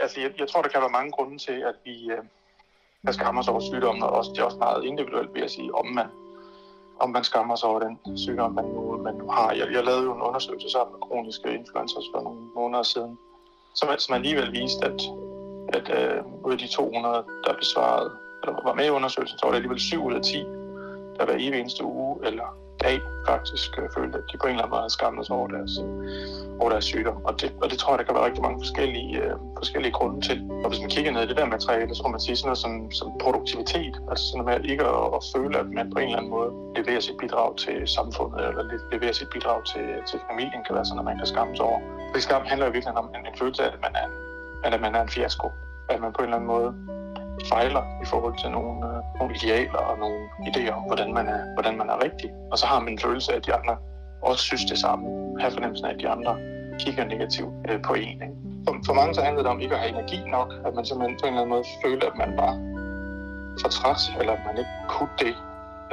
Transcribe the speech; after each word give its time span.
Altså, 0.00 0.20
jeg, 0.20 0.30
jeg 0.38 0.48
tror, 0.48 0.62
der 0.62 0.68
kan 0.68 0.80
være 0.80 0.90
mange 0.90 1.12
grunde 1.12 1.38
til, 1.38 1.52
at 1.52 1.74
vi 1.84 2.10
øh, 2.10 2.22
kan 3.04 3.14
skamme 3.14 3.40
os 3.40 3.48
over 3.48 3.60
sygdommen, 3.60 4.02
og 4.02 4.10
også, 4.10 4.30
det 4.30 4.38
er 4.38 4.44
også 4.44 4.58
meget 4.58 4.84
individuelt, 4.84 5.34
vil 5.34 5.40
jeg 5.40 5.50
sige, 5.50 5.74
om 5.74 5.86
man, 5.86 6.06
om 7.00 7.10
man 7.10 7.24
skammer 7.24 7.56
sig 7.56 7.68
over 7.68 7.80
den 7.80 8.18
sygdom, 8.18 8.52
man 8.52 8.64
nu, 8.64 8.96
man 8.96 9.14
nu 9.14 9.30
har. 9.30 9.52
Jeg, 9.52 9.72
jeg 9.72 9.84
lavede 9.84 10.04
jo 10.04 10.14
en 10.14 10.22
undersøgelse 10.22 10.70
sammen 10.70 10.92
med 10.92 11.00
kroniske 11.00 11.54
influencers 11.54 12.04
for 12.14 12.20
nogle 12.20 12.40
måneder 12.54 12.82
siden, 12.82 13.18
som, 13.74 13.88
som 13.98 14.14
alligevel 14.14 14.52
viste, 14.52 14.86
at, 14.86 15.00
at 15.68 15.86
øh, 15.98 16.24
ud 16.44 16.52
af 16.52 16.58
de 16.58 16.68
200, 16.68 17.24
der 17.44 17.56
besvarede, 17.56 18.10
eller 18.42 18.62
var 18.64 18.74
med 18.74 18.86
i 18.86 18.90
undersøgelsen, 18.90 19.38
så 19.38 19.46
var 19.46 19.50
det 19.50 19.56
alligevel 19.56 19.80
7 19.80 20.04
ud 20.04 20.14
af 20.14 20.22
10, 20.22 20.38
der 21.16 21.24
hver 21.24 21.34
evig 21.34 21.60
eneste 21.60 21.84
uge 21.84 22.26
eller 22.26 22.59
dag 22.84 22.96
faktisk 23.28 23.70
øh, 23.80 23.88
følte, 23.96 24.18
at 24.18 24.24
de 24.32 24.38
på 24.38 24.46
en 24.46 24.50
eller 24.50 24.62
anden 24.62 24.74
måde 24.74 24.82
havde 24.84 24.96
skammet 24.98 25.26
sig 25.26 25.36
over 25.36 25.48
deres, 25.56 25.72
øh, 25.84 25.92
over 26.60 26.70
deres 26.74 26.84
sygdom. 26.84 27.18
Og 27.28 27.32
det, 27.40 27.48
og 27.62 27.66
det 27.70 27.78
tror 27.78 27.90
jeg, 27.92 27.98
der 27.98 28.04
kan 28.04 28.14
være 28.14 28.26
rigtig 28.28 28.42
mange 28.46 28.58
forskellige, 28.64 29.10
øh, 29.22 29.34
forskellige 29.62 29.92
grunde 29.98 30.20
til. 30.28 30.38
Og 30.64 30.68
hvis 30.70 30.80
man 30.82 30.90
kigger 30.94 31.12
ned 31.12 31.22
i 31.22 31.28
det 31.30 31.36
der 31.36 31.46
materiale, 31.56 31.94
så 31.94 32.02
må 32.04 32.08
man 32.16 32.20
sige 32.26 32.36
sådan 32.36 32.48
noget 32.48 32.62
som, 32.64 32.72
som 33.00 33.08
produktivitet. 33.24 33.94
Altså 34.10 34.24
sådan 34.26 34.38
noget 34.38 34.48
med 34.50 34.70
ikke 34.70 34.84
at, 34.96 35.06
at 35.16 35.22
føle, 35.34 35.54
at 35.62 35.66
man 35.78 35.86
på 35.94 35.98
en 35.98 36.04
eller 36.04 36.18
anden 36.20 36.32
måde 36.36 36.50
leverer 36.78 37.00
sit 37.06 37.16
bidrag 37.22 37.50
til 37.64 37.76
samfundet, 37.98 38.38
eller 38.48 38.62
leverer 38.94 39.14
sit 39.20 39.30
bidrag 39.34 39.60
til, 39.72 39.86
til 40.10 40.18
familien, 40.28 40.60
kan 40.66 40.74
være 40.76 40.86
sådan, 40.88 41.02
at 41.02 41.08
man 41.10 41.18
kan 41.20 41.26
skamme 41.34 41.52
sig 41.56 41.64
over. 41.70 41.80
Fordi 42.10 42.22
skam 42.28 42.42
handler 42.50 42.66
jo 42.66 42.72
virkelig 42.72 42.98
om 43.02 43.08
en, 43.16 43.22
en 43.30 43.36
følelse 43.40 43.62
af, 43.64 43.70
at 43.76 43.80
man 43.86 43.92
er 44.00 44.06
en, 44.66 44.74
at 44.74 44.80
man 44.80 44.94
er 44.94 45.02
en 45.02 45.12
fiasko. 45.16 45.48
At 45.88 46.00
man 46.00 46.12
på 46.12 46.18
en 46.22 46.24
eller 46.24 46.36
anden 46.36 46.52
måde 46.54 46.70
fejler 47.52 47.82
i 48.04 48.06
forhold 48.12 48.36
til 48.42 48.50
nogle, 48.56 48.74
øh, 48.88 48.98
nogle 49.18 49.32
idealer 49.38 49.82
og 49.90 49.98
nogle 49.98 50.20
idéer 50.48 50.72
om, 50.78 50.82
hvordan 50.90 51.10
man, 51.18 51.26
er, 51.34 51.40
hvordan 51.56 51.74
man 51.80 51.88
er 51.94 51.98
rigtig. 52.06 52.30
Og 52.52 52.58
så 52.58 52.66
har 52.66 52.80
man 52.80 52.92
en 52.92 52.98
følelse 52.98 53.32
af, 53.32 53.36
at 53.36 53.46
de 53.46 53.54
andre 53.54 53.76
også 54.22 54.42
synes 54.44 54.64
det 54.64 54.78
samme. 54.78 55.06
Har 55.40 55.50
fornemmelsen 55.50 55.86
af, 55.86 55.92
at 55.94 56.00
de 56.00 56.08
andre 56.08 56.32
kigger 56.78 57.04
negativt 57.04 57.54
øh, 57.68 57.82
på 57.88 57.92
en. 57.94 58.16
Ikke? 58.26 58.36
For, 58.66 58.72
for 58.86 58.94
mange 58.94 59.14
så 59.14 59.22
handler 59.26 59.42
det 59.42 59.50
om 59.50 59.60
ikke 59.60 59.74
at 59.74 59.80
have 59.80 59.92
energi 59.96 60.18
nok, 60.36 60.48
at 60.66 60.72
man 60.74 60.84
simpelthen 60.84 61.18
på 61.20 61.26
en 61.26 61.32
eller 61.32 61.42
anden 61.42 61.54
måde 61.54 61.66
føler, 61.84 62.06
at 62.10 62.16
man 62.22 62.30
var 62.42 62.52
for 63.62 63.68
træt, 63.76 64.02
eller 64.20 64.32
at 64.32 64.42
man 64.48 64.58
ikke 64.62 64.74
kunne 64.94 65.14
det, 65.24 65.34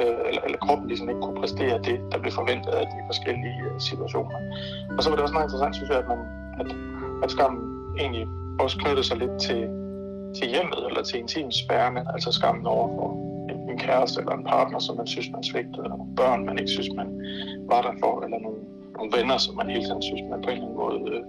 øh, 0.02 0.20
eller, 0.28 0.42
eller 0.46 0.58
kroppen 0.64 0.86
ligesom 0.88 1.08
ikke 1.08 1.20
kunne 1.20 1.40
præstere 1.42 1.76
det, 1.88 1.96
der 2.12 2.18
blev 2.22 2.32
forventet 2.32 2.72
af 2.80 2.86
de 2.92 2.98
forskellige 3.10 3.58
øh, 3.68 3.80
situationer. 3.88 4.38
Og 4.96 5.00
så 5.02 5.06
var 5.08 5.16
det 5.16 5.22
også 5.22 5.34
meget 5.34 5.46
interessant, 5.48 5.74
synes 5.76 5.90
jeg, 5.90 5.98
at, 5.98 6.08
man, 6.12 6.20
at, 6.60 6.68
at 7.24 7.30
skammen 7.30 7.62
egentlig 8.02 8.26
også 8.60 8.76
knyttede 8.82 9.06
sig 9.06 9.16
lidt 9.16 9.36
til 9.46 9.60
til 10.38 10.48
hjemmet 10.54 10.80
eller 10.88 11.02
til 11.02 11.18
intimsfærene, 11.18 12.00
altså 12.14 12.30
skammen 12.38 12.66
over 12.66 12.86
for 12.96 13.08
en, 13.50 13.58
en 13.70 13.78
kæreste 13.78 14.20
eller 14.20 14.34
en 14.40 14.44
partner, 14.44 14.78
som 14.78 14.96
man 14.96 15.06
synes, 15.06 15.28
man 15.36 15.42
svigtede, 15.50 15.82
eller 15.84 15.96
nogle 15.96 16.16
børn, 16.16 16.44
man 16.48 16.58
ikke 16.58 16.70
synes, 16.76 16.90
man 17.00 17.08
var 17.72 17.80
der 17.86 17.94
for, 18.02 18.12
eller 18.24 18.38
nogle, 18.44 18.60
nogle 18.98 19.10
venner, 19.16 19.38
som 19.44 19.56
man 19.56 19.70
hele 19.74 19.84
tiden 19.88 20.02
synes, 20.02 20.22
man 20.30 20.42
på 20.42 20.50
en 20.50 20.56
eller 20.56 20.68
anden 20.68 20.80
måde 20.84 20.98
øh, 21.12 21.22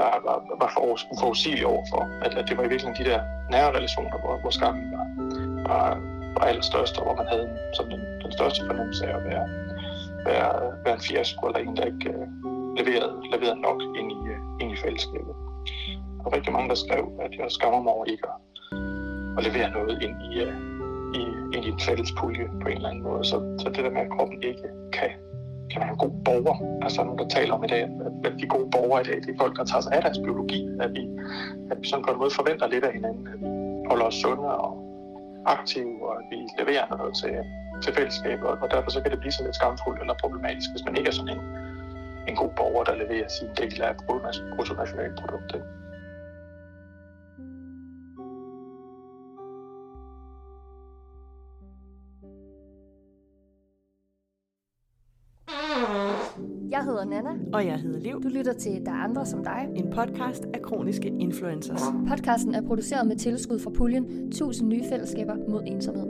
var, 0.00 0.14
var, 0.26 0.36
var 0.62 0.70
for 0.74 0.80
uforudsigelig 1.12 1.66
overfor. 1.66 2.02
At, 2.24 2.32
at 2.38 2.44
det 2.48 2.54
var 2.56 2.64
i 2.64 2.70
virkeligheden 2.72 3.04
de 3.04 3.10
der 3.10 3.20
nære 3.54 3.70
relationer, 3.78 4.18
hvor, 4.22 4.34
hvor 4.42 4.52
skammen 4.58 4.84
var, 4.96 5.06
var, 5.70 5.86
var 6.36 6.44
allerstørst, 6.50 6.94
og 6.98 7.02
hvor 7.04 7.16
man 7.20 7.28
havde 7.32 7.46
som 7.76 7.84
den, 7.92 8.00
den 8.24 8.32
største 8.38 8.60
fornemmelse 8.68 9.02
af 9.06 9.14
at 9.18 9.24
være, 9.30 9.46
være, 10.28 10.52
være 10.84 10.94
en 10.98 11.04
fiasko, 11.08 11.42
eller 11.46 11.60
en, 11.60 11.76
der 11.76 11.84
ikke 11.92 12.08
øh, 12.14 12.26
leverede, 12.78 13.14
leverede 13.34 13.60
nok 13.68 13.78
ind 13.98 14.08
i, 14.18 14.20
øh, 14.32 14.40
ind 14.60 14.70
i 14.74 14.76
fællesskabet 14.84 15.34
og 16.24 16.32
rigtig 16.36 16.52
mange, 16.52 16.68
der 16.68 16.74
skrev, 16.74 17.04
at 17.20 17.32
jeg 17.38 17.50
skammer 17.50 17.80
mig 17.82 17.92
over 17.92 18.04
ikke 18.04 18.26
at, 18.32 18.38
at 19.36 19.42
levere 19.48 19.70
noget 19.70 20.02
ind 20.06 20.16
i, 20.28 20.30
uh, 20.44 20.54
i, 21.18 21.22
ind 21.54 21.64
i 21.64 21.68
en 21.68 21.80
fælles 21.80 22.12
pulje 22.18 22.46
på 22.62 22.66
en 22.68 22.76
eller 22.76 22.88
anden 22.88 23.02
måde. 23.02 23.24
Så, 23.24 23.36
så 23.60 23.66
det 23.74 23.84
der 23.84 23.90
med, 23.90 24.02
at 24.06 24.10
kroppen 24.16 24.42
ikke 24.42 24.66
kan, 24.96 25.10
kan 25.70 25.78
være 25.82 25.92
en 25.96 26.00
god 26.04 26.14
borger, 26.24 26.56
altså 26.84 27.04
nogen, 27.04 27.18
der 27.18 27.28
taler 27.28 27.52
om 27.54 27.64
i 27.64 27.70
dag, 27.74 27.82
at, 28.26 28.32
de 28.40 28.46
gode 28.54 28.68
borgere 28.74 29.00
i 29.02 29.04
dag, 29.10 29.16
det 29.22 29.30
er 29.34 29.38
folk, 29.44 29.54
der 29.58 29.64
tager 29.64 29.82
sig 29.86 29.92
af 29.96 30.02
deres 30.02 30.18
biologi, 30.24 30.60
at 30.84 30.90
vi, 30.96 31.02
at 31.70 31.76
vi 31.80 31.86
sådan 31.88 32.04
på 32.04 32.12
en 32.12 32.18
måde 32.22 32.32
forventer 32.40 32.66
lidt 32.74 32.84
af 32.88 32.92
hinanden, 32.98 33.24
at 33.32 33.38
vi 33.42 33.48
holder 33.90 34.06
os 34.10 34.14
sunde 34.22 34.48
og 34.66 34.72
aktive, 35.56 35.94
og 36.08 36.12
at 36.18 36.24
vi 36.32 36.38
leverer 36.60 36.86
noget 36.96 37.12
til, 37.22 37.34
til 37.82 37.90
fællesskabet, 37.98 38.48
og 38.62 38.68
derfor 38.74 38.90
så 38.90 39.00
kan 39.02 39.10
det 39.12 39.18
blive 39.22 39.32
sådan 39.32 39.46
lidt 39.48 39.56
skamfuldt 39.60 40.00
eller 40.00 40.14
problematisk, 40.22 40.68
hvis 40.72 40.84
man 40.86 40.96
ikke 40.98 41.08
er 41.12 41.16
sådan 41.18 41.34
en, 41.36 41.42
en 42.28 42.36
god 42.36 42.50
borger, 42.58 42.84
der 42.84 42.94
leverer 43.02 43.28
sin 43.28 43.50
del 43.60 43.82
af 43.82 43.92
bruttonationalproduktet. 44.56 45.62
Jeg 56.70 56.84
hedder 56.84 57.04
Nana. 57.04 57.30
Og 57.52 57.66
jeg 57.66 57.80
hedder 57.80 58.00
Liv. 58.00 58.22
Du 58.22 58.28
lytter 58.28 58.52
til 58.52 58.86
Der 58.86 58.92
er 58.92 58.96
andre 58.96 59.26
som 59.26 59.44
dig. 59.44 59.68
En 59.76 59.90
podcast 59.90 60.44
af 60.54 60.62
kroniske 60.62 61.08
influencers. 61.08 61.80
Podcasten 62.08 62.54
er 62.54 62.62
produceret 62.62 63.06
med 63.06 63.16
tilskud 63.16 63.58
fra 63.58 63.70
puljen 63.70 64.04
1000 64.28 64.68
nye 64.68 64.82
fællesskaber 64.88 65.36
mod 65.48 65.62
ensomhed. 65.66 66.06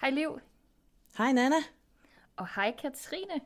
Hej 0.00 0.10
Liv. 0.10 0.40
Hej 1.18 1.32
Nana. 1.32 1.56
Og 2.36 2.46
hej 2.54 2.74
Katrine. 2.82 3.40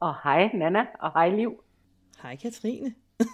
Og 0.00 0.14
hej 0.22 0.50
Nana, 0.54 0.86
og 1.00 1.12
hej 1.12 1.30
Liv. 1.30 1.62
Hej 2.22 2.36
Katrine. 2.36 2.94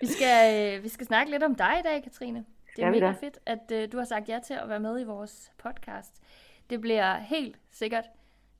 vi, 0.00 0.06
skal, 0.06 0.76
øh, 0.76 0.84
vi 0.84 0.88
skal 0.88 1.06
snakke 1.06 1.30
lidt 1.30 1.42
om 1.42 1.54
dig 1.54 1.76
i 1.80 1.82
dag, 1.82 2.02
Katrine. 2.02 2.44
Det 2.76 2.84
er 2.84 2.90
mega 2.90 3.06
da. 3.06 3.14
fedt, 3.20 3.38
at 3.46 3.72
uh, 3.72 3.92
du 3.92 3.98
har 3.98 4.04
sagt 4.04 4.28
ja 4.28 4.38
til 4.46 4.54
at 4.54 4.68
være 4.68 4.80
med 4.80 5.00
i 5.00 5.04
vores 5.04 5.52
podcast. 5.58 6.22
Det 6.70 6.80
bliver 6.80 7.18
helt 7.18 7.58
sikkert 7.70 8.04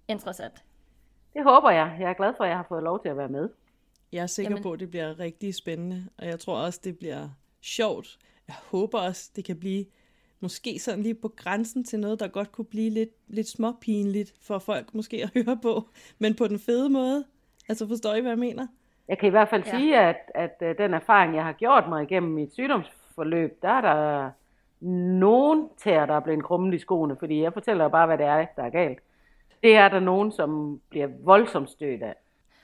interessant. 0.09 0.65
Det 1.35 1.45
håber 1.45 1.71
jeg. 1.71 1.97
Jeg 2.01 2.11
er 2.11 2.15
glad 2.15 2.35
for, 2.37 2.45
at 2.45 2.51
jeg 2.51 2.57
har 2.57 2.67
fået 2.69 2.83
lov 2.83 3.03
til 3.03 3.09
at 3.09 3.17
være 3.17 3.29
med. 3.29 3.49
Jeg 4.12 4.23
er 4.23 4.27
sikker. 4.27 4.51
Jamen. 4.51 4.62
på, 4.62 4.73
at 4.73 4.81
det 4.81 4.91
bliver 4.91 5.21
rigtig 5.21 5.55
spændende, 5.55 6.09
og 6.19 6.27
jeg 6.27 6.41
tror 6.41 6.59
også, 6.59 6.81
det 6.85 6.99
bliver 6.99 7.29
sjovt. 7.61 8.19
Jeg 8.49 8.57
håber 8.71 9.01
også, 9.01 9.31
det 9.37 9.45
kan 9.45 9.61
blive 9.61 9.85
måske 10.41 10.78
sådan 10.78 11.03
lige 11.03 11.15
på 11.15 11.28
grænsen 11.28 11.84
til 11.84 12.01
noget, 12.01 12.21
der 12.21 12.28
godt 12.28 12.53
kunne 12.53 12.65
blive 12.65 12.91
lidt, 12.91 13.11
lidt 13.28 13.49
småpinligt 13.49 14.34
for 14.43 14.59
folk 14.59 14.95
måske 14.95 15.23
at 15.23 15.31
høre 15.45 15.59
på, 15.62 15.89
men 16.19 16.34
på 16.34 16.49
den 16.49 16.59
fede 16.59 16.91
måde. 16.91 17.25
Altså 17.69 17.89
forstår 17.89 18.15
I, 18.15 18.21
hvad 18.21 18.31
jeg 18.31 18.39
mener? 18.39 18.67
Jeg 19.09 19.19
kan 19.19 19.27
i 19.27 19.31
hvert 19.31 19.49
fald 19.49 19.62
Ja. 19.67 19.79
sige, 19.79 19.99
at, 20.00 20.17
at 20.34 20.56
øh, 20.62 20.79
den 20.79 20.95
erfaring, 20.95 21.34
jeg 21.37 21.45
har 21.45 21.53
gjort 21.53 21.84
mig 21.89 22.03
igennem 22.03 22.33
mit 22.33 22.53
sygdomsforløb, 22.53 23.62
der 23.62 23.69
er 23.69 23.81
der 23.81 24.31
nogen 25.19 25.69
tæer, 25.84 26.06
der 26.06 26.15
er 26.15 26.21
blevet 26.21 26.45
krummet 26.45 26.75
i 26.75 26.79
skoene, 26.79 27.17
fordi 27.19 27.43
jeg 27.43 27.53
fortæller 27.53 27.84
jo 27.84 27.91
bare, 27.91 28.06
hvad 28.06 28.19
det 28.19 28.27
er, 28.27 28.47
der 28.56 28.62
er 28.62 28.71
galt. 28.71 28.99
Det 29.62 29.77
er 29.77 29.89
der 29.89 30.00
nogen, 30.00 30.33
som 30.33 30.81
bliver 30.91 31.09
voldsomt 31.23 31.71
stødt 31.71 32.03
af. 32.03 32.15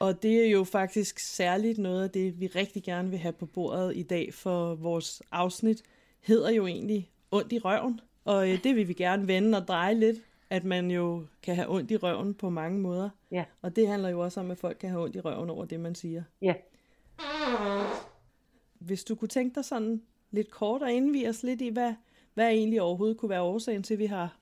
Og 0.00 0.22
det 0.22 0.47
er 0.47 0.50
jo 0.50 0.65
faktisk 0.65 1.19
særligt 1.19 1.78
noget 1.78 2.04
af 2.04 2.10
det, 2.10 2.41
vi 2.41 2.47
rigtig 2.47 2.82
gerne 2.84 3.10
vil 3.10 3.19
have 3.19 3.32
på 3.32 3.47
bordet 3.47 3.97
i 3.97 4.03
dag, 4.03 4.34
for 4.34 4.75
vores 4.75 5.22
afsnit 5.32 5.82
hedder 6.20 6.50
jo 6.50 6.66
egentlig 6.66 7.10
ondt 7.31 7.53
i 7.53 7.59
røven. 7.59 8.00
Og 8.25 8.50
øh, 8.50 8.64
det 8.64 8.76
vil 8.76 8.88
vi 8.88 8.92
gerne 8.92 9.28
vende 9.28 9.59
og 9.59 9.69
dreje 9.69 9.94
lidt, 9.94 10.19
at 10.50 10.64
man 10.64 10.91
jo 10.91 11.26
kan 11.42 11.54
have 11.54 11.70
ondt 11.70 11.91
i 11.91 11.97
røven 11.97 12.34
på 12.34 12.50
mange 12.50 12.81
måder. 12.81 13.10
Ja. 13.31 13.44
Og 13.62 13.76
det 13.76 13.88
handler 13.88 14.09
jo 14.09 14.20
også 14.20 14.41
om, 14.41 14.50
at 14.50 14.59
folk 14.59 14.76
kan 14.81 14.91
have 14.91 15.03
ondt 15.03 15.16
i 15.16 15.20
røven 15.20 15.50
over 15.50 15.65
det, 15.65 15.81
man 15.81 15.94
siger. 15.94 16.22
Ja. 16.42 16.54
Hvis 18.78 19.04
du 19.04 19.15
kunne 19.15 19.28
tænke 19.28 19.54
dig 19.54 19.65
sådan 19.65 20.03
lidt 20.31 20.50
kort 20.50 20.82
og 20.82 20.92
indvige 20.92 21.28
os 21.28 21.42
lidt 21.42 21.60
i, 21.60 21.69
hvad, 21.69 21.94
hvad 22.34 22.48
egentlig 22.48 22.82
overhovedet 22.82 23.16
kunne 23.16 23.31
være 23.31 23.42
årsagen 23.42 23.82
til, 23.82 23.94
at 23.94 23.98
vi 23.98 24.06
har 24.06 24.36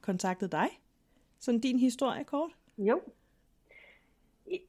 kontaktet 0.00 0.52
dig? 0.52 0.68
Sådan 1.38 1.60
din 1.60 1.78
historie 1.78 2.24
kort? 2.24 2.50
Jo. 2.78 3.00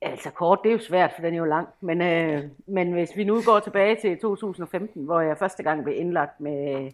Altså 0.01 0.31
kort, 0.31 0.59
det 0.63 0.69
er 0.69 0.73
jo 0.73 0.79
svært, 0.79 1.11
for 1.15 1.21
den 1.21 1.33
er 1.33 1.37
jo 1.37 1.45
lang. 1.45 1.67
Men, 1.81 2.01
øh, 2.01 2.43
men 2.67 2.91
hvis 2.91 3.15
vi 3.15 3.23
nu 3.23 3.41
går 3.45 3.59
tilbage 3.59 3.95
til 4.01 4.19
2015, 4.19 5.05
hvor 5.05 5.19
jeg 5.19 5.37
første 5.37 5.63
gang 5.63 5.83
blev 5.83 5.99
indlagt 5.99 6.39
med, 6.39 6.91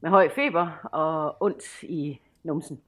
med 0.00 0.10
høj 0.10 0.28
feber 0.28 0.88
og 0.92 1.36
ondt 1.40 1.82
i 1.82 2.20
numsen. 2.42 2.80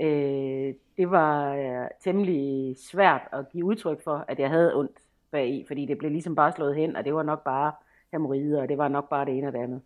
Øh, 0.00 0.74
det 0.96 1.10
var 1.10 1.54
øh, 1.54 1.88
temmelig 2.00 2.76
svært 2.78 3.22
at 3.32 3.48
give 3.52 3.64
udtryk 3.64 4.04
for, 4.04 4.24
at 4.28 4.38
jeg 4.38 4.50
havde 4.50 4.74
ondt 4.74 4.98
bagi, 5.30 5.64
fordi 5.66 5.86
det 5.86 5.98
blev 5.98 6.10
ligesom 6.10 6.34
bare 6.34 6.52
slået 6.52 6.76
hen, 6.76 6.96
og 6.96 7.04
det 7.04 7.14
var 7.14 7.22
nok 7.22 7.44
bare 7.44 7.72
hemorrider, 8.12 8.62
og 8.62 8.68
det 8.68 8.78
var 8.78 8.88
nok 8.88 9.08
bare 9.08 9.24
det 9.24 9.38
ene 9.38 9.46
og 9.46 9.52
det 9.52 9.58
andet. 9.58 9.82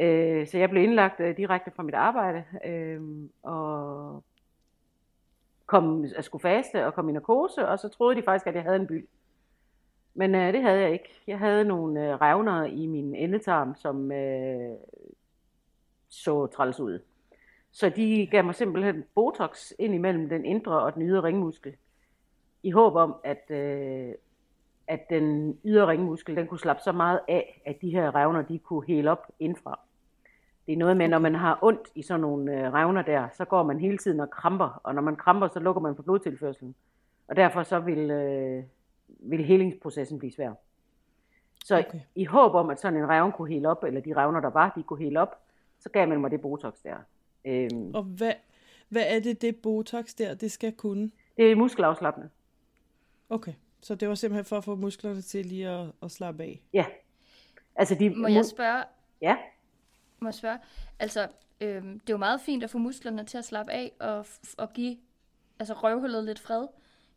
Øh, 0.00 0.46
så 0.46 0.58
jeg 0.58 0.70
blev 0.70 0.82
indlagt 0.82 1.20
øh, 1.20 1.36
direkte 1.36 1.70
fra 1.70 1.82
mit 1.82 1.94
arbejde, 1.94 2.44
øh, 2.64 3.00
og 3.42 4.24
kom, 5.66 6.04
jeg 6.16 6.24
skulle 6.24 6.42
faste 6.42 6.86
og 6.86 6.94
kom 6.94 7.08
i 7.08 7.12
narkose, 7.12 7.68
og 7.68 7.78
så 7.78 7.88
troede 7.88 8.16
de 8.16 8.22
faktisk, 8.22 8.46
at 8.46 8.54
jeg 8.54 8.62
havde 8.62 8.76
en 8.76 8.86
byld. 8.86 9.06
Men 10.14 10.34
øh, 10.34 10.52
det 10.52 10.62
havde 10.62 10.80
jeg 10.80 10.92
ikke. 10.92 11.22
Jeg 11.26 11.38
havde 11.38 11.64
nogle 11.64 12.08
øh, 12.08 12.14
revner 12.14 12.64
i 12.64 12.86
min 12.86 13.14
endetarm, 13.14 13.74
som 13.76 14.12
øh, 14.12 14.76
så 16.12 16.46
træls 16.46 16.80
ud. 16.80 16.98
Så 17.70 17.88
de 17.88 18.28
gav 18.30 18.44
mig 18.44 18.54
simpelthen 18.54 19.04
botox 19.14 19.72
ind 19.78 19.94
imellem 19.94 20.28
den 20.28 20.44
indre 20.44 20.80
og 20.80 20.94
den 20.94 21.02
ydre 21.02 21.22
ringmuskel, 21.22 21.76
i 22.62 22.70
håb 22.70 22.94
om, 22.94 23.14
at, 23.24 23.50
øh, 23.50 24.14
at 24.86 25.10
den 25.10 25.58
ydre 25.64 25.86
ringmuskel, 25.86 26.36
den 26.36 26.46
kunne 26.46 26.58
slappe 26.58 26.82
så 26.82 26.92
meget 26.92 27.20
af, 27.28 27.62
at 27.66 27.76
de 27.80 27.90
her 27.90 28.14
revner, 28.14 28.42
de 28.42 28.58
kunne 28.58 28.86
hele 28.86 29.10
op 29.10 29.26
indfra. 29.38 29.80
Det 30.66 30.72
er 30.72 30.76
noget 30.76 30.96
med, 30.96 31.08
når 31.08 31.18
man 31.18 31.34
har 31.34 31.58
ondt 31.62 31.88
i 31.94 32.02
sådan 32.02 32.20
nogle 32.20 32.52
øh, 32.52 32.72
revner 32.72 33.02
der, 33.02 33.28
så 33.32 33.44
går 33.44 33.62
man 33.62 33.80
hele 33.80 33.98
tiden 33.98 34.20
og 34.20 34.30
kramper, 34.30 34.80
og 34.82 34.94
når 34.94 35.02
man 35.02 35.16
kramper, 35.16 35.48
så 35.48 35.60
lukker 35.60 35.82
man 35.82 35.96
for 35.96 36.02
blodtilførselen. 36.02 36.74
Og 37.28 37.36
derfor 37.36 37.62
så 37.62 37.78
vil, 37.78 38.10
øh, 38.10 38.64
vil 39.08 39.44
helingsprocessen 39.44 40.18
blive 40.18 40.32
svær. 40.32 40.52
Så 41.64 41.78
okay. 41.78 42.00
I 42.14 42.24
håb 42.24 42.54
om, 42.54 42.70
at 42.70 42.80
sådan 42.80 42.98
en 42.98 43.08
revne 43.08 43.32
kunne 43.32 43.48
hele 43.48 43.68
op, 43.68 43.84
eller 43.84 44.00
de 44.00 44.16
revner, 44.16 44.40
der 44.40 44.50
var, 44.50 44.72
de 44.76 44.82
kunne 44.82 44.98
hele 44.98 45.20
op, 45.20 45.42
så 45.82 45.88
gav 45.88 46.08
man 46.08 46.20
mig 46.20 46.30
det 46.30 46.40
Botox 46.40 46.74
der. 46.82 46.96
Øhm, 47.44 47.94
Og 47.94 48.02
hvad, 48.02 48.32
hvad 48.88 49.02
er 49.06 49.20
det, 49.20 49.42
det 49.42 49.56
Botox 49.56 50.14
der, 50.14 50.34
det 50.34 50.52
skal 50.52 50.72
kunne? 50.72 51.10
det 51.36 51.52
er 51.52 51.56
muskelafslappende. 51.56 52.30
Okay, 53.30 53.52
så 53.80 53.94
det 53.94 54.08
var 54.08 54.14
simpelthen 54.14 54.44
for 54.44 54.56
at 54.56 54.64
få 54.64 54.74
musklerne 54.74 55.22
til 55.22 55.46
lige 55.46 55.68
at, 55.68 55.86
at 56.02 56.10
slappe 56.10 56.42
af. 56.42 56.62
Ja. 56.72 56.86
Altså 57.76 57.94
de, 57.94 58.10
Må 58.10 58.28
jeg 58.28 58.46
spørge, 58.46 58.84
Ja, 59.20 59.36
må 60.20 60.28
jeg 60.28 60.34
spørge? 60.34 60.58
Altså, 60.98 61.28
øhm, 61.60 62.00
det 62.00 62.10
er 62.10 62.14
jo 62.14 62.16
meget 62.18 62.40
fint 62.40 62.64
at 62.64 62.70
få 62.70 62.78
musklerne 62.78 63.24
til 63.24 63.38
at 63.38 63.44
slappe 63.44 63.72
af 63.72 63.92
og, 64.00 64.26
og 64.58 64.72
give 64.72 64.96
altså 65.58 65.74
røvhullet 65.74 66.24
lidt 66.24 66.38
fred. 66.38 66.66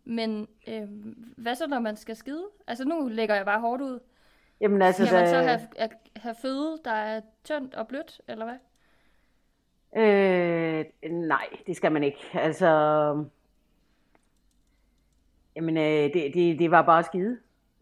Men 0.05 0.47
øhm, 0.67 1.33
hvad 1.37 1.55
så, 1.55 1.67
når 1.67 1.79
man 1.79 1.95
skal 1.97 2.15
skide? 2.15 2.45
Altså, 2.67 2.85
nu 2.85 3.07
lægger 3.07 3.35
jeg 3.35 3.45
bare 3.45 3.59
hårdt 3.59 3.81
ud. 3.81 3.99
jamen 4.61 4.81
altså, 4.81 5.05
Skal 5.05 5.19
man 5.19 5.29
så 5.29 5.35
have, 5.35 5.89
have 6.15 6.35
føde, 6.41 6.79
der 6.85 6.91
er 6.91 7.21
tyndt 7.43 7.75
og 7.75 7.87
blødt, 7.87 8.21
eller 8.27 8.45
hvad? 8.45 8.57
øh, 9.97 10.85
nej, 11.11 11.47
det 11.67 11.75
skal 11.75 11.91
man 11.91 12.03
ikke. 12.03 12.19
Altså, 12.33 12.67
jamen, 15.55 15.77
øh, 15.77 16.13
det, 16.13 16.33
det, 16.33 16.59
det 16.59 16.71
var 16.71 16.81
bare 16.81 17.03
skide. 17.03 17.37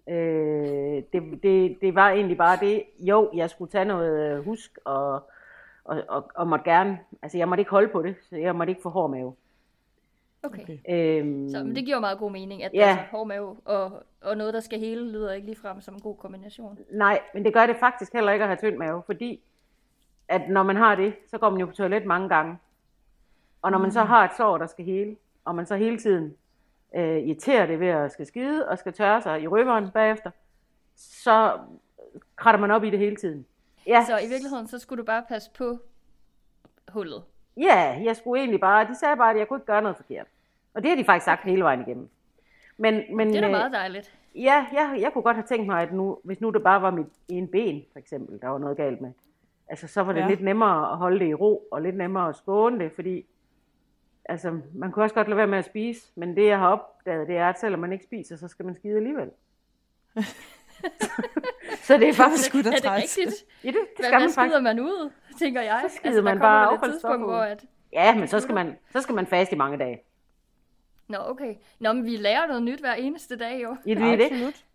Øh, 0.07 1.03
det, 1.13 1.43
det, 1.43 1.77
det 1.81 1.95
var 1.95 2.09
egentlig 2.09 2.37
bare 2.37 2.57
det. 2.61 2.83
Jo, 2.99 3.31
jeg 3.33 3.49
skulle 3.49 3.71
tage 3.71 3.85
noget 3.85 4.37
øh, 4.37 4.45
husk, 4.45 4.77
og, 4.85 5.13
og, 5.83 6.03
og, 6.09 6.31
og 6.35 6.47
måtte 6.47 6.71
gerne, 6.71 6.99
altså 7.21 7.37
jeg 7.37 7.49
måtte 7.49 7.61
ikke 7.61 7.71
holde 7.71 7.89
på 7.89 8.01
det, 8.01 8.15
så 8.29 8.37
jeg 8.37 8.55
måtte 8.55 8.71
ikke 8.71 8.81
få 8.81 8.89
hård 8.89 9.09
mave. 9.09 9.35
Okay. 10.43 10.63
Okay. 10.63 10.77
Øhm, 10.89 11.49
Så 11.49 11.63
men 11.63 11.75
det 11.75 11.85
giver 11.85 11.99
meget 11.99 12.17
god 12.19 12.31
mening, 12.31 12.63
at 12.63 12.71
Ja. 12.73 12.87
altså, 12.89 13.05
hård 13.11 13.27
mave 13.27 13.57
og, 13.65 14.03
og 14.21 14.37
noget, 14.37 14.53
der 14.53 14.59
skal 14.59 14.79
hele, 14.79 15.11
lyder 15.11 15.31
ikke 15.33 15.45
ligefrem 15.47 15.81
som 15.81 15.93
en 15.93 16.01
god 16.01 16.15
kombination. 16.17 16.79
Nej, 16.91 17.19
men 17.33 17.45
det 17.45 17.53
gør 17.53 17.65
det 17.65 17.75
faktisk 17.79 18.13
heller 18.13 18.31
ikke 18.31 18.43
at 18.43 18.49
have 18.49 18.57
tynd 18.57 18.77
mave, 18.77 19.03
fordi 19.05 19.41
at 20.27 20.49
når 20.49 20.63
man 20.63 20.75
har 20.75 20.95
det, 20.95 21.13
så 21.27 21.37
går 21.37 21.49
man 21.49 21.59
jo 21.59 21.65
på 21.65 21.71
toilet 21.71 22.05
mange 22.05 22.29
gange. 22.29 22.57
Og 23.61 23.71
når 23.71 23.77
man 23.79 23.91
så 23.91 24.01
har 24.01 24.25
et 24.25 24.31
sår, 24.37 24.57
der 24.57 24.67
skal 24.67 24.85
hele, 24.85 25.15
og 25.45 25.55
man 25.55 25.65
så 25.65 25.75
hele 25.75 25.97
tiden 25.97 26.35
øh, 26.95 27.17
irriterer 27.17 27.65
det 27.65 27.79
ved 27.79 27.87
at 27.87 28.11
skal 28.11 28.25
skide 28.25 28.67
og 28.69 28.77
skal 28.79 28.93
tørre 28.93 29.21
sig 29.21 29.41
i 29.41 29.47
røveren 29.47 29.91
bagefter, 29.91 30.31
så 30.95 31.59
kratter 32.35 32.59
man 32.59 32.71
op 32.71 32.83
i 32.83 32.89
det 32.89 32.99
hele 32.99 33.15
tiden. 33.15 33.45
Ja, 33.87 34.03
Så 34.07 34.17
i 34.17 34.27
virkeligheden, 34.27 34.67
så 34.67 34.79
skulle 34.79 35.01
du 35.01 35.05
bare 35.05 35.23
passe 35.29 35.51
på 35.57 35.77
hullet. 36.89 37.23
ja, 37.57 37.99
jeg 38.03 38.15
skulle 38.15 38.41
egentlig 38.41 38.59
bare, 38.59 38.87
de 38.87 38.99
sagde 38.99 39.17
bare, 39.17 39.31
at 39.31 39.37
jeg 39.39 39.47
kunne 39.47 39.57
ikke 39.57 39.65
gøre 39.65 39.81
noget 39.81 39.97
forkert. 39.97 40.27
Og 40.73 40.81
det 40.83 40.89
har 40.89 40.95
de 40.95 41.05
faktisk 41.05 41.25
sagt 41.25 41.43
hele 41.43 41.63
vejen 41.63 41.81
igennem. 41.81 42.09
Men, 42.77 43.01
men, 43.15 43.27
Det 43.27 43.35
er 43.37 43.41
da 43.41 43.47
øh, 43.47 43.51
meget 43.51 43.71
dejligt. 43.73 44.13
Ja, 44.35 44.65
jeg, 44.73 44.97
jeg 44.99 45.13
kunne 45.13 45.21
godt 45.21 45.35
have 45.37 45.45
tænkt 45.47 45.65
mig, 45.67 45.81
at 45.81 45.93
nu, 45.93 46.17
hvis 46.23 46.41
nu 46.41 46.49
det 46.49 46.63
bare 46.63 46.81
var 46.81 46.91
mit 46.91 47.07
ene 47.29 47.47
ben, 47.47 47.83
for 47.91 47.99
eksempel, 47.99 48.41
der 48.41 48.47
var 48.47 48.57
noget 48.57 48.77
galt 48.77 49.01
med, 49.01 49.11
altså 49.67 49.87
så 49.87 50.01
var 50.03 50.13
det 50.13 50.19
Ja. 50.19 50.23
ja. 50.25 50.29
lidt 50.29 50.41
nemmere 50.41 50.91
at 50.91 50.97
holde 50.97 51.19
det 51.19 51.27
i 51.27 51.33
ro, 51.33 51.67
og 51.71 51.81
lidt 51.81 51.97
nemmere 51.97 52.29
at 52.29 52.35
skåne 52.35 52.79
det, 52.79 52.91
fordi 52.95 53.25
altså, 54.25 54.59
man 54.75 54.91
kunne 54.91 55.05
også 55.05 55.15
godt 55.15 55.27
lade 55.27 55.37
være 55.37 55.47
med 55.47 55.57
at 55.57 55.65
spise, 55.65 56.11
men 56.15 56.35
det 56.35 56.45
jeg 56.47 56.59
har 56.59 56.67
opdaget, 56.69 57.27
det 57.27 57.37
er, 57.37 57.49
at 57.49 57.59
selvom 57.59 57.79
man 57.79 57.91
ikke 57.93 58.05
spiser, 58.05 58.37
så 58.37 58.47
skal 58.47 58.65
man 58.65 58.75
skide 58.75 58.95
alligevel. 58.97 59.29
så 61.87 61.97
det 61.97 62.09
er 62.09 62.13
faktisk, 62.13 62.49
sgu 62.49 62.61
da 62.61 62.69
er 62.69 62.71
det 62.71 62.91
rigtigt? 62.91 63.45
ja, 63.63 63.67
det, 63.67 63.75
det 63.75 63.87
Hvad, 63.97 64.05
skal 64.05 64.09
hvad 64.09 64.19
man 64.19 64.29
skider 64.29 64.49
faktisk. 64.49 64.63
man 64.63 64.79
ud, 64.79 65.11
tænker 65.39 65.61
jeg? 65.61 65.79
Altså, 65.83 65.97
Så 65.97 66.01
skider 66.01 66.21
man 66.21 66.35
der 66.35 66.41
bare 66.41 66.75
et 66.75 66.81
tidspunkt, 66.83 67.25
hvor 67.25 67.37
at... 67.37 67.65
Ja, 67.93 68.15
men 68.15 68.27
så 68.27 68.39
skal 68.39 68.55
man, 68.55 68.77
så 68.91 69.01
skal 69.01 69.15
man 69.15 69.25
faste 69.27 69.55
i 69.55 69.57
mange 69.57 69.77
dage. 69.77 70.01
Nå, 71.07 71.17
okay. 71.19 71.55
Nå, 71.79 71.93
men 71.93 72.03
vi 72.05 72.17
lærer 72.17 72.47
noget 72.47 72.63
nyt 72.63 72.79
hver 72.79 72.93
eneste 72.93 73.37
dag, 73.37 73.63
jo. 73.63 73.77
Ja, 73.85 73.93
det 73.93 74.03
er 74.03 74.15
det. 74.15 74.23
Absolut. 74.23 74.65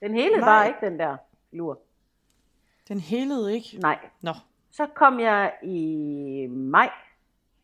Den 0.00 0.14
hele 0.14 0.40
var 0.40 0.64
ikke 0.64 0.78
den 0.86 0.98
der 0.98 1.16
lur. 1.52 1.78
Den 2.88 3.00
helede 3.00 3.54
ikke. 3.54 3.78
Nej. 3.80 3.98
Nå, 4.20 4.32
Så 4.70 4.86
kom 4.86 5.20
jeg 5.20 5.52
i 5.62 6.46
maj 6.50 6.90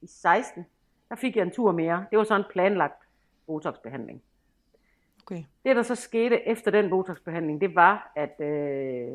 i 0.01 0.07
16. 0.07 0.67
Der 1.09 1.15
fik 1.17 1.37
jeg 1.37 1.43
en 1.43 1.51
tur 1.51 1.73
mere. 1.73 2.07
Det 2.11 2.19
var 2.19 2.25
så 2.25 2.37
en 2.37 2.45
planlagt 2.51 3.03
botoxbehandling. 3.47 4.23
okay. 5.23 5.45
Det, 5.65 5.77
der 5.77 5.83
så 5.83 5.95
skete 5.95 6.49
efter 6.49 6.71
den 6.71 6.91
botoxbehandling, 6.91 7.61
det 7.61 7.75
var, 7.75 8.13
at 8.17 8.41
øh, 8.41 9.09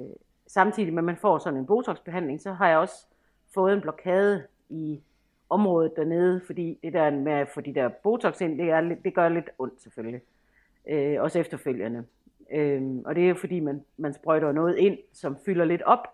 samtidig 0.47 0.93
med, 0.93 0.97
at 0.99 1.05
man 1.05 1.17
får 1.17 1.37
sådan 1.37 1.59
en 1.59 1.65
botoxbehandling, 1.65 2.41
så 2.41 2.53
har 2.53 2.67
jeg 2.67 2.77
også 2.77 3.05
fået 3.53 3.73
en 3.73 3.81
blokade 3.81 4.43
i 4.69 5.01
området 5.49 5.93
dernede, 5.95 6.41
fordi 6.45 6.79
det 6.83 6.93
der 6.93 7.09
med 7.11 7.31
at 7.33 7.47
få 7.49 7.61
de 7.61 7.73
der 7.75 7.87
botox 7.87 8.41
ind, 8.41 8.57
det, 8.57 8.69
er, 8.69 8.81
lidt- 8.81 9.03
det 9.03 9.13
gør 9.13 9.29
lidt 9.29 9.49
ondt 9.59 9.81
selvfølgelig. 9.81 10.21
Øh, 10.89 11.21
også 11.21 11.39
efterfølgende. 11.39 12.05
Øh, 12.51 12.81
og 13.05 13.15
det 13.15 13.29
er 13.29 13.33
fordi, 13.33 13.59
man, 13.59 13.83
man 13.97 14.13
sprøjter 14.13 14.51
noget 14.51 14.77
ind, 14.77 14.97
som 15.13 15.37
fylder 15.45 15.65
lidt 15.65 15.81
op, 15.81 16.07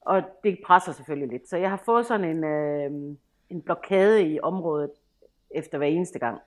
og 0.00 0.22
det 0.44 0.58
presser 0.66 0.92
selvfølgelig 0.92 1.28
lidt. 1.28 1.48
Så 1.48 1.56
jeg 1.56 1.70
har 1.70 1.82
fået 1.84 2.06
sådan 2.06 2.36
en, 2.36 2.44
øh, 2.44 3.16
en 3.50 3.62
blokade 3.62 4.22
i 4.22 4.40
området 4.40 4.90
efter 5.50 5.78
hver 5.78 5.86
eneste 5.86 6.18
gang. 6.18 6.40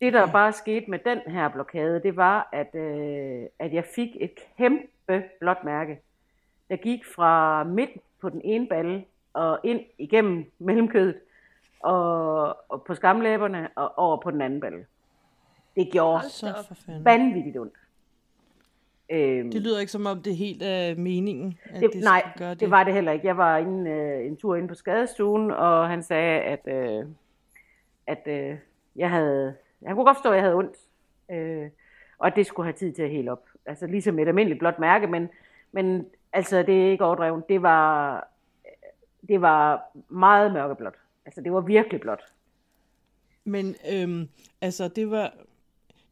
Det, 0.00 0.12
der 0.12 0.32
bare 0.32 0.52
skete 0.52 0.90
med 0.90 0.98
den 0.98 1.18
her 1.18 1.48
blokade, 1.48 2.02
det 2.02 2.16
var, 2.16 2.48
at, 2.52 2.74
øh, 2.74 3.46
at 3.58 3.72
jeg 3.72 3.84
fik 3.84 4.08
et 4.20 4.30
kæmpe 4.58 5.24
blåt 5.40 5.64
mærke, 5.64 6.00
der 6.70 6.76
gik 6.76 7.04
fra 7.04 7.64
midt 7.64 7.90
på 8.20 8.28
den 8.28 8.40
ene 8.44 8.66
balle 8.68 9.04
og 9.32 9.58
ind 9.64 9.80
igennem 9.98 10.44
mellemkødet 10.58 11.14
og, 11.80 12.56
og 12.68 12.82
på 12.86 12.94
skamlæberne 12.94 13.68
og 13.76 13.98
over 13.98 14.16
på 14.16 14.30
den 14.30 14.40
anden 14.40 14.60
balle. 14.60 14.86
Det 15.76 15.88
gjorde 15.92 16.28
Så 16.28 16.74
vanvittigt 17.04 17.56
ondt. 17.58 17.74
Øhm, 19.12 19.50
Det 19.50 19.62
lyder 19.62 19.80
ikke 19.80 19.92
som 19.92 20.06
om 20.06 20.22
det 20.22 20.30
er 20.32 20.36
helt 20.36 20.62
af 20.62 20.96
meningen, 20.96 21.58
at 21.64 21.80
det, 21.80 21.92
det, 21.92 22.02
nej, 22.02 22.22
gøre 22.38 22.50
det. 22.50 22.60
det 22.60 22.70
var 22.70 22.84
det 22.84 22.94
heller 22.94 23.12
ikke. 23.12 23.26
Jeg 23.26 23.36
var 23.36 23.56
inde, 23.56 23.90
øh, 23.90 24.26
en 24.26 24.36
tur 24.36 24.56
inde 24.56 24.68
på 24.68 24.74
skadestuen, 24.74 25.50
og 25.50 25.88
han 25.88 26.02
sagde, 26.02 26.40
at, 26.40 26.60
øh, 26.66 27.06
at 28.06 28.22
øh, 28.26 28.56
jeg 28.96 29.10
havde... 29.10 29.54
Han 29.86 29.94
kunne 29.96 30.04
godt 30.04 30.16
forstå, 30.16 30.28
at 30.30 30.34
jeg 30.36 30.42
havde 30.42 30.54
ondt, 30.54 30.76
øh, 31.30 31.70
og 32.18 32.26
at 32.26 32.36
det 32.36 32.46
skulle 32.46 32.66
have 32.66 32.72
tid 32.76 32.92
til 32.92 33.02
at 33.02 33.10
hele 33.10 33.32
op. 33.32 33.44
Altså 33.66 33.86
ligesom 33.86 34.18
et 34.18 34.28
almindeligt 34.28 34.58
blåt 34.58 34.78
mærke, 34.78 35.06
men, 35.06 35.28
men 35.72 36.06
altså, 36.32 36.62
det 36.62 36.86
er 36.86 36.90
ikke 36.90 37.04
overdrevet. 37.04 37.48
Det 37.48 37.62
var, 37.62 38.28
det 39.30 39.40
var 39.40 39.90
meget 40.08 40.52
mørkeblåt. 40.52 40.94
Altså, 41.26 41.40
det 41.40 41.52
var 41.52 41.60
virkelig 41.60 42.00
blåt. 42.00 42.22
Men 43.44 43.74
øhm, 43.92 44.28
altså, 44.60 44.88
det 44.88 45.10
var... 45.10 45.32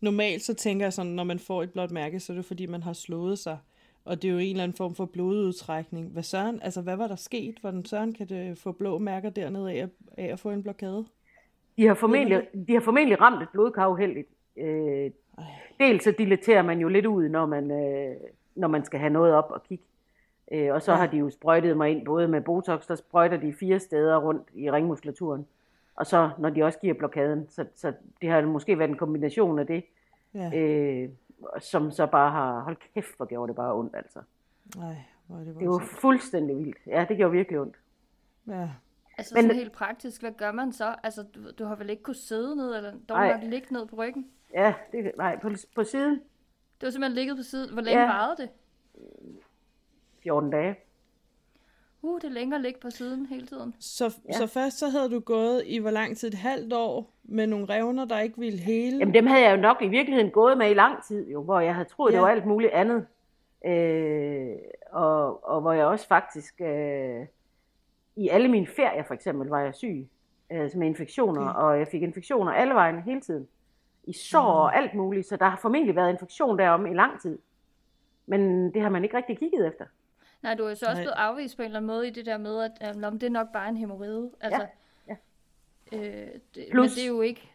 Normalt 0.01 0.43
så 0.43 0.55
tænker 0.55 0.87
jeg 0.87 0.93
sådan, 0.93 1.13
når 1.13 1.25
man 1.25 1.39
får 1.39 1.63
et 1.63 1.73
blåt 1.73 1.91
mærke, 1.91 2.21
så 2.21 2.33
er 2.33 2.37
det 2.37 2.45
fordi, 2.45 2.67
man 2.67 2.83
har 2.83 2.93
slået 2.93 3.39
sig. 3.39 3.59
Og 4.05 4.23
det 4.23 4.29
er 4.29 4.33
jo 4.33 4.39
en 4.39 4.51
eller 4.51 4.63
anden 4.63 4.77
form 4.77 4.95
for 4.95 5.05
blodudtrækning. 5.05 6.09
Hvad 6.09 6.23
søren, 6.23 6.61
altså 6.63 6.83
hvad 6.83 6.97
var 6.97 7.07
der 7.07 7.17
sket? 7.17 7.59
Hvordan 7.61 7.85
søren 7.85 8.13
kan 8.13 8.29
det 8.29 8.59
få 8.59 8.73
blå 8.73 8.99
mærker 8.99 9.31
dernede 9.31 9.73
af, 9.73 9.89
af 10.19 10.25
at 10.25 10.41
få 10.41 10.51
en 10.51 10.63
blokade? 10.63 11.05
De 11.77 11.87
har 11.87 11.95
formentlig, 11.95 12.49
de 12.69 12.73
har 12.75 12.81
formentlig 12.81 13.21
ramt 13.21 13.43
et 13.43 13.49
blodkar 13.53 13.89
uheldigt. 13.89 14.29
Øh, 14.57 15.11
dels 15.81 16.05
så 16.05 16.15
dilaterer 16.19 16.63
man 16.63 16.79
jo 16.79 16.89
lidt 16.89 17.07
ud, 17.07 17.29
når 17.29 17.47
man, 17.47 17.71
øh, 17.71 18.17
når 18.55 18.69
man 18.69 18.85
skal 18.85 19.01
have 19.01 19.13
noget 19.13 19.33
op 19.33 19.51
og 19.51 19.63
kigge. 19.63 19.85
Øh, 20.53 20.75
og 20.75 20.83
så 20.83 20.93
Ja. 20.93 20.99
har 20.99 21.07
de 21.07 21.17
jo 21.17 21.31
sprøjtet 21.31 21.77
mig 21.77 21.91
ind, 21.91 22.05
både 22.05 22.29
med 22.29 22.41
Botox, 22.41 22.87
der 22.87 22.95
sprøjter 22.95 23.37
de 23.37 23.53
fire 23.53 23.79
steder 23.81 24.17
rundt 24.17 24.49
i 24.55 24.71
ringmuskulaturen. 24.71 25.47
Og 25.95 26.07
så 26.07 26.31
når 26.39 26.51
de 26.51 26.63
også 26.63 26.79
giver 26.79 26.95
blokaden. 26.95 27.49
Så, 27.49 27.65
så 27.75 27.93
det 28.23 28.31
har 28.31 28.43
måske 28.43 28.79
været 28.79 28.91
en 28.91 28.97
kombination 28.97 29.59
af 29.59 29.67
det, 29.67 29.85
Ja, 30.35 30.59
øh, 30.59 31.09
som 31.61 31.91
så 31.91 32.07
bare 32.07 32.31
har, 32.31 32.61
hold 32.61 32.77
kæft, 32.95 33.17
hvor 33.17 33.27
gjorde 33.27 33.49
det 33.49 33.57
bare 33.57 33.75
ondt 33.75 33.97
altså. 33.97 34.19
nej, 34.77 34.95
hvor 35.27 35.37
er 35.37 35.45
det 35.45 35.57
Det 35.61 35.69
var 35.69 35.83
fuldstændig 36.01 36.59
vildt. 36.59 36.77
Ja, 36.87 37.07
det 37.09 37.17
gjorde 37.17 37.33
virkelig 37.33 37.61
ondt. 37.61 37.77
Ja. 38.49 38.69
Altså 39.19 39.35
Men- 39.35 39.43
sådan 39.43 39.57
helt 39.57 39.73
praktisk, 39.73 40.21
hvad 40.23 40.33
gør 40.33 40.53
man 40.53 40.73
så? 40.73 40.95
Altså, 41.03 41.23
du, 41.23 41.41
du 41.59 41.65
har 41.65 41.77
vel 41.77 41.91
ikke 41.91 42.03
kunnet 42.03 42.17
sidde 42.17 42.57
ned, 42.57 42.77
eller 42.77 42.93
dog 43.09 43.17
Nej. 43.17 43.33
nok 43.33 43.43
ligge 43.43 43.67
ned 43.75 43.87
på 43.87 43.97
ryggen? 43.97 44.27
Ja, 44.55 44.75
det, 44.93 45.13
nej, 45.17 45.39
på, 45.41 45.51
på 45.75 45.85
siden 45.85 46.15
Det 46.81 46.87
var 46.87 46.91
simpelthen 46.91 47.15
ligget 47.15 47.37
på 47.37 47.43
siden. 47.43 47.73
Hvor 47.73 47.83
længe 47.83 48.01
Ja. 48.01 48.07
varede 48.07 48.43
det? 48.43 48.49
14 50.29 50.51
dage. 50.51 50.77
Uh, 52.03 52.21
det 52.21 52.25
er 52.29 52.33
længere 52.33 52.57
at 52.59 52.63
ligge 52.63 52.81
på 52.81 52.91
siden 52.91 53.27
hele 53.27 53.47
tiden. 53.47 53.75
Så, 53.79 54.17
Ja. 54.29 54.33
så 54.33 54.47
først 54.47 54.79
så 54.79 54.89
havde 54.89 55.11
du 55.11 55.21
gået 55.21 55.63
i 55.67 55.79
hvor 55.79 55.91
lang 55.91 56.17
tid? 56.17 56.29
Et 56.29 56.35
halvt 56.35 56.73
år 56.73 57.13
med 57.25 57.47
nogle 57.47 57.67
revner, 57.67 58.05
der 58.05 58.19
ikke 58.21 58.39
ville 58.39 58.59
hele? 58.59 58.99
Jamen 58.99 59.15
dem 59.15 59.27
havde 59.27 59.45
jeg 59.45 59.57
jo 59.57 59.61
nok 59.61 59.77
i 59.83 59.89
virkeligheden 59.89 60.31
gået 60.31 60.59
med 60.59 60.71
i 60.71 60.75
lang 60.75 61.05
tid, 61.05 61.29
jo, 61.31 61.43
hvor 61.43 61.61
jeg 61.61 61.75
havde 61.75 61.89
troet, 61.89 62.11
ja. 62.11 62.17
det 62.17 62.23
var 62.23 62.29
alt 62.29 62.47
muligt 62.47 62.73
andet. 62.73 63.07
Øh, 63.67 64.57
og, 64.93 65.45
og 65.49 65.61
hvor 65.61 65.73
jeg 65.73 65.87
også 65.87 66.09
faktisk, 66.09 66.61
øh, 66.61 67.27
i 68.17 68.29
alle 68.29 68.49
mine 68.49 68.67
ferier 68.67 69.03
for 69.07 69.15
eksempel, 69.15 69.49
var 69.49 69.61
jeg 69.61 69.75
syg 69.75 70.09
øh, 70.53 70.71
med 70.75 70.87
infektioner, 70.87 71.41
Okay. 71.51 71.61
og 71.61 71.79
jeg 71.79 71.89
fik 71.89 72.03
infektioner 72.03 72.53
alle 72.53 72.75
vejen 72.75 73.03
hele 73.03 73.21
tiden. 73.21 73.49
i 74.05 74.13
sår 74.13 74.41
og 74.41 74.77
alt 74.77 74.95
muligt, 74.95 75.27
så 75.27 75.37
der 75.37 75.45
har 75.49 75.59
formentlig 75.63 75.97
været 75.97 76.11
infektion 76.11 76.59
derom 76.59 76.87
i 76.87 76.95
lang 76.95 77.21
tid. 77.23 77.39
Men 78.27 78.75
det 78.75 78.83
har 78.83 78.89
man 78.89 79.05
ikke 79.05 79.17
rigtig 79.17 79.39
kigget 79.39 79.67
efter. 79.67 79.85
Nej, 80.43 80.55
du 80.55 80.65
er 80.65 80.75
så 80.75 80.87
også 80.87 80.95
Nej. 80.95 81.03
blevet 81.03 81.15
afvist 81.17 81.57
på 81.57 81.63
en 81.63 81.67
eller 81.67 81.79
anden 81.79 81.87
måde 81.87 82.09
i 82.09 82.11
det 82.11 82.27
der 82.27 82.37
med, 82.39 82.71
at 82.81 82.97
øh, 82.97 83.03
om 83.07 83.19
det 83.19 83.27
er 83.27 83.31
nok 83.31 83.53
bare 83.53 83.69
en 83.69 83.77
hemorrhide. 83.77 84.31
Altså, 84.41 84.67
ja. 85.09 85.17
Øh, 85.93 86.01
det, 86.01 86.39
men 86.55 86.71
Plus- 86.73 86.95
det 86.95 87.03
er 87.05 87.09
jo 87.09 87.21
ikke 87.21 87.51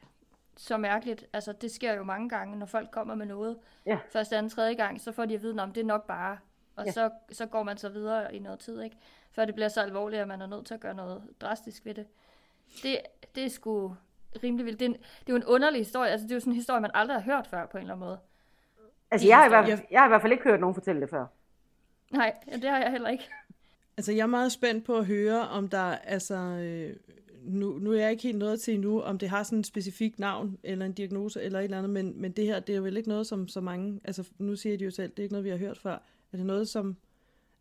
så 0.58 0.78
mærkeligt. 0.78 1.25
Altså, 1.34 1.52
det 1.54 1.72
sker 1.72 1.94
jo 1.94 2.04
mange 2.04 2.30
gange, 2.30 2.60
når 2.60 2.66
folk 2.66 2.92
kommer 2.92 3.16
med 3.16 3.25
noget. 3.25 3.58
Ja. 3.86 4.00
Første, 4.12 4.38
anden, 4.38 4.50
tredje 4.50 4.74
gang, 4.74 5.02
så 5.02 5.12
får 5.12 5.25
de 5.25 5.34
at 5.34 5.42
vide, 5.42 5.62
om 5.63 5.72
det 5.74 5.82
er 5.82 5.86
nok 5.86 6.08
bare. 6.08 6.38
Og 6.75 6.86
Ja. 6.86 6.92
så, 6.92 7.10
så 7.32 7.46
går 7.46 7.63
man 7.63 7.78
så 7.78 7.90
videre 7.90 8.36
i 8.36 8.40
noget 8.40 8.60
tid, 8.60 8.82
ikke? 8.82 8.98
Før 9.32 9.46
det 9.46 9.56
bliver 9.56 9.68
så 9.68 9.82
alvorligt, 9.82 10.22
at 10.22 10.28
man 10.28 10.42
er 10.42 10.48
nødt 10.48 10.66
til 10.66 10.74
at 10.74 10.80
gøre 10.80 10.94
noget 10.94 11.24
drastisk 11.42 11.86
ved 11.86 11.94
det. 11.94 12.06
Det, 12.84 12.98
det 13.36 13.46
er 13.46 13.50
sgu 13.50 13.96
rimelig 14.44 14.66
vildt. 14.66 14.80
Det 14.80 14.86
er, 14.86 14.90
en, 14.90 14.96
det 14.96 15.30
er 15.30 15.34
jo 15.34 15.36
en 15.36 15.44
underlig 15.46 15.80
historie. 15.80 16.12
Altså, 16.12 16.24
det 16.28 16.32
er 16.32 16.36
jo 16.36 16.40
sådan 16.40 16.52
en 16.54 16.56
historie, 16.56 16.82
man 16.82 16.92
aldrig 16.94 17.18
har 17.22 17.24
hørt 17.36 17.48
før, 17.48 17.66
på 17.66 17.78
en 17.78 17.82
eller 17.82 17.94
anden 17.94 18.06
måde. 18.08 18.20
Altså, 19.12 19.28
jeg 19.28 19.38
har, 19.38 19.46
i 19.46 19.50
hvert, 19.50 19.84
jeg 19.92 20.00
har 20.02 20.06
i 20.06 20.10
hvert 20.10 20.22
fald 20.22 20.32
ikke 20.32 20.44
hørt 20.44 20.60
nogen 20.60 20.74
fortælle 20.74 21.02
det 21.02 21.10
før. 21.10 21.25
Nej, 22.13 22.34
det 22.51 22.63
har 22.63 22.77
jeg 22.77 22.91
heller 22.91 23.10
ikke. 23.10 23.24
Altså, 23.98 24.12
jeg 24.12 24.22
er 24.22 24.27
meget 24.27 24.51
spændt 24.51 24.86
på 24.86 24.98
at 24.98 25.05
høre, 25.05 25.50
om 25.50 25.67
der, 25.67 25.96
altså, 25.96 26.36
øh, 26.36 26.96
nu, 27.43 27.70
nu 27.79 27.91
er 27.91 28.00
jeg 28.00 28.12
ikke 28.12 28.24
helt 28.24 28.38
nået 28.38 28.62
til 28.62 28.74
endnu, 28.74 29.01
om 29.01 29.17
det 29.17 29.29
har 29.29 29.43
sådan 29.43 29.60
et 29.60 29.65
specifikt 29.65 30.20
navn, 30.20 30.58
eller 30.63 30.86
en 30.86 30.93
diagnose, 30.93 31.41
eller 31.41 31.60
et 31.60 31.63
eller 31.63 31.77
andet, 31.77 31.89
men, 31.89 32.22
men 32.22 32.32
det 32.32 32.46
her, 32.46 32.60
det 32.60 32.74
er 32.74 32.77
jo 32.77 32.84
vel 32.84 32.98
ikke 32.98 33.10
noget, 33.10 33.27
som 33.27 33.48
så 33.48 33.62
mange, 33.62 34.00
altså, 34.03 34.29
nu 34.38 34.55
siger 34.55 34.77
de 34.77 34.84
jo 34.84 34.91
selv, 34.91 35.12
det 35.12 35.20
er 35.20 35.24
ikke 35.24 35.34
noget, 35.34 35.46
vi 35.46 35.50
har 35.50 35.58
hørt 35.58 35.77
før. 35.77 35.93
Er 36.34 36.38
det 36.38 36.46
noget, 36.46 36.67
som, 36.70 36.98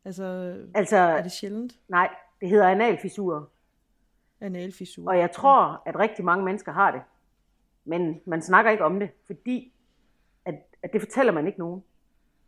altså, 0.04 0.56
Altså, 0.74 0.96
er 0.96 1.22
det 1.22 1.32
sjældent? 1.32 1.78
nej, 1.88 2.08
det 2.40 2.48
hedder 2.48 2.68
analfissur. 2.68 3.50
Analfissur. 4.40 5.08
Og 5.08 5.18
jeg 5.18 5.30
tror, 5.32 5.82
at 5.86 5.98
rigtig 5.98 6.24
mange 6.24 6.44
mennesker 6.44 6.72
har 6.72 6.90
det. 6.90 7.00
Men 7.84 8.20
man 8.24 8.42
snakker 8.42 8.70
ikke 8.70 8.84
om 8.84 9.00
det, 9.00 9.10
fordi 9.26 9.72
at, 10.44 10.54
at 10.82 10.92
det 10.92 11.00
fortæller 11.00 11.32
man 11.32 11.46
ikke 11.46 11.58
nogen, 11.58 11.82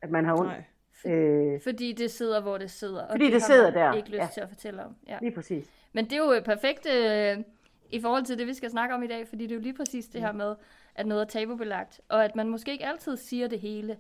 at 0.02 0.10
man 0.10 0.24
har 0.24 0.32
ondt. 0.32 0.46
Nej. 0.46 0.64
Øh, 1.06 1.60
Fordi 1.60 1.92
det 1.92 2.10
sidder, 2.10 2.40
hvor 2.40 2.58
det 2.58 2.70
sidder. 2.70 3.02
Og 3.02 3.10
Fordi 3.10 3.24
det 3.24 3.32
har 3.32 3.40
sidder 3.40 3.70
der, 3.70 3.92
ikke 3.92 4.08
lyst 4.08 4.18
ja. 4.20 4.28
til 4.34 4.40
at 4.40 4.48
fortælle 4.48 4.84
om. 4.84 4.96
Ja. 5.08 5.18
lige 5.20 5.32
præcis. 5.32 5.70
Men 5.92 6.04
det 6.04 6.12
er 6.12 6.16
jo 6.16 6.32
øh, 6.32 6.42
perfekt 6.42 6.86
øh, 6.86 7.38
i 7.90 8.00
forhold 8.00 8.24
til 8.24 8.38
det, 8.38 8.46
vi 8.46 8.54
skal 8.54 8.70
snakke 8.70 8.94
om 8.94 9.02
i 9.02 9.06
dag, 9.06 9.28
fordi 9.28 9.42
det 9.42 9.50
er 9.50 9.54
jo 9.56 9.60
lige 9.60 9.74
præcis 9.74 10.06
det 10.06 10.20
her 10.20 10.32
med, 10.32 10.54
at 10.94 11.06
noget 11.06 11.22
er 11.22 11.26
tabubelagt, 11.26 12.00
og 12.08 12.24
at 12.24 12.36
man 12.36 12.48
måske 12.48 12.72
ikke 12.72 12.86
altid 12.86 13.16
siger 13.16 13.48
det 13.48 13.60
hele. 13.60 13.96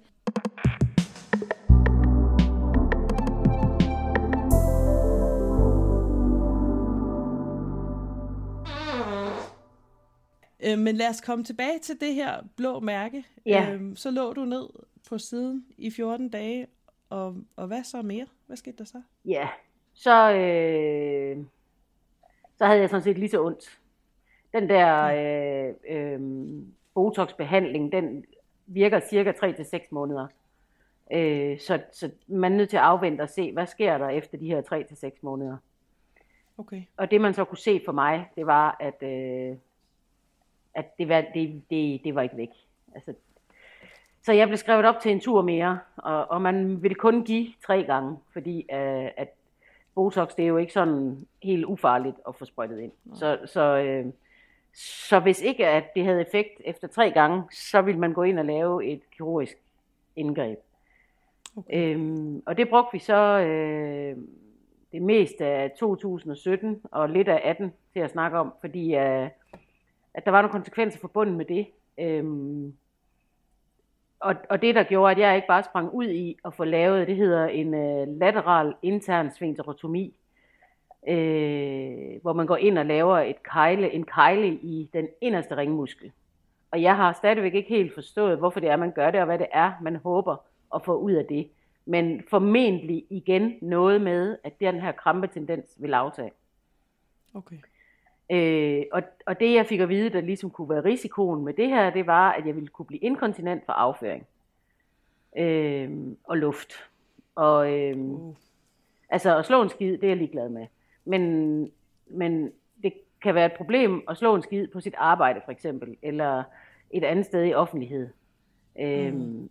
Øh, 10.66 10.78
men 10.78 10.96
lad 10.96 11.08
os 11.08 11.20
komme 11.20 11.44
tilbage 11.44 11.78
til 11.78 12.00
det 12.00 12.14
her 12.14 12.42
blå 12.56 12.80
mærke. 12.80 13.24
Ja. 13.46 13.72
Øhm, 13.72 13.96
så 13.96 14.10
lå 14.10 14.32
du 14.32 14.44
ned 14.44 14.68
på 15.08 15.18
siden 15.18 15.66
i 15.78 15.90
14 15.90 16.28
dage, 16.28 16.66
og, 17.14 17.36
og 17.56 17.66
hvad 17.66 17.84
så 17.84 18.02
mere? 18.02 18.26
Hvad 18.46 18.56
skete 18.56 18.76
der 18.76 18.84
så? 18.84 19.02
Ja, 19.24 19.48
så, 19.92 20.32
øh, 20.32 21.44
så 22.58 22.66
havde 22.66 22.80
jeg 22.80 22.90
sådan 22.90 23.02
set 23.02 23.18
lige 23.18 23.28
så 23.28 23.44
ondt. 23.44 23.80
Den 24.52 24.68
der 24.68 25.04
øh, 25.04 25.74
øh, 25.88 26.20
Botox-behandling, 26.94 27.92
den 27.92 28.24
virker 28.66 29.00
cirka 29.00 29.32
3-6 29.32 29.86
måneder. 29.90 30.26
Øh, 31.12 31.60
så, 31.60 31.82
så 31.92 32.10
man 32.26 32.52
er 32.52 32.56
nødt 32.56 32.70
til 32.70 32.76
at 32.76 32.82
afvente 32.82 33.22
og 33.22 33.28
se, 33.28 33.52
hvad 33.52 33.66
sker 33.66 33.98
der 33.98 34.08
efter 34.08 34.38
de 34.38 34.46
her 34.46 34.62
3-6 35.12 35.18
måneder. 35.20 35.56
Okay. 36.58 36.82
Og 36.96 37.10
det 37.10 37.20
man 37.20 37.34
så 37.34 37.44
kunne 37.44 37.58
se 37.58 37.82
for 37.84 37.92
mig, 37.92 38.30
det 38.36 38.46
var, 38.46 38.76
at, 38.80 39.02
øh, 39.02 39.56
at 40.74 40.98
det, 40.98 41.08
var, 41.08 41.24
det, 41.34 41.62
det, 41.70 42.04
det 42.04 42.14
var 42.14 42.22
ikke 42.22 42.36
væk. 42.36 42.50
Altså, 42.94 43.14
så 44.24 44.32
jeg 44.32 44.48
blev 44.48 44.56
skrevet 44.56 44.84
op 44.86 45.00
til 45.00 45.12
en 45.12 45.20
tur 45.20 45.42
mere, 45.42 45.78
og, 45.96 46.30
og 46.30 46.42
man 46.42 46.82
ville 46.82 46.94
kun 46.94 47.24
give 47.24 47.46
tre 47.66 47.84
gange, 47.84 48.18
fordi 48.32 48.58
øh, 48.58 49.08
at 49.16 49.28
Botox, 49.94 50.34
det 50.36 50.42
er 50.42 50.48
jo 50.48 50.56
ikke 50.56 50.72
sådan 50.72 51.26
helt 51.42 51.64
ufarligt 51.64 52.16
at 52.28 52.34
få 52.34 52.44
sprøjtet 52.44 52.80
ind. 52.80 52.92
Så, 53.14 53.38
så, 53.44 53.60
øh, 53.60 54.06
så 55.08 55.20
hvis 55.20 55.42
ikke 55.42 55.66
at 55.66 55.94
det 55.94 56.04
havde 56.04 56.20
effekt 56.20 56.60
efter 56.64 56.88
tre 56.88 57.10
gange, 57.10 57.42
så 57.52 57.82
ville 57.82 58.00
man 58.00 58.12
gå 58.12 58.22
ind 58.22 58.38
og 58.38 58.44
lave 58.44 58.86
et 58.86 59.00
kirurgisk 59.16 59.56
indgreb. 60.16 60.58
Okay. 61.56 61.94
Øhm, 61.94 62.42
og 62.46 62.56
det 62.56 62.68
brugte 62.68 62.92
vi 62.92 62.98
så 62.98 63.38
øh, 63.38 64.16
det 64.92 65.02
meste 65.02 65.44
af 65.44 65.70
2017 65.78 66.80
og 66.90 67.08
lidt 67.08 67.28
af 67.28 67.40
18 67.44 67.72
til 67.92 68.00
at 68.00 68.10
snakke 68.10 68.38
om, 68.38 68.52
fordi 68.60 68.94
øh, 68.94 69.28
at 70.14 70.24
der 70.24 70.30
var 70.30 70.42
nogle 70.42 70.52
konsekvenser 70.52 71.00
forbundet 71.00 71.36
med 71.36 71.44
det. 71.44 71.66
Øhm, 71.98 72.74
og, 74.24 74.34
og 74.50 74.62
det, 74.62 74.74
der 74.74 74.82
gjorde, 74.82 75.10
at 75.10 75.18
jeg 75.18 75.36
ikke 75.36 75.48
bare 75.48 75.62
sprang 75.62 75.90
ud 75.90 76.08
i 76.08 76.38
at 76.44 76.54
få 76.54 76.64
lavet, 76.64 77.08
det 77.08 77.16
hedder 77.16 77.46
en 77.46 77.74
øh, 77.74 78.18
lateral 78.18 78.74
intern 78.82 79.30
sphincterotomi, 79.30 80.14
øh, 81.08 82.22
hvor 82.22 82.32
man 82.32 82.46
går 82.46 82.56
ind 82.56 82.78
og 82.78 82.86
laver 82.86 83.18
et 83.18 83.42
kejle, 83.42 83.92
en 83.92 84.04
kejle 84.04 84.48
i 84.48 84.90
den 84.92 85.08
inderste 85.20 85.56
ringmuskel. 85.56 86.12
Og 86.70 86.82
jeg 86.82 86.96
har 86.96 87.12
stadigvæk 87.12 87.54
ikke 87.54 87.68
helt 87.68 87.94
forstået, 87.94 88.38
hvorfor 88.38 88.60
det 88.60 88.68
er, 88.68 88.76
man 88.76 88.92
gør 88.92 89.10
det, 89.10 89.20
og 89.20 89.26
hvad 89.26 89.38
det 89.38 89.48
er, 89.52 89.72
man 89.82 89.96
håber 89.96 90.36
at 90.74 90.84
få 90.84 90.96
ud 90.96 91.12
af 91.12 91.24
det. 91.24 91.50
Men 91.86 92.22
formentlig 92.30 93.04
igen 93.10 93.54
noget 93.62 94.00
med, 94.00 94.38
at 94.44 94.60
den 94.60 94.80
her 94.80 94.92
krampetendens 94.92 95.76
vil 95.78 95.94
aftage. 95.94 96.30
Okay. 97.34 97.56
Øh, 98.30 98.82
og, 98.92 99.02
og 99.26 99.40
det 99.40 99.54
jeg 99.54 99.66
fik 99.66 99.80
at 99.80 99.88
vide, 99.88 100.10
der 100.10 100.20
ligesom 100.20 100.50
kunne 100.50 100.68
være 100.68 100.84
risikoen 100.84 101.44
med 101.44 101.52
det 101.54 101.68
her, 101.68 101.90
det 101.90 102.06
var, 102.06 102.32
at 102.32 102.46
jeg 102.46 102.54
ville 102.54 102.68
kunne 102.68 102.86
blive 102.86 103.00
inkontinent 103.00 103.66
for 103.66 103.72
afføring 103.72 104.26
øh, 105.38 105.90
og 106.24 106.36
luft. 106.36 106.72
Og 107.34 107.72
øh, 107.72 107.96
Uh. 107.98 108.34
altså 109.08 109.38
at 109.38 109.44
slå 109.46 109.62
en 109.62 109.68
skid, 109.68 109.92
det 109.92 110.04
er 110.04 110.08
jeg 110.08 110.16
ligeglad 110.16 110.48
med. 110.48 110.66
Men, 111.04 111.70
men 112.06 112.52
det 112.82 112.92
kan 113.22 113.34
være 113.34 113.46
et 113.46 113.52
problem 113.52 114.02
at 114.08 114.16
slå 114.16 114.34
en 114.34 114.42
skid 114.42 114.68
på 114.68 114.80
sit 114.80 114.94
arbejde 114.98 115.40
for 115.44 115.52
eksempel, 115.52 115.96
eller 116.02 116.42
et 116.90 117.04
andet 117.04 117.26
sted 117.26 117.44
i 117.44 117.54
offentlighed. 117.54 118.08
Øh, 118.80 119.14
Mm. 119.14 119.50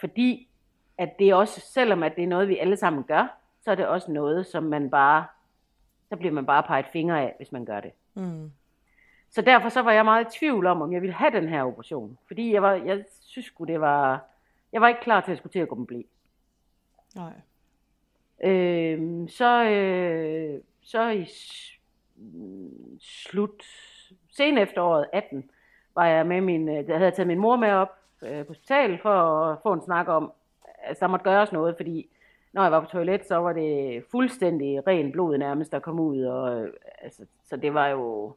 Fordi 0.00 0.48
at 0.98 1.18
det 1.18 1.28
er 1.30 1.34
også, 1.34 1.60
selvom 1.60 2.02
at 2.02 2.16
det 2.16 2.24
er 2.24 2.28
noget, 2.28 2.48
vi 2.48 2.58
alle 2.58 2.76
sammen 2.76 3.04
gør, 3.04 3.38
så 3.64 3.70
er 3.70 3.74
det 3.74 3.86
også 3.86 4.12
noget, 4.12 4.46
som 4.46 4.62
man 4.62 4.90
bare, 4.90 5.24
så 6.10 6.16
bliver 6.16 6.32
man 6.32 6.46
bare 6.46 6.62
peget 6.62 6.86
fingre 6.92 7.20
af, 7.22 7.34
hvis 7.36 7.52
man 7.52 7.64
gør 7.64 7.80
det. 7.80 7.92
Mm. 8.14 8.52
Så 9.30 9.42
derfor 9.42 9.68
så 9.68 9.82
var 9.82 9.92
jeg 9.92 10.04
meget 10.04 10.26
i 10.26 10.38
tvivl 10.38 10.66
om, 10.66 10.82
om 10.82 10.92
jeg 10.92 11.02
ville 11.02 11.14
have 11.14 11.30
den 11.30 11.48
her 11.48 11.64
operation. 11.64 12.18
Fordi 12.26 12.52
jeg, 12.52 12.62
var, 12.62 12.72
jeg 12.72 13.04
synes 13.20 13.46
sgu, 13.46 13.64
det 13.64 13.80
var... 13.80 14.24
Jeg 14.72 14.80
var 14.80 14.88
ikke 14.88 15.00
klar 15.00 15.20
til 15.20 15.32
at 15.32 15.38
skulle 15.38 15.52
til 15.52 15.58
at 15.58 15.68
gå 15.68 15.74
med 15.74 15.86
blæ. 15.86 16.02
Nej. 17.14 17.32
Øh, 18.50 19.28
så, 19.28 19.64
øh, 19.64 20.60
så 20.82 21.08
i 21.08 21.26
slut, 23.00 23.64
sen 24.30 24.58
efteråret 24.58 25.06
18, 25.12 25.50
var 25.94 26.06
jeg 26.06 26.26
med 26.26 26.40
min, 26.40 26.68
øh, 26.68 26.88
jeg 26.88 26.98
havde 26.98 27.10
taget 27.10 27.26
min 27.26 27.38
mor 27.38 27.56
med 27.56 27.72
op 27.72 27.98
øh, 28.22 28.46
på 28.46 28.48
hospitalet 28.48 29.00
for 29.00 29.44
at 29.44 29.58
få 29.62 29.72
en 29.72 29.82
snak 29.82 30.08
om, 30.08 30.32
at 30.82 31.00
der 31.00 31.06
måtte 31.06 31.24
gøres 31.24 31.52
noget, 31.52 31.76
fordi 31.76 32.08
når 32.52 32.62
jeg 32.62 32.72
var 32.72 32.80
på 32.80 32.86
toilet, 32.86 33.26
så 33.26 33.36
var 33.36 33.52
det 33.52 34.04
fuldstændig 34.10 34.86
ren 34.86 35.12
blod 35.12 35.38
nærmest, 35.38 35.72
der 35.72 35.78
kom 35.78 36.00
ud, 36.00 36.22
og 36.22 36.62
øh, 36.62 36.72
altså, 37.02 37.22
så 37.44 37.56
det 37.56 37.74
var 37.74 37.86
jo, 37.88 38.32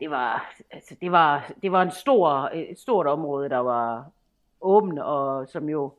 det 0.00 0.10
var, 0.10 0.52
altså, 0.70 0.94
det 1.00 1.12
var, 1.12 1.52
det 1.62 1.72
var 1.72 1.82
en 1.82 1.90
stor, 1.90 2.50
et 2.54 2.78
stort 2.78 3.06
område, 3.06 3.48
der 3.48 3.58
var 3.58 4.10
åbent, 4.60 4.98
og 4.98 5.48
som 5.48 5.68
jo, 5.68 5.92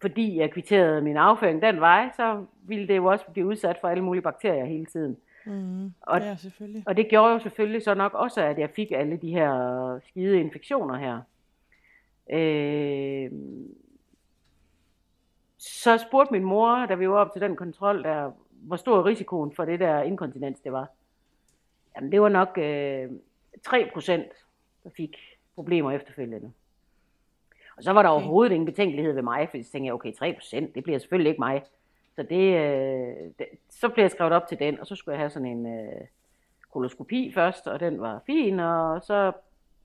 fordi 0.00 0.38
jeg 0.38 0.50
kvitterede 0.52 1.02
min 1.02 1.16
afføring 1.16 1.62
den 1.62 1.80
vej, 1.80 2.10
så 2.16 2.44
ville 2.62 2.88
det 2.88 2.96
jo 2.96 3.04
også 3.04 3.24
blive 3.32 3.46
udsat 3.46 3.78
for 3.80 3.88
alle 3.88 4.04
mulige 4.04 4.22
bakterier 4.22 4.64
hele 4.64 4.86
tiden. 4.86 5.16
Mm. 5.46 5.92
Og- 6.00 6.20
ja, 6.20 6.36
selvfølgelig. 6.36 6.82
Og 6.86 6.96
det 6.96 7.08
gjorde 7.08 7.32
jo 7.32 7.38
selvfølgelig 7.38 7.82
så 7.82 7.94
nok 7.94 8.14
også, 8.14 8.40
at 8.40 8.58
jeg 8.58 8.70
fik 8.70 8.92
alle 8.92 9.16
de 9.16 9.30
her 9.30 10.00
skide 10.08 10.40
infektioner 10.40 10.96
her. 10.96 11.20
Øh, 12.30 13.30
så 15.58 15.98
spurgte 15.98 16.32
min 16.32 16.44
mor, 16.44 16.86
da 16.86 16.94
vi 16.94 17.08
var 17.08 17.16
op 17.16 17.32
til 17.32 17.42
den 17.42 17.56
kontrol 17.56 18.04
der, 18.04 18.30
hvor 18.50 18.76
stor 18.76 19.06
risikoen 19.06 19.52
for 19.52 19.64
det 19.64 19.80
der 19.80 20.02
inkontinens 20.02 20.60
det 20.60 20.72
var. 20.72 20.86
Jamen 21.96 22.12
det 22.12 22.20
var 22.20 22.28
nok 22.28 22.58
øh, 22.58 23.10
3%, 23.68 24.12
der 24.84 24.90
fik 24.96 25.16
problemer 25.54 25.92
efterfølgende. 25.92 26.52
Og 27.76 27.84
så 27.84 27.92
var 27.92 28.02
der 28.02 28.08
Okay. 28.08 28.22
overhovedet 28.22 28.52
ingen 28.52 28.66
betænkelighed 28.66 29.12
ved 29.12 29.22
mig, 29.22 29.48
for 29.50 29.62
så 29.62 29.70
tænkte 29.72 29.86
jeg, 29.86 29.94
okay, 29.94 30.12
3%, 30.12 30.72
det 30.74 30.82
bliver 30.82 30.98
selvfølgelig 30.98 31.30
ikke 31.30 31.40
mig. 31.40 31.62
Så 32.14 32.22
det, 32.22 32.54
øh, 32.56 33.32
det, 33.38 33.46
så 33.68 33.88
blev 33.88 34.02
jeg 34.02 34.10
skrevet 34.10 34.32
op 34.32 34.48
til 34.48 34.58
den, 34.58 34.80
og 34.80 34.86
så 34.86 34.94
skulle 34.94 35.12
jeg 35.12 35.20
have 35.20 35.30
sådan 35.30 35.48
en 35.48 35.66
øh, 35.66 36.00
koloskopi 36.72 37.32
først, 37.34 37.66
og 37.66 37.80
den 37.80 38.00
var 38.00 38.20
fin, 38.26 38.60
og 38.60 39.02
så, 39.02 39.32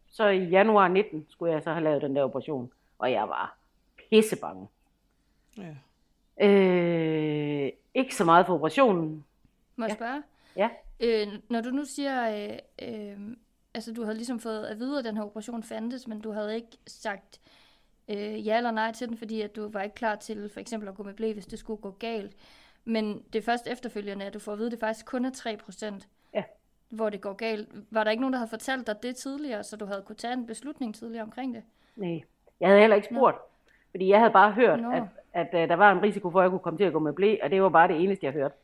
så 0.08 0.28
i 0.28 0.44
januar 0.44 0.88
19 0.88 1.26
skulle 1.30 1.54
jeg 1.54 1.64
så 1.64 1.72
have 1.72 1.84
lavet 1.84 2.02
den 2.02 2.16
der 2.16 2.24
operation, 2.24 2.72
og 3.00 3.12
jeg 3.12 3.30
var 3.30 3.58
pissebange. 4.10 4.68
Ja. 5.58 5.76
Øh, 6.48 7.72
ikke 7.94 8.16
så 8.16 8.24
meget 8.26 8.46
for 8.46 8.54
operationen. 8.54 9.26
Må 9.76 9.86
jeg 9.86 9.90
Ja. 9.92 9.96
spørge? 9.96 10.24
Ja. 10.56 10.70
Øh, 11.00 11.28
når 11.50 11.62
du 11.62 11.70
nu 11.70 11.86
siger, 11.86 12.50
øh, 12.50 12.58
øh, 12.90 13.18
altså 13.74 13.94
du 13.94 14.04
havde 14.04 14.16
ligesom 14.16 14.40
fået 14.40 14.66
at 14.66 14.80
vide, 14.80 15.00
at 15.00 15.06
den 15.06 15.18
her 15.18 15.24
operation 15.24 15.64
fandtes, 15.64 16.08
men 16.08 16.22
du 16.22 16.32
havde 16.32 16.56
ikke 16.56 16.78
sagt 16.88 17.42
øh, 18.08 18.48
ja 18.48 18.58
eller 18.58 18.72
nej 18.72 18.92
til 18.92 19.08
den, 19.10 19.18
fordi 19.18 19.42
at 19.42 19.56
du 19.56 19.70
var 19.70 19.82
ikke 19.82 19.96
klar 19.96 20.16
til 20.16 20.50
for 20.50 20.60
eksempel 20.60 20.90
at 20.90 20.96
gå 20.96 21.04
med 21.04 21.14
blæ, 21.14 21.34
hvis 21.34 21.46
det 21.46 21.60
skulle 21.60 21.82
gå 21.82 21.92
galt. 21.92 22.36
Men 22.86 23.24
det 23.34 23.40
er 23.40 23.44
først 23.44 23.68
efterfølgende, 23.68 24.26
at 24.26 24.34
du 24.34 24.40
får 24.40 24.52
at 24.52 24.58
vide, 24.58 24.66
at 24.68 24.72
det 24.72 24.80
faktisk 24.80 25.06
kun 25.06 25.26
er 25.26 25.32
3%, 26.00 26.08
Ja. 26.34 26.44
hvor 26.90 27.10
det 27.10 27.22
går 27.22 27.34
galt. 27.34 27.70
Var 27.92 28.04
der 28.04 28.12
ikke 28.12 28.22
nogen, 28.22 28.34
der 28.34 28.40
havde 28.40 28.50
fortalt 28.50 28.88
dig 28.88 29.04
det 29.04 29.16
tidligere, 29.16 29.64
så 29.64 29.76
du 29.78 29.86
havde 29.86 30.02
kunne 30.06 30.16
tage 30.16 30.34
en 30.34 30.46
beslutning 30.48 30.96
tidligere 30.96 31.24
omkring 31.24 31.56
det? 31.56 31.64
Nej, 31.96 32.22
jeg 32.60 32.68
havde 32.70 32.80
heller 32.80 32.96
ikke 32.96 33.08
spurgt, 33.12 33.38
fordi 33.92 34.08
jeg 34.08 34.20
havde 34.20 34.32
bare 34.34 34.52
hørt, 34.52 34.82
Nå. 34.82 34.92
at, 34.92 35.04
at 35.34 35.48
uh, 35.54 35.60
der 35.60 35.76
var 35.76 35.92
en 35.92 36.02
risiko 36.02 36.32
for, 36.32 36.40
at 36.40 36.44
jeg 36.44 36.50
kunne 36.50 36.60
komme 36.60 36.78
til 36.78 36.84
at 36.84 36.94
gå 36.94 37.00
med 37.00 37.14
blæ, 37.14 37.36
og 37.44 37.50
det 37.50 37.62
var 37.62 37.70
bare 37.70 37.88
det 37.88 38.04
eneste, 38.04 38.26
jeg 38.26 38.34
hørte. 38.34 38.56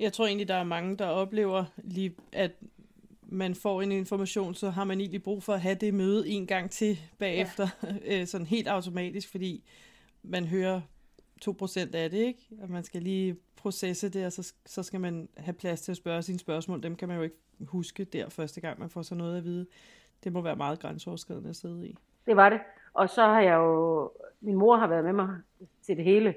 Jeg 0.00 0.12
tror 0.12 0.26
egentlig, 0.26 0.48
der 0.48 0.54
er 0.54 0.64
mange, 0.64 0.96
der 0.96 1.06
oplever, 1.06 1.64
lige, 1.76 2.14
at 2.32 2.50
man 3.22 3.54
får 3.54 3.82
en 3.82 3.92
information, 3.92 4.54
så 4.54 4.70
har 4.70 4.84
man 4.84 5.00
egentlig 5.00 5.22
brug 5.22 5.42
for 5.42 5.52
at 5.52 5.60
have 5.60 5.74
det 5.74 5.94
møde 5.94 6.28
en 6.28 6.46
gang 6.46 6.70
til 6.70 6.98
bagefter, 7.18 7.68
ja. 8.04 8.24
sådan 8.32 8.46
helt 8.46 8.68
automatisk, 8.68 9.30
fordi 9.30 9.64
man 10.22 10.44
hører 10.44 10.80
2% 11.48 11.96
af 11.96 12.10
det, 12.10 12.18
ikke? 12.18 12.48
Og 12.62 12.70
man 12.70 12.84
skal 12.84 13.02
lige 13.02 13.36
processe 13.56 14.08
det, 14.08 14.26
og 14.26 14.32
så, 14.32 14.52
så 14.66 14.82
skal 14.82 15.00
man 15.00 15.28
have 15.36 15.52
plads 15.52 15.80
til 15.80 15.92
at 15.92 15.96
spørge 15.96 16.22
sine 16.22 16.38
spørgsmål. 16.38 16.82
Dem 16.82 16.96
kan 16.96 17.08
man 17.08 17.16
jo 17.16 17.22
ikke 17.22 17.36
huske 17.60 18.04
der 18.04 18.28
første 18.28 18.60
gang, 18.60 18.80
man 18.80 18.90
får 18.90 19.02
så 19.02 19.14
noget 19.14 19.38
at 19.38 19.44
vide. 19.44 19.66
Det 20.24 20.32
må 20.32 20.40
være 20.40 20.56
meget 20.56 20.80
grænseoverskridende 20.80 21.50
at 21.50 21.56
sidde 21.56 21.88
i. 21.88 21.96
Det 22.26 22.36
var 22.36 22.48
det. 22.48 22.60
Og 22.94 23.10
så 23.10 23.22
har 23.22 23.40
jeg 23.40 23.54
jo, 23.54 24.10
min 24.44 24.56
mor 24.56 24.76
har 24.76 24.86
været 24.86 25.04
med 25.04 25.12
mig 25.12 25.28
til 25.82 25.96
det 25.96 26.04
hele 26.04 26.34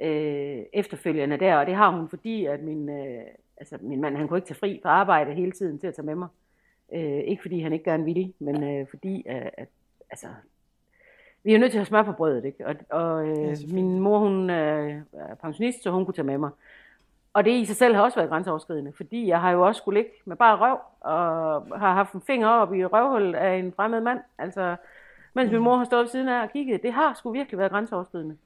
øh, 0.00 0.62
efterfølgende 0.72 1.36
der, 1.36 1.56
og 1.56 1.66
det 1.66 1.74
har 1.74 1.90
hun, 1.90 2.08
fordi 2.08 2.46
at 2.46 2.62
min, 2.62 2.88
øh, 2.88 3.22
altså 3.56 3.78
min 3.80 4.00
mand, 4.00 4.16
han 4.16 4.28
kunne 4.28 4.38
ikke 4.38 4.48
tage 4.48 4.58
fri 4.58 4.80
fra 4.82 4.90
arbejde 4.90 5.32
hele 5.32 5.52
tiden 5.52 5.78
til 5.78 5.86
at 5.86 5.94
tage 5.94 6.06
med 6.06 6.14
mig. 6.14 6.28
Øh, 6.92 7.20
ikke 7.24 7.42
fordi 7.42 7.60
han 7.60 7.72
ikke 7.72 7.84
gerne 7.84 8.04
ville, 8.04 8.32
men 8.38 8.62
øh, 8.62 8.86
fordi, 8.90 9.22
at, 9.26 9.50
at 9.56 9.68
altså, 10.10 10.26
vi 11.42 11.50
er 11.50 11.54
jo 11.54 11.60
nødt 11.60 11.70
til 11.72 11.78
at 11.78 11.80
have 11.80 11.86
smør 11.86 12.02
på 12.02 12.12
brødet, 12.12 12.44
ikke? 12.44 12.66
Og, 12.66 12.74
og 12.90 13.28
øh, 13.28 13.38
Ja, 13.38 13.54
min 13.72 14.00
mor, 14.00 14.18
hun 14.18 14.50
øh, 14.50 15.00
er 15.12 15.34
pensionist, 15.34 15.82
så 15.82 15.90
hun 15.90 16.04
kunne 16.04 16.14
tage 16.14 16.26
med 16.26 16.38
mig. 16.38 16.50
Og 17.32 17.44
det 17.44 17.50
i 17.50 17.64
sig 17.64 17.76
selv 17.76 17.94
har 17.94 18.02
også 18.02 18.18
været 18.18 18.30
grænseoverskridende, 18.30 18.92
fordi 18.92 19.26
jeg 19.26 19.40
har 19.40 19.50
jo 19.50 19.66
også 19.66 19.78
skulle 19.78 20.00
ligge 20.00 20.10
med 20.24 20.36
bare 20.36 20.56
røv, 20.56 20.78
og 21.00 21.62
har 21.78 21.94
haft 21.94 22.12
en 22.12 22.20
finger 22.20 22.48
op 22.48 22.74
i 22.74 22.84
røvhullet 22.84 23.34
af 23.34 23.56
en 23.56 23.72
fremmed 23.72 24.00
mand. 24.00 24.20
Altså, 24.38 24.76
mens 25.34 25.52
min 25.52 25.60
mor 25.62 25.76
har 25.76 25.84
stået 25.84 26.02
ved 26.02 26.08
siden 26.08 26.28
af 26.28 26.42
og 26.42 26.50
kigget. 26.52 26.82
Det 26.82 26.92
har 26.92 27.14
sgu 27.14 27.32
virkelig 27.32 27.58
været 27.58 27.70
grænseoverskridende. 27.70 28.36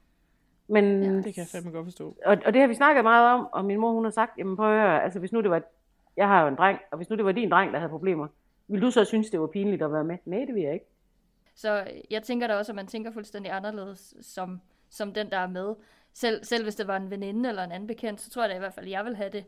Men, 0.67 1.03
ja, 1.03 1.09
Det 1.09 1.23
kan 1.23 1.33
jeg 1.37 1.47
fandme 1.51 1.71
godt 1.71 1.85
forstå. 1.85 2.17
og, 2.25 2.37
og 2.45 2.53
det 2.53 2.61
har 2.61 2.67
vi 2.67 2.73
snakket 2.73 3.03
meget 3.03 3.33
om, 3.33 3.47
og 3.51 3.65
min 3.65 3.79
mor 3.79 3.91
hun 3.91 4.03
har 4.03 4.11
sagt, 4.11 4.37
jamen 4.37 4.55
prøv 4.55 4.73
at 4.75 4.81
høre, 4.81 5.03
altså 5.03 5.19
hvis 5.19 5.31
nu 5.31 5.41
det 5.41 5.49
var, 5.51 5.61
jeg 6.17 6.27
har 6.27 6.41
jo 6.41 6.47
en 6.47 6.55
dreng, 6.55 6.79
og 6.91 6.97
hvis 6.97 7.09
nu 7.09 7.15
det 7.15 7.25
var 7.25 7.31
din 7.31 7.51
dreng, 7.51 7.73
der 7.73 7.79
havde 7.79 7.89
problemer, 7.89 8.27
ville 8.67 8.85
du 8.85 8.91
så 8.91 9.05
synes, 9.05 9.29
det 9.29 9.39
var 9.39 9.47
pinligt 9.47 9.81
at 9.81 9.91
være 9.91 10.03
med? 10.03 10.17
Nej, 10.25 10.39
det 10.47 10.55
vil 10.55 10.63
jeg 10.63 10.73
ikke. 10.73 10.85
Så 11.55 11.87
jeg 12.09 12.23
tænker 12.23 12.47
da 12.47 12.55
også, 12.55 12.71
at 12.71 12.75
man 12.75 12.87
tænker 12.87 13.11
fuldstændig 13.11 13.51
anderledes 13.51 14.13
som, 14.21 14.61
som 14.89 15.13
den, 15.13 15.29
der 15.31 15.37
er 15.37 15.47
med. 15.47 15.75
Selv, 16.13 16.43
selv 16.43 16.63
hvis 16.63 16.75
det 16.75 16.87
var 16.87 16.97
en 16.97 17.09
veninde 17.11 17.49
eller 17.49 17.63
en 17.63 17.71
anden 17.71 17.87
bekendt, 17.87 18.21
så 18.21 18.29
tror 18.29 18.41
jeg 18.43 18.49
da 18.49 18.55
i 18.55 18.59
hvert 18.59 18.73
fald, 18.73 18.85
at 18.85 18.91
jeg 18.91 19.05
vil 19.05 19.15
have 19.15 19.29
det 19.29 19.45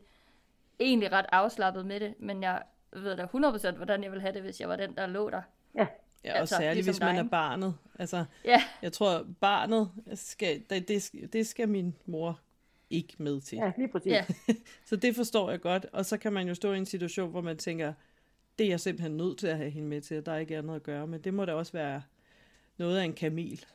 egentlig 0.79 1.11
ret 1.11 1.25
afslappet 1.31 1.85
med 1.85 1.99
det. 1.99 2.13
Men 2.19 2.43
jeg 2.43 2.61
ved 2.93 3.15
da 3.17 3.23
100% 3.23 3.75
hvordan 3.77 4.03
jeg 4.03 4.11
vil 4.11 4.21
have 4.21 4.33
det, 4.33 4.41
hvis 4.41 4.61
jeg 4.61 4.69
var 4.69 4.75
den, 4.75 4.95
der 4.95 5.07
lå 5.07 5.29
der. 5.29 5.41
Ja, 5.75 5.87
Ja, 6.25 6.33
og 6.33 6.39
Altså, 6.39 6.55
særligt, 6.55 6.75
ligesom 6.75 6.91
hvis 6.93 6.99
man 6.99 7.15
dig, 7.15 7.21
er 7.25 7.29
barnet. 7.29 7.75
Altså, 7.99 8.25
Ja, 8.45 8.63
jeg 8.81 8.93
tror, 8.93 9.25
barnet 9.41 9.89
skal, 10.13 10.63
det, 10.69 10.87
det, 10.87 11.01
skal- 11.01 11.33
det 11.33 11.47
skal 11.47 11.69
min 11.69 11.95
mor 12.05 12.39
ikke 12.89 13.13
med 13.17 13.41
til. 13.41 13.57
ja 13.57 13.71
lige 13.77 13.87
præcis. 13.87 14.11
ja. 14.11 14.25
Så 14.89 14.95
det 14.95 15.15
forstår 15.15 15.49
jeg 15.49 15.61
godt. 15.61 15.85
Og 15.93 16.05
så 16.05 16.17
kan 16.17 16.33
man 16.33 16.47
jo 16.47 16.55
stå 16.55 16.71
i 16.73 16.77
en 16.77 16.85
situation, 16.85 17.31
hvor 17.31 17.41
man 17.41 17.57
tænker, 17.57 17.93
det 18.59 18.65
er 18.65 18.69
jeg 18.69 18.79
simpelthen 18.79 19.17
nødt 19.17 19.39
til 19.39 19.47
at 19.47 19.57
have 19.57 19.69
hende 19.69 19.87
med 19.89 20.01
til, 20.01 20.17
og 20.17 20.25
der 20.25 20.31
er 20.31 20.37
ikke 20.37 20.57
andet 20.57 20.75
at 20.75 20.83
gøre. 20.83 21.07
Men 21.07 21.21
det 21.21 21.33
må 21.33 21.45
da 21.45 21.53
også 21.53 21.71
være 21.73 22.01
noget 22.77 22.97
af 22.97 23.03
en 23.03 23.13
kamel. 23.13 23.65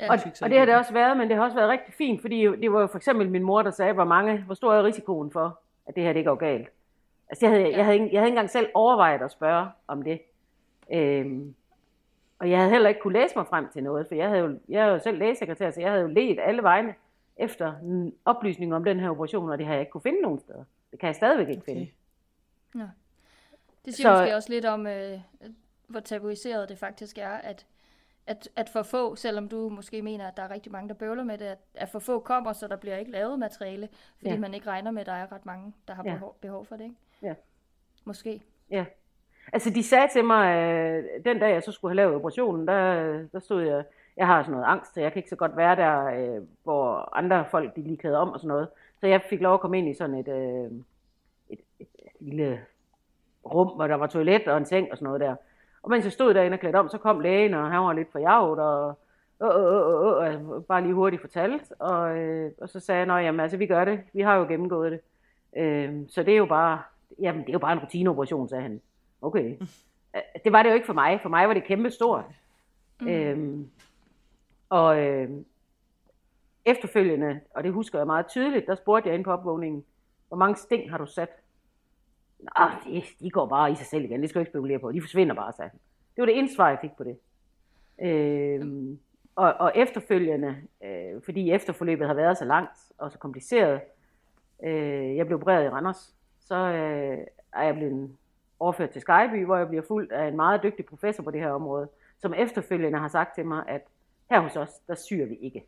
Ja. 0.00 0.12
Og, 0.12 0.18
og 0.42 0.50
det 0.50 0.58
har 0.58 0.64
det 0.66 0.74
også 0.76 0.92
været, 0.92 1.16
men 1.16 1.28
det 1.28 1.36
har 1.36 1.44
også 1.44 1.54
været 1.56 1.68
rigtig 1.70 1.94
fint, 1.94 2.20
fordi 2.20 2.40
det 2.42 2.72
var 2.72 2.80
jo 2.80 2.86
for 2.86 2.96
eksempel 2.96 3.30
min 3.30 3.42
mor, 3.42 3.62
der 3.62 3.70
sagde, 3.70 3.92
hvor 3.92 4.04
mange, 4.04 4.42
hvor 4.42 4.54
stor 4.54 4.74
er 4.74 4.84
risikoen 4.84 5.30
for, 5.30 5.60
at 5.88 5.94
det 5.96 6.02
her 6.02 6.12
det 6.12 6.24
går 6.24 6.34
galt. 6.34 6.68
Altså 7.28 7.46
jeg 7.46 7.50
havde, 7.54 7.68
Ja. 7.68 7.76
jeg 7.76 7.84
havde, 7.84 7.94
ikke- 7.98 8.08
jeg 8.12 8.20
havde 8.20 8.28
ikke 8.28 8.34
engang 8.34 8.50
selv 8.50 8.66
overvejet 8.74 9.22
at 9.22 9.30
spørge 9.32 9.68
om 9.88 10.02
det. 10.02 10.20
Øhm, 10.92 11.54
og 12.38 12.50
jeg 12.50 12.58
havde 12.58 12.70
heller 12.70 12.88
ikke 12.88 13.00
kunne 13.00 13.18
læse 13.20 13.36
mig 13.36 13.46
frem 13.46 13.68
til 13.68 13.82
noget, 13.82 14.06
for 14.08 14.14
jeg 14.14 14.28
havde 14.28 14.40
jo, 14.40 14.58
jeg 14.68 14.88
er 14.88 14.92
jo 14.92 14.98
selv 14.98 15.18
lægesekretær, 15.18 15.70
så 15.70 15.80
jeg 15.80 15.90
havde 15.90 16.02
jo 16.02 16.08
let 16.08 16.38
alle 16.42 16.62
vegne 16.62 16.94
efter 17.36 17.76
en 17.78 18.14
oplysning 18.24 18.74
om 18.74 18.84
den 18.84 19.00
her 19.00 19.10
operation, 19.10 19.50
og 19.50 19.58
det 19.58 19.66
har 19.66 19.72
jeg 19.72 19.80
ikke 19.80 19.90
kunne 19.92 20.00
finde 20.02 20.20
nogen 20.22 20.38
steder. 20.40 20.64
Det 20.90 21.00
kan 21.00 21.06
jeg 21.06 21.14
stadigvæk 21.14 21.48
ikke 21.48 21.62
Okay. 21.62 21.72
finde. 21.74 21.90
Det 23.84 23.94
siger 23.94 24.14
Så- 24.14 24.20
måske 24.20 24.34
også 24.34 24.50
lidt 24.52 24.64
om, 24.64 24.86
øh, 24.86 25.18
hvor 25.86 26.00
tabuiseret 26.00 26.68
det 26.68 26.78
faktisk 26.78 27.18
er, 27.18 27.28
at, 27.30 27.66
at, 28.26 28.48
at 28.56 28.68
for 28.68 28.82
få, 28.82 29.14
selvom 29.16 29.48
du 29.48 29.68
måske 29.68 30.02
mener, 30.02 30.28
at 30.28 30.36
der 30.36 30.42
er 30.42 30.50
rigtig 30.50 30.72
mange, 30.72 30.88
der 30.88 30.94
bøvler 30.94 31.24
med 31.24 31.38
det, 31.38 31.44
at, 31.44 31.58
at 31.74 31.88
for 31.88 31.98
få 31.98 32.20
kommer, 32.20 32.52
så 32.52 32.68
der 32.68 32.76
bliver 32.76 32.96
ikke 32.96 33.10
lavet 33.10 33.38
materiale, 33.38 33.88
fordi 34.16 34.30
Ja. 34.30 34.38
man 34.38 34.54
ikke 34.54 34.66
regner 34.66 34.90
med, 34.90 35.00
at 35.00 35.06
der 35.06 35.12
er 35.12 35.32
ret 35.32 35.46
mange, 35.46 35.72
der 35.88 35.94
har 35.94 36.02
Ja. 36.06 36.12
behov, 36.12 36.36
behov 36.40 36.64
for 36.64 36.76
det. 36.76 36.84
Ikke? 36.84 36.96
Ja. 37.22 37.34
Måske. 38.04 38.42
Ja. 38.70 38.84
Altså, 39.52 39.70
de 39.70 39.82
sagde 39.82 40.08
til 40.12 40.24
mig, 40.24 40.56
øh, 40.56 41.04
den 41.24 41.38
dag 41.38 41.52
jeg 41.54 41.62
så 41.62 41.72
skulle 41.72 41.90
have 41.90 41.96
lavet 41.96 42.14
operationen, 42.14 42.68
der, 42.68 43.22
der 43.32 43.38
stod 43.38 43.62
jeg, 43.62 43.84
jeg 44.16 44.26
har 44.26 44.42
sådan 44.42 44.52
noget 44.52 44.66
angst, 44.66 44.94
så 44.94 45.00
jeg 45.00 45.12
kan 45.12 45.20
ikke 45.20 45.30
så 45.30 45.36
godt 45.36 45.56
være 45.56 45.76
der, 45.76 46.04
øh, 46.06 46.42
hvor 46.64 47.16
andre 47.16 47.44
folk 47.50 47.76
de 47.76 47.82
lige 47.82 47.96
kæder 47.96 48.18
om 48.18 48.28
og 48.28 48.40
sådan 48.40 48.48
noget. 48.48 48.68
Så 49.00 49.06
jeg 49.06 49.22
fik 49.30 49.40
lov 49.40 49.54
at 49.54 49.60
komme 49.60 49.78
ind 49.78 49.88
i 49.88 49.94
sådan 49.94 50.14
et, 50.14 50.28
øh, 50.28 50.70
et, 51.50 51.60
et, 51.80 51.88
et 51.98 52.12
lille 52.20 52.60
rum, 53.44 53.68
hvor 53.68 53.86
der 53.86 53.94
var 53.94 54.06
toilet 54.06 54.48
og 54.48 54.56
en 54.56 54.66
seng 54.66 54.90
og 54.90 54.96
sådan 54.96 55.04
noget 55.06 55.20
der. 55.20 55.36
Og 55.82 55.90
mens 55.90 56.04
jeg 56.04 56.12
stod 56.12 56.34
derinde 56.34 56.54
og 56.54 56.60
klædte 56.60 56.76
om, 56.76 56.88
så 56.88 56.98
kom 56.98 57.20
lægen, 57.20 57.54
og 57.54 57.70
han 57.70 57.80
var 57.80 57.92
lidt 57.92 58.08
for 58.08 58.12
forjaget, 58.12 58.58
og 58.58 58.98
øh, 59.42 59.48
øh, 59.48 60.26
øh, 60.26 60.34
øh, 60.34 60.48
og 60.48 60.64
bare 60.64 60.82
lige 60.82 60.94
hurtigt 60.94 61.20
fortalt. 61.20 61.72
Og, 61.78 62.18
øh, 62.18 62.52
og 62.60 62.68
så 62.68 62.80
sagde 62.80 63.06
jeg, 63.06 63.18
at 63.18 63.24
jamen, 63.24 63.40
altså, 63.40 63.56
vi 63.56 63.66
gør 63.66 63.84
det. 63.84 64.00
Vi 64.12 64.20
har 64.20 64.34
jo 64.34 64.44
gennemgået 64.44 64.92
det. 64.92 65.00
Øh, 65.56 65.94
så 66.08 66.22
det 66.22 66.32
er 66.32 66.38
jo 66.38 66.46
bare, 66.46 66.82
jamen, 67.18 67.40
det 67.40 67.48
er 67.48 67.52
jo 67.52 67.58
bare 67.58 67.72
en 67.72 67.78
rutineoperation, 67.78 68.48
sagde 68.48 68.62
han. 68.62 68.80
Okay. 69.22 69.56
Øh, 70.16 70.22
Det 70.44 70.52
var 70.52 70.62
det 70.62 70.70
jo 70.70 70.74
ikke 70.74 70.86
for 70.86 70.92
mig. 70.92 71.20
For 71.22 71.28
mig 71.28 71.48
var 71.48 71.54
det 71.54 71.64
kæmpe 71.64 71.90
stort. 71.90 72.24
Mm. 73.00 73.08
Øhm, 73.08 73.70
og 74.68 75.04
øh, 75.06 75.30
efterfølgende, 76.64 77.40
og 77.54 77.64
det 77.64 77.72
husker 77.72 77.98
jeg 77.98 78.06
meget 78.06 78.26
tydeligt, 78.26 78.66
der 78.66 78.74
spurgte 78.74 79.08
jeg 79.08 79.16
ind 79.16 79.24
på 79.24 79.32
opvågningen, 79.32 79.84
hvor 80.28 80.36
mange 80.36 80.56
sting 80.56 80.90
har 80.90 80.98
du 80.98 81.06
sat? 81.06 81.28
Nå, 82.38 82.64
de, 82.84 83.02
de 83.20 83.30
går 83.30 83.46
bare 83.46 83.72
i 83.72 83.74
sig 83.74 83.86
selv 83.86 84.04
igen, 84.04 84.20
det 84.20 84.30
skal 84.30 84.38
du 84.38 84.40
ikke 84.40 84.50
spekulere 84.50 84.78
på, 84.78 84.92
de 84.92 85.00
forsvinder 85.00 85.34
bare, 85.34 85.52
sagde 85.52 85.70
han. 85.70 85.80
Det 86.16 86.22
var 86.22 86.26
det 86.26 86.38
eneste 86.38 86.56
svar, 86.56 86.68
jeg 86.68 86.78
fik 86.80 86.90
på 86.96 87.04
det. 87.04 87.18
Øhm, 88.02 88.98
og, 89.36 89.54
og 89.54 89.72
efterfølgende, 89.74 90.56
øh, 90.84 91.22
fordi 91.24 91.50
efterforløbet 91.50 92.06
har 92.06 92.14
været 92.14 92.38
så 92.38 92.44
langt 92.44 92.78
og 92.98 93.12
så 93.12 93.18
kompliceret, 93.18 93.80
øh, 94.64 95.16
jeg 95.16 95.26
blev 95.26 95.38
opereret 95.38 95.64
i 95.64 95.68
Randers, 95.68 96.14
så 96.40 96.54
øh, 96.54 97.18
er 97.52 97.62
jeg 97.62 97.74
blevet 97.74 98.16
overført 98.60 98.90
til 98.90 99.00
Skyby, 99.00 99.44
hvor 99.44 99.56
jeg 99.56 99.68
bliver 99.68 99.82
fuldt 99.88 100.12
af 100.12 100.28
en 100.28 100.36
meget 100.36 100.62
dygtig 100.62 100.86
professor 100.86 101.22
på 101.22 101.30
det 101.30 101.40
her 101.40 101.50
område, 101.50 101.88
som 102.18 102.34
efterfølgende 102.34 102.98
har 102.98 103.08
sagt 103.08 103.34
til 103.34 103.46
mig, 103.46 103.64
at 103.68 103.80
her 104.30 104.40
hos 104.40 104.56
os, 104.56 104.70
der 104.86 104.94
syr 104.94 105.24
vi 105.26 105.34
ikke. 105.36 105.64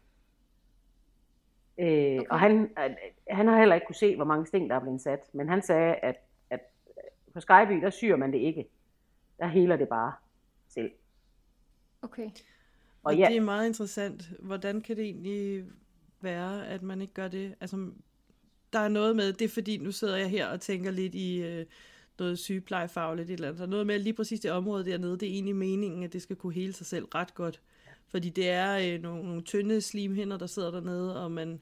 Øh, 1.78 1.86
okay. 1.86 2.24
Og 2.30 2.40
han, 2.40 2.70
han 3.30 3.46
har 3.48 3.58
heller 3.58 3.74
ikke 3.74 3.86
kunne 3.86 3.94
se, 3.94 4.16
hvor 4.16 4.24
mange 4.24 4.46
sting, 4.46 4.70
der 4.70 4.76
er 4.76 4.80
blevet 4.80 5.00
sat, 5.00 5.20
men 5.32 5.48
han 5.48 5.62
sagde, 5.62 5.94
at, 5.94 6.16
at 6.50 6.60
på 7.34 7.40
Skyby, 7.40 7.82
der 7.82 7.90
syr 7.90 8.16
man 8.16 8.32
det 8.32 8.38
ikke. 8.38 8.68
Der 9.38 9.46
heler 9.46 9.76
det 9.76 9.88
bare 9.88 10.12
selv. 10.68 10.90
Okay. 12.02 12.24
Og, 12.24 12.30
Og 13.02 13.12
og 13.12 13.16
ja- 13.16 13.26
det 13.28 13.36
er 13.36 13.40
meget 13.40 13.66
interessant. 13.66 14.30
Hvordan 14.38 14.80
kan 14.80 14.96
det 14.96 15.04
egentlig 15.04 15.64
være, 16.20 16.66
at 16.66 16.82
man 16.82 17.00
ikke 17.00 17.14
gør 17.14 17.28
det? 17.28 17.54
Altså, 17.60 17.90
der 18.72 18.78
er 18.78 18.88
noget 18.88 19.16
med, 19.16 19.32
det 19.32 19.44
er 19.44 19.48
fordi, 19.48 19.76
nu 19.76 19.92
sidder 19.92 20.16
jeg 20.16 20.30
her 20.30 20.46
og 20.46 20.60
tænker 20.60 20.90
lidt 20.90 21.14
i 21.14 21.42
øh, 21.42 21.66
noget 22.18 22.38
sygeplejefagligt 22.38 23.30
eller 23.30 23.48
andet. 23.48 23.62
Er 23.62 23.66
noget 23.66 23.86
med, 23.86 23.94
at 23.94 24.00
lige 24.00 24.12
præcis 24.12 24.40
det 24.40 24.50
område 24.50 24.84
dernede, 24.84 25.18
det 25.18 25.28
er 25.28 25.32
egentlig 25.32 25.56
meningen, 25.56 26.02
at 26.02 26.12
det 26.12 26.22
skal 26.22 26.36
kunne 26.36 26.54
hele 26.54 26.72
sig 26.72 26.86
selv 26.86 27.04
ret 27.04 27.34
godt. 27.34 27.60
Fordi 28.08 28.30
det 28.30 28.48
er 28.48 28.94
øh, 28.94 29.02
nogle, 29.02 29.22
nogle 29.22 29.42
tynde 29.42 29.80
slimhinder, 29.80 30.36
der 30.36 30.46
sidder 30.46 30.70
dernede, 30.70 31.22
og 31.22 31.30
man, 31.30 31.60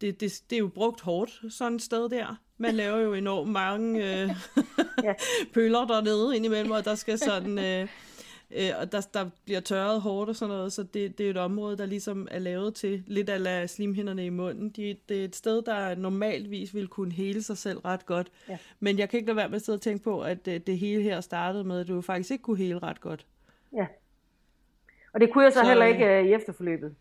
det, 0.00 0.20
det, 0.20 0.42
det 0.50 0.56
er 0.56 0.60
jo 0.60 0.68
brugt 0.68 1.00
hårdt, 1.00 1.42
sådan 1.48 1.76
et 1.76 1.82
sted 1.82 2.08
der. 2.08 2.40
Man 2.58 2.74
laver 2.82 2.98
jo 2.98 3.14
enormt 3.14 3.50
mange 3.50 4.22
øh, 4.22 4.30
pøller 5.54 5.86
dernede 5.86 6.36
indimellem, 6.36 6.70
og 6.70 6.84
der 6.84 6.94
skal 6.94 7.18
sådan... 7.18 7.58
Øh, 7.58 7.88
Øh, 8.54 8.70
og 8.80 8.92
der, 8.92 9.08
der 9.14 9.30
bliver 9.44 9.60
tørret 9.60 10.00
hårdt 10.00 10.30
og 10.30 10.36
sådan 10.36 10.54
noget, 10.54 10.72
så 10.72 10.82
det, 10.82 11.18
det 11.18 11.26
er 11.26 11.30
et 11.30 11.36
område, 11.36 11.78
der 11.78 11.86
ligesom 11.86 12.28
er 12.30 12.38
lavet 12.38 12.74
til 12.74 13.02
lidt 13.06 13.40
lade 13.40 13.68
slimhinderne 13.68 14.26
i 14.26 14.28
munden. 14.28 14.68
De, 14.68 14.96
det 15.08 15.20
er 15.20 15.24
et 15.24 15.36
sted, 15.36 15.62
der 15.62 15.94
normalvis 15.94 16.74
ville 16.74 16.88
kunne 16.88 17.12
hele 17.12 17.42
sig 17.42 17.58
selv 17.58 17.78
ret 17.78 18.06
godt. 18.06 18.30
Ja. 18.48 18.58
Men 18.80 18.98
jeg 18.98 19.08
kan 19.08 19.16
ikke 19.16 19.26
lade 19.26 19.36
være 19.36 19.48
med 19.48 19.56
at 19.56 19.62
sidde 19.62 19.76
og 19.76 19.80
tænke 19.82 20.04
på, 20.04 20.22
at 20.22 20.48
øh, 20.48 20.60
det 20.66 20.78
hele 20.78 21.02
her 21.02 21.20
startede 21.20 21.64
med, 21.64 21.80
at 21.80 21.88
du 21.88 22.00
faktisk 22.00 22.30
ikke 22.30 22.42
kunne 22.42 22.56
hele 22.58 22.78
ret 22.78 23.00
godt. 23.00 23.26
Ja. 23.72 23.86
Og 25.12 25.20
det 25.20 25.32
kunne 25.32 25.44
jeg 25.44 25.52
så, 25.52 25.58
Så, 25.58 25.66
heller 25.66 25.86
øh, 25.86 25.92
ikke 25.92 26.06
øh, 26.06 26.26
i 26.26 26.32
efterforløbet. 26.32 26.94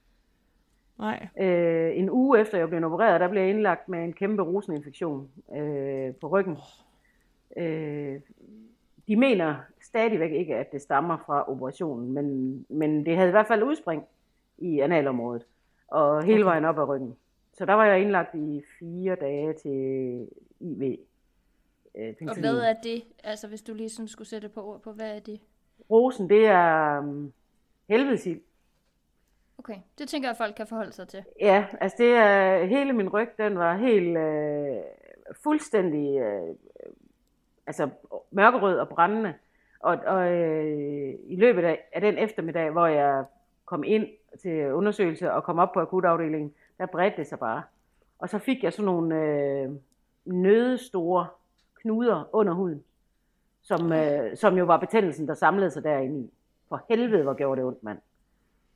Nej. 0.99 1.27
Øh, 1.39 1.97
en 1.97 2.09
uge 2.09 2.39
efter 2.39 2.57
jeg 2.57 2.69
blev 2.69 2.83
opereret, 2.83 3.21
der 3.21 3.29
blev 3.29 3.41
jeg 3.41 3.49
indlagt 3.49 3.89
med 3.89 4.03
en 4.03 4.13
kæmpe 4.13 4.43
ruseninfektion 4.43 5.29
øh, 5.55 6.15
på 6.15 6.27
ryggen. 6.27 6.57
Øh, 7.57 8.19
de 9.07 9.15
mener 9.15 9.55
stadigvæk 9.81 10.31
ikke, 10.31 10.55
at 10.55 10.71
det 10.71 10.81
stammer 10.81 11.17
fra 11.25 11.49
operationen, 11.51 12.11
men, 12.13 12.65
men 12.69 13.05
det 13.05 13.15
havde 13.15 13.27
i 13.27 13.31
hvert 13.31 13.47
fald 13.47 13.63
udspring 13.63 14.03
i 14.57 14.79
analområdet, 14.79 15.45
og 15.87 16.23
hele 16.23 16.39
Okay. 16.39 16.43
vejen 16.49 16.65
op 16.65 16.79
ad 16.79 16.87
ryggen. 16.87 17.15
Så 17.53 17.65
der 17.65 17.73
var 17.73 17.85
jeg 17.85 18.01
indlagt 18.01 18.35
i 18.35 18.63
fire 18.79 19.15
dage 19.15 19.53
til 19.53 20.27
IV. 20.59 20.97
Øh, 21.95 22.13
Og 22.27 22.39
hvad 22.39 22.57
er 22.59 22.73
det? 22.83 23.03
Altså, 23.23 23.47
hvis 23.47 23.61
du 23.61 23.73
lige 23.73 23.89
sådan 23.89 24.07
skulle 24.07 24.27
sætte 24.27 24.49
på 24.49 24.63
ord 24.63 24.81
på, 24.81 24.91
hvad 24.91 25.15
er 25.15 25.19
det? 25.19 25.39
Rosen, 25.89 26.29
det 26.29 26.45
er 26.47 26.99
um, 26.99 27.33
helvedesild. 27.89 28.41
Okay, 29.57 29.77
det 29.97 30.09
tænker 30.09 30.27
jeg, 30.27 30.31
at 30.31 30.37
folk 30.37 30.55
kan 30.55 30.67
forholde 30.67 30.91
sig 30.91 31.07
til. 31.07 31.23
Ja, 31.39 31.65
altså 31.81 31.95
det 31.99 32.09
er, 32.13 32.63
hele 32.65 32.93
min 32.93 33.09
ryg, 33.09 33.29
den 33.37 33.57
var 33.57 33.77
helt 33.77 34.17
øh, 34.17 34.83
fuldstændig, 35.43 36.19
øh, 36.19 36.55
altså 37.67 37.89
mørkerød 38.31 38.77
og 38.79 38.89
brændende. 38.89 39.33
Og, 39.79 39.97
og 40.05 40.31
øh, 40.31 41.13
i 41.27 41.35
løbet 41.35 41.63
af, 41.63 41.79
af 41.93 42.01
den 42.01 42.17
eftermiddag, 42.17 42.69
hvor 42.71 42.85
jeg 42.85 43.25
kom 43.65 43.83
ind 43.83 44.07
til 44.41 44.73
undersøgelse 44.73 45.31
og 45.31 45.43
kom 45.43 45.59
op 45.59 45.71
på 45.73 45.79
akutafdelingen, 45.79 46.53
der 46.77 46.85
bredte 46.85 47.17
det 47.17 47.27
sig 47.27 47.39
bare. 47.39 47.63
Og 48.19 48.29
så 48.29 48.37
fik 48.39 48.63
jeg 48.63 48.73
sådan 48.73 48.85
nogle 48.85 49.15
øh, 49.21 49.69
nødestore 50.25 51.27
knuder 51.81 52.29
under 52.35 52.53
huden, 52.53 52.83
som, 53.61 53.91
øh, 53.93 54.37
som 54.37 54.57
jo 54.57 54.65
var 54.65 54.77
betændelsen, 54.77 55.27
der 55.27 55.33
samlede 55.33 55.71
sig 55.71 55.83
derinde 55.83 56.19
i. 56.19 56.31
For 56.69 56.85
helvede, 56.89 57.23
hvor 57.23 57.33
gjorde 57.33 57.59
det 57.61 57.67
ondt, 57.67 57.83
mand. 57.83 57.97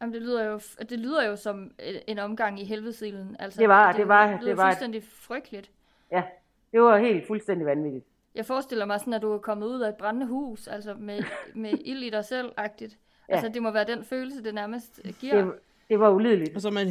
Jamen, 0.01 0.13
det 0.13 0.21
lyder 0.21 0.43
jo, 0.45 0.59
det 0.89 0.99
lyder 0.99 1.27
jo 1.27 1.35
som 1.35 1.71
en 2.07 2.19
omgang 2.19 2.59
i 2.59 2.63
helvedesilden. 2.63 3.35
Altså, 3.39 3.59
Det 3.61 3.69
var- 3.69 3.87
det, 3.91 3.99
det 3.99 4.07
var- 4.07 4.27
lyder 4.27 4.39
det 4.39 4.57
var 4.57 4.63
et- 4.63 4.67
fuldstændig 4.69 5.03
frygteligt. 5.03 5.71
Ja, 6.11 6.23
det 6.71 6.81
var 6.81 6.97
helt 6.97 7.27
fuldstændig 7.27 7.65
vanvittigt. 7.67 8.05
Jeg 8.37 8.45
forestiller 8.45 8.85
mig 8.85 8.99
sådan, 8.99 9.13
at 9.13 9.21
du 9.21 9.33
er 9.33 9.37
kommet 9.37 9.67
ud 9.67 9.81
af 9.81 9.89
et 9.89 9.95
brændende 9.95 10.27
hus, 10.27 10.67
altså 10.67 10.93
med, 10.99 11.23
med 11.55 11.73
ild 11.91 12.03
i 12.03 12.09
dig 12.09 12.25
selv-agtigt. 12.25 12.97
Ja. 13.29 13.33
Altså, 13.33 13.49
det 13.49 13.61
må 13.61 13.71
være 13.71 13.85
den 13.85 14.03
følelse, 14.03 14.43
det 14.43 14.53
nærmest 14.53 14.99
giver. 15.19 15.35
Det, 15.45 15.53
det 15.89 15.99
var 15.99 16.09
ulideligt. 16.09 16.55
Og 16.55 16.61
så, 16.61 16.69
man, 16.69 16.87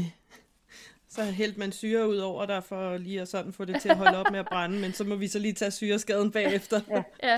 så 1.08 1.22
hældte 1.22 1.58
man 1.60 1.72
syre 1.72 2.08
ud 2.08 2.16
over 2.16 2.46
der 2.46 2.60
for 2.60 2.96
lige 2.96 3.20
at 3.20 3.28
sådan 3.28 3.52
få 3.52 3.64
det 3.64 3.80
til 3.80 3.88
at 3.88 3.96
holde 3.96 4.18
op 4.18 4.30
med 4.30 4.38
at 4.38 4.46
brænde, 4.46 4.80
men 4.80 4.92
så 4.92 5.04
må 5.04 5.14
vi 5.14 5.28
så 5.28 5.38
lige 5.38 5.52
tage 5.54 5.70
syreskaden 5.70 6.30
bagefter. 6.32 6.80
Ja. 6.90 7.02
Ja, 7.22 7.36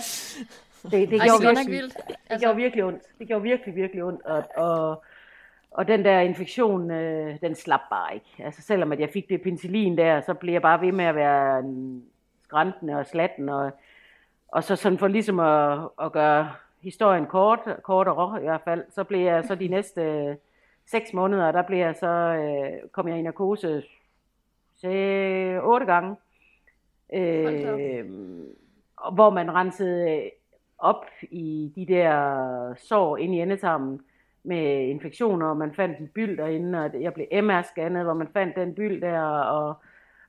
Det, 0.83 0.93
det, 0.93 0.93
Ej, 0.93 1.07
det 1.09 1.11
gjorde 1.11 1.25
er 1.25 1.31
godt 1.31 1.43
nok 1.43 1.57
virkelig, 1.57 1.81
vildt. 1.83 1.95
det 2.09 2.15
Altså, 2.31 2.45
gjorde 2.47 2.57
virkelig 2.57 2.85
ondt. 2.85 3.03
Det 3.19 3.27
gjorde 3.27 3.43
virkelig, 3.43 3.75
virkelig 3.77 4.05
ondt. 4.05 4.23
Og, 4.25 4.45
og, 4.57 5.05
og 5.71 5.89
den 5.89 6.05
der 6.05 6.21
infektion, 6.21 6.91
øh, 6.91 7.41
den 7.41 7.55
slap 7.55 7.81
bare 7.91 8.15
ikke. 8.15 8.27
Altså 8.45 8.63
selvom 8.63 8.93
at 8.93 9.01
jeg 9.01 9.11
fik 9.13 9.29
det 9.29 9.43
penicillin 9.43 9.99
der, 9.99 10.21
så 10.21 10.35
blev 10.35 10.53
jeg 10.53 10.63
bare 10.63 10.81
ved 10.81 10.93
med 10.93 11.05
at 11.05 11.15
være 11.15 11.59
en 11.61 12.05
skrantende 12.45 12.95
og 12.95 13.07
slatten. 13.07 13.49
Og, 13.49 13.71
og 14.49 14.65
så 14.65 14.77
sådan 14.77 14.99
for 14.99 15.09
ligesom 15.09 15.41
at, 15.41 15.89
at 16.03 16.13
gøre 16.13 16.53
historien 16.81 17.27
kort, 17.27 17.61
kortere 17.83 18.41
i 18.41 18.45
hvert 18.45 18.61
fald, 18.65 18.85
så 18.91 19.05
blev 19.05 19.21
jeg 19.21 19.45
så 19.45 19.55
de 19.55 19.69
næste 19.77 20.03
øh, 20.03 20.37
seks 20.87 21.13
måneder, 21.13 21.53
der 21.53 21.63
blev 21.63 21.79
jeg 21.79 21.97
så, 21.97 22.07
øh, 22.07 22.89
kom 22.93 23.09
jeg 23.09 23.19
i 23.19 23.23
narkose 23.23 23.83
se, 24.77 24.89
otte 25.63 25.87
gange. 25.87 26.17
Øh, 27.15 28.05
hvor 29.13 29.31
man 29.31 29.55
rensede 29.55 30.31
op 30.79 31.05
i 31.31 31.73
de 31.77 31.87
der 31.87 32.75
sår 32.77 33.17
inde 33.17 33.37
i 33.37 33.41
endetarmen 33.41 34.01
med 34.43 34.89
infektioner, 34.89 35.47
og 35.47 35.57
man 35.57 35.75
fandt 35.75 35.99
en 35.99 36.09
byld 36.09 36.37
derinde, 36.37 36.79
og 36.79 37.03
jeg 37.03 37.15
blev 37.15 37.27
MR-scannet, 37.33 38.03
hvor 38.03 38.15
man 38.15 38.29
fandt 38.33 38.57
den 38.57 38.75
byld 38.75 39.01
der, 39.01 39.21
og, 39.23 39.75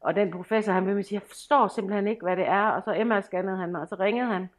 og 0.02 0.16
den 0.16 0.32
professor, 0.32 0.72
han 0.72 0.86
ville 0.86 1.04
sige, 1.04 1.20
jeg 1.22 1.28
forstår 1.28 1.68
simpelthen 1.68 2.08
ikke, 2.08 2.22
hvad 2.22 2.38
det 2.38 2.48
er, 2.48 2.64
og 2.64 2.84
så 2.84 2.94
MR-scannede 2.94 3.56
han 3.56 3.72
mig, 3.72 3.82
og 3.82 3.88
så 3.88 3.96
ringede 3.96 4.28
han. 4.28 4.50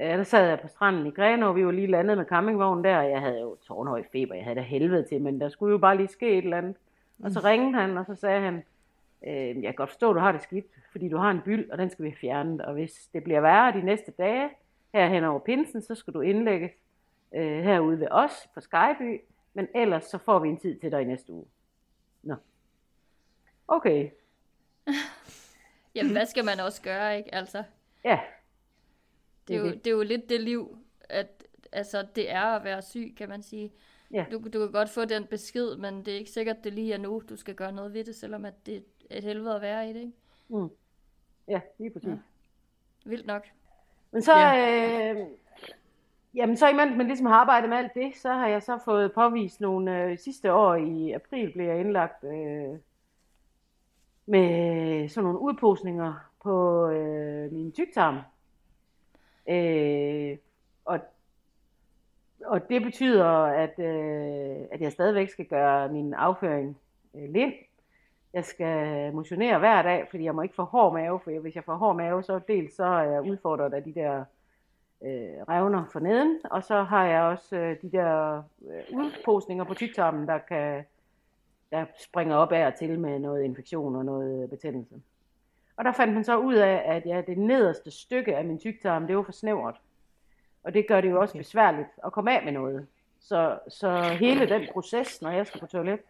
Øh, 0.00 0.18
der 0.18 0.22
sad 0.22 0.48
jeg 0.48 0.60
på 0.60 0.68
stranden 0.68 1.06
i 1.06 1.10
Grenaa, 1.10 1.52
vi 1.52 1.66
var 1.66 1.72
lige 1.72 1.86
landet 1.86 2.18
med 2.18 2.24
campingvognen 2.24 2.84
der, 2.84 2.98
og 2.98 3.10
jeg 3.10 3.20
havde 3.20 3.40
jo 3.40 3.56
tårnhøj 3.56 4.02
feber, 4.12 4.34
jeg 4.34 4.44
havde 4.44 4.56
da 4.56 4.62
helvede 4.62 5.02
til, 5.08 5.22
men 5.22 5.40
der 5.40 5.48
skulle 5.48 5.72
jo 5.72 5.78
bare 5.78 5.96
lige 5.96 6.08
ske 6.08 6.30
et 6.30 6.44
eller 6.44 6.58
andet. 6.58 6.76
Og 7.22 7.30
så 7.30 7.40
ringede 7.40 7.80
han, 7.80 7.98
og 7.98 8.06
så 8.06 8.14
sagde 8.14 8.40
han, 8.40 8.62
øh, 9.26 9.62
jeg 9.62 9.64
kan 9.64 9.74
godt 9.74 9.90
forstå, 9.90 10.10
at 10.10 10.14
du 10.14 10.20
har 10.20 10.32
det 10.32 10.42
skidt, 10.42 10.66
fordi 10.92 11.08
du 11.08 11.16
har 11.16 11.30
en 11.30 11.40
byld, 11.40 11.70
og 11.70 11.78
den 11.78 11.90
skal 11.90 12.04
vi 12.04 12.14
fjerne. 12.20 12.64
Og 12.64 12.72
hvis 12.72 13.08
det 13.12 13.24
bliver 13.24 13.40
værre 13.40 13.72
de 13.72 13.82
næste 13.82 14.12
dage, 14.18 14.50
her 14.94 15.08
hen 15.08 15.24
over 15.24 15.38
pinsen, 15.38 15.82
så 15.82 15.94
skal 15.94 16.14
du 16.14 16.20
indlægges 16.20 16.70
øh, 17.34 17.62
herude 17.62 18.00
ved 18.00 18.08
os 18.10 18.48
på 18.54 18.60
Skyby, 18.60 19.20
men 19.54 19.68
ellers 19.74 20.04
så 20.04 20.18
får 20.18 20.38
vi 20.38 20.48
en 20.48 20.56
tid 20.56 20.78
til 20.78 20.92
dig 20.92 21.02
i 21.02 21.04
næste 21.04 21.32
uge. 21.32 21.44
Nå. 22.22 22.34
Okay, 23.68 24.10
jamen, 25.94 26.12
hvad 26.12 26.26
skal 26.26 26.44
man 26.44 26.60
også 26.60 26.82
gøre, 26.82 27.18
ikke? 27.18 27.34
Altså, 27.34 27.64
ja. 28.04 28.20
det 29.48 29.56
er, 29.56 29.60
jo, 29.60 29.66
det. 29.66 29.84
det 29.84 29.90
er 29.90 29.94
jo 29.94 30.02
lidt 30.02 30.28
det 30.28 30.40
liv, 30.40 30.78
at 31.08 31.44
altså, 31.72 32.06
det 32.16 32.30
er 32.30 32.42
at 32.42 32.64
være 32.64 32.82
syg, 32.82 33.14
kan 33.16 33.28
man 33.28 33.42
sige. 33.42 33.72
Ja. 34.10 34.24
Du, 34.32 34.38
du 34.38 34.58
kan 34.58 34.72
godt 34.72 34.90
få 34.90 35.04
den 35.04 35.26
besked, 35.26 35.76
men 35.76 36.04
det 36.04 36.14
er 36.14 36.18
ikke 36.18 36.30
sikkert, 36.30 36.64
det 36.64 36.72
lige 36.72 36.92
er 36.92 36.98
nu, 36.98 37.22
du 37.28 37.36
skal 37.36 37.54
gøre 37.54 37.72
noget 37.72 37.94
ved 37.94 38.04
det, 38.04 38.16
selvom 38.16 38.44
at 38.44 38.66
det 38.66 38.76
er 38.76 39.16
et 39.16 39.24
helvede 39.24 39.54
at 39.54 39.62
være 39.62 39.90
i 39.90 39.92
det, 39.92 40.00
ikke? 40.00 40.12
Mm. 40.48 40.70
Ja, 41.48 41.60
lige 41.78 41.90
præcis. 41.90 42.08
Ja. 42.08 42.16
Vildt 43.04 43.26
nok. 43.26 43.46
Men 44.10 44.22
så, 44.22 44.32
øh, 44.32 45.26
jamen 46.34 46.56
så 46.56 46.68
imens 46.68 46.96
man 46.96 47.06
ligesom 47.06 47.26
har 47.26 47.34
arbejdet 47.34 47.70
med 47.70 47.78
alt 47.78 47.94
det, 47.94 48.12
så 48.16 48.32
har 48.32 48.48
jeg 48.48 48.62
så 48.62 48.78
fået 48.84 49.12
påvist 49.12 49.60
nogle, 49.60 50.02
øh, 50.02 50.18
sidste 50.18 50.52
år 50.52 50.74
i 50.74 51.12
april 51.12 51.52
blev 51.52 51.66
jeg 51.66 51.80
indlagt 51.80 52.24
øh, 52.24 52.78
med 54.30 55.08
sådan 55.08 55.24
nogle 55.24 55.38
udposninger 55.38 56.14
på 56.42 56.86
øh, 56.88 57.52
min 57.52 57.72
tyktarm. 57.72 58.18
Øh, 59.48 60.38
og, 60.84 60.98
og 62.44 62.68
det 62.68 62.82
betyder, 62.82 63.26
at, 63.44 63.78
øh, 63.78 64.66
at 64.72 64.80
jeg 64.80 64.92
stadigvæk 64.92 65.28
skal 65.28 65.44
gøre 65.44 65.88
min 65.88 66.14
afføring 66.14 66.78
øh, 67.14 67.32
lind. 67.32 67.52
Jeg 68.32 68.44
skal 68.44 69.12
motionere 69.14 69.58
hver 69.58 69.82
dag, 69.82 70.06
fordi 70.10 70.24
jeg 70.24 70.34
må 70.34 70.42
ikke 70.42 70.54
få 70.54 70.64
hård 70.64 70.92
mave, 70.92 71.20
for 71.20 71.40
hvis 71.40 71.54
jeg 71.56 71.64
får 71.64 71.74
hård 71.74 71.96
mave, 71.96 72.22
så 72.22 72.40
dels 72.48 72.76
så 72.76 72.84
er 72.84 73.02
jeg 73.02 73.22
udfordret 73.22 73.74
af 73.74 73.82
de 73.82 73.94
der 73.94 74.24
øh, 75.02 75.42
revner 75.48 75.84
for 75.92 76.00
neden, 76.00 76.40
og 76.44 76.64
så 76.64 76.82
har 76.82 77.06
jeg 77.06 77.22
også 77.22 77.56
øh, 77.56 77.76
de 77.82 77.92
der 77.92 78.42
øh, 78.62 78.98
udposninger 78.98 79.64
på 79.64 79.74
tyktarmen, 79.74 80.28
der 80.28 80.38
kan 80.38 80.84
der 81.70 81.84
springer 81.98 82.36
op 82.36 82.52
af 82.52 82.66
og 82.66 82.74
til 82.74 82.98
med 83.00 83.18
noget 83.18 83.42
infektion 83.42 83.96
og 83.96 84.04
noget 84.04 84.50
betændelse. 84.50 84.94
Og 85.76 85.84
der 85.84 85.92
fandt 85.92 86.14
man 86.14 86.24
så 86.24 86.36
ud 86.36 86.54
af, 86.54 86.82
at 86.84 87.06
ja, 87.06 87.22
det 87.26 87.38
nederste 87.38 87.90
stykke 87.90 88.36
af 88.36 88.44
min 88.44 88.58
tyktarm, 88.58 89.06
det 89.06 89.16
var 89.16 89.22
for 89.22 89.32
snævert. 89.32 89.80
Og 90.62 90.74
det 90.74 90.88
gør 90.88 91.00
det 91.00 91.10
jo 91.10 91.20
også 91.20 91.32
Okay. 91.32 91.40
besværligt 91.40 91.88
at 92.04 92.12
komme 92.12 92.38
af 92.38 92.44
med 92.44 92.52
noget. 92.52 92.86
Så, 93.20 93.58
så 93.68 94.02
hele 94.02 94.48
den 94.48 94.68
proces, 94.72 95.22
når 95.22 95.30
jeg 95.30 95.46
skal 95.46 95.60
på 95.60 95.66
toilet, 95.66 96.00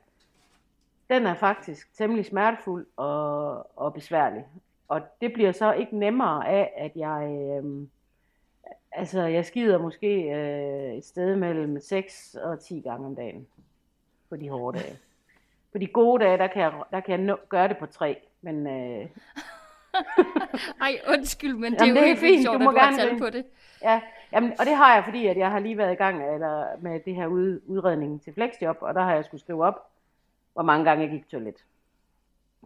den 1.11 1.27
er 1.27 1.35
faktisk 1.35 1.95
temmelig 1.95 2.27
smertefuld 2.27 2.87
og, 2.97 3.79
og 3.79 3.95
besværlig. 3.95 4.47
Og 4.89 5.01
det 5.21 5.33
bliver 5.33 5.53
så 5.53 5.73
ikke 5.73 5.99
nemmere 5.99 6.49
af, 6.49 6.73
at 6.77 6.93
jeg, 6.97 7.29
øh, 7.31 7.87
altså 8.93 9.23
jeg 9.23 9.45
skider 9.45 9.79
måske 9.79 10.23
øh, 10.23 10.95
et 10.95 11.05
sted 11.05 11.37
mellem 11.37 11.81
6 11.81 12.35
og 12.35 12.61
10 12.61 12.81
gange 12.81 13.07
om 13.07 13.17
dagen 13.17 13.47
på 14.29 14.37
de 14.37 14.51
hårde 14.51 14.79
dage. 14.79 14.99
På 15.73 15.79
de 15.79 15.87
gode 15.87 16.25
dage, 16.25 16.39
der 16.39 16.47
kan 16.47 16.63
jeg, 16.63 16.73
der 16.91 17.01
kan 17.01 17.11
jeg 17.11 17.19
nå, 17.27 17.37
gøre 17.49 17.69
det 17.69 17.79
på 17.79 17.87
tre, 17.87 18.19
men 18.43 18.67
øh, 18.67 19.07
Ej, 20.81 20.99
undskyld, 21.09 21.55
men 21.55 21.73
det 21.73 21.81
Jamen, 21.81 21.97
er 21.97 22.01
jo 22.01 22.07
det 22.07 22.13
er 22.13 22.21
fint. 22.21 22.43
sjovt, 22.43 22.55
Du 22.55 22.59
at 22.59 22.65
må 22.65 22.71
du 22.71 22.77
har 22.79 22.91
gerne 22.91 23.03
grine. 23.09 23.19
på 23.21 23.31
det. 23.31 23.45
Ja, 23.83 24.01
jamen, 24.33 24.53
og 24.61 24.67
det 24.67 24.77
har 24.77 24.95
jeg, 24.95 25.05
fordi 25.05 25.27
at 25.27 25.37
jeg 25.37 25.51
har 25.51 25.59
lige 25.59 25.79
været 25.79 25.93
i 25.93 25.95
gang 25.97 26.35
eller, 26.35 26.67
med 26.81 27.01
det 27.01 27.15
her 27.15 27.27
ud, 27.27 27.61
udredning 27.67 28.23
til 28.23 28.35
flexjob, 28.35 28.77
og 28.81 28.95
der 28.95 29.03
har 29.03 29.15
jeg 29.15 29.25
skulle 29.25 29.41
skrive 29.41 29.65
op, 29.65 29.87
hvor 30.53 30.63
mange 30.63 30.85
gange 30.85 31.03
jeg 31.05 31.11
gik 31.11 31.29
toilet. 31.29 31.55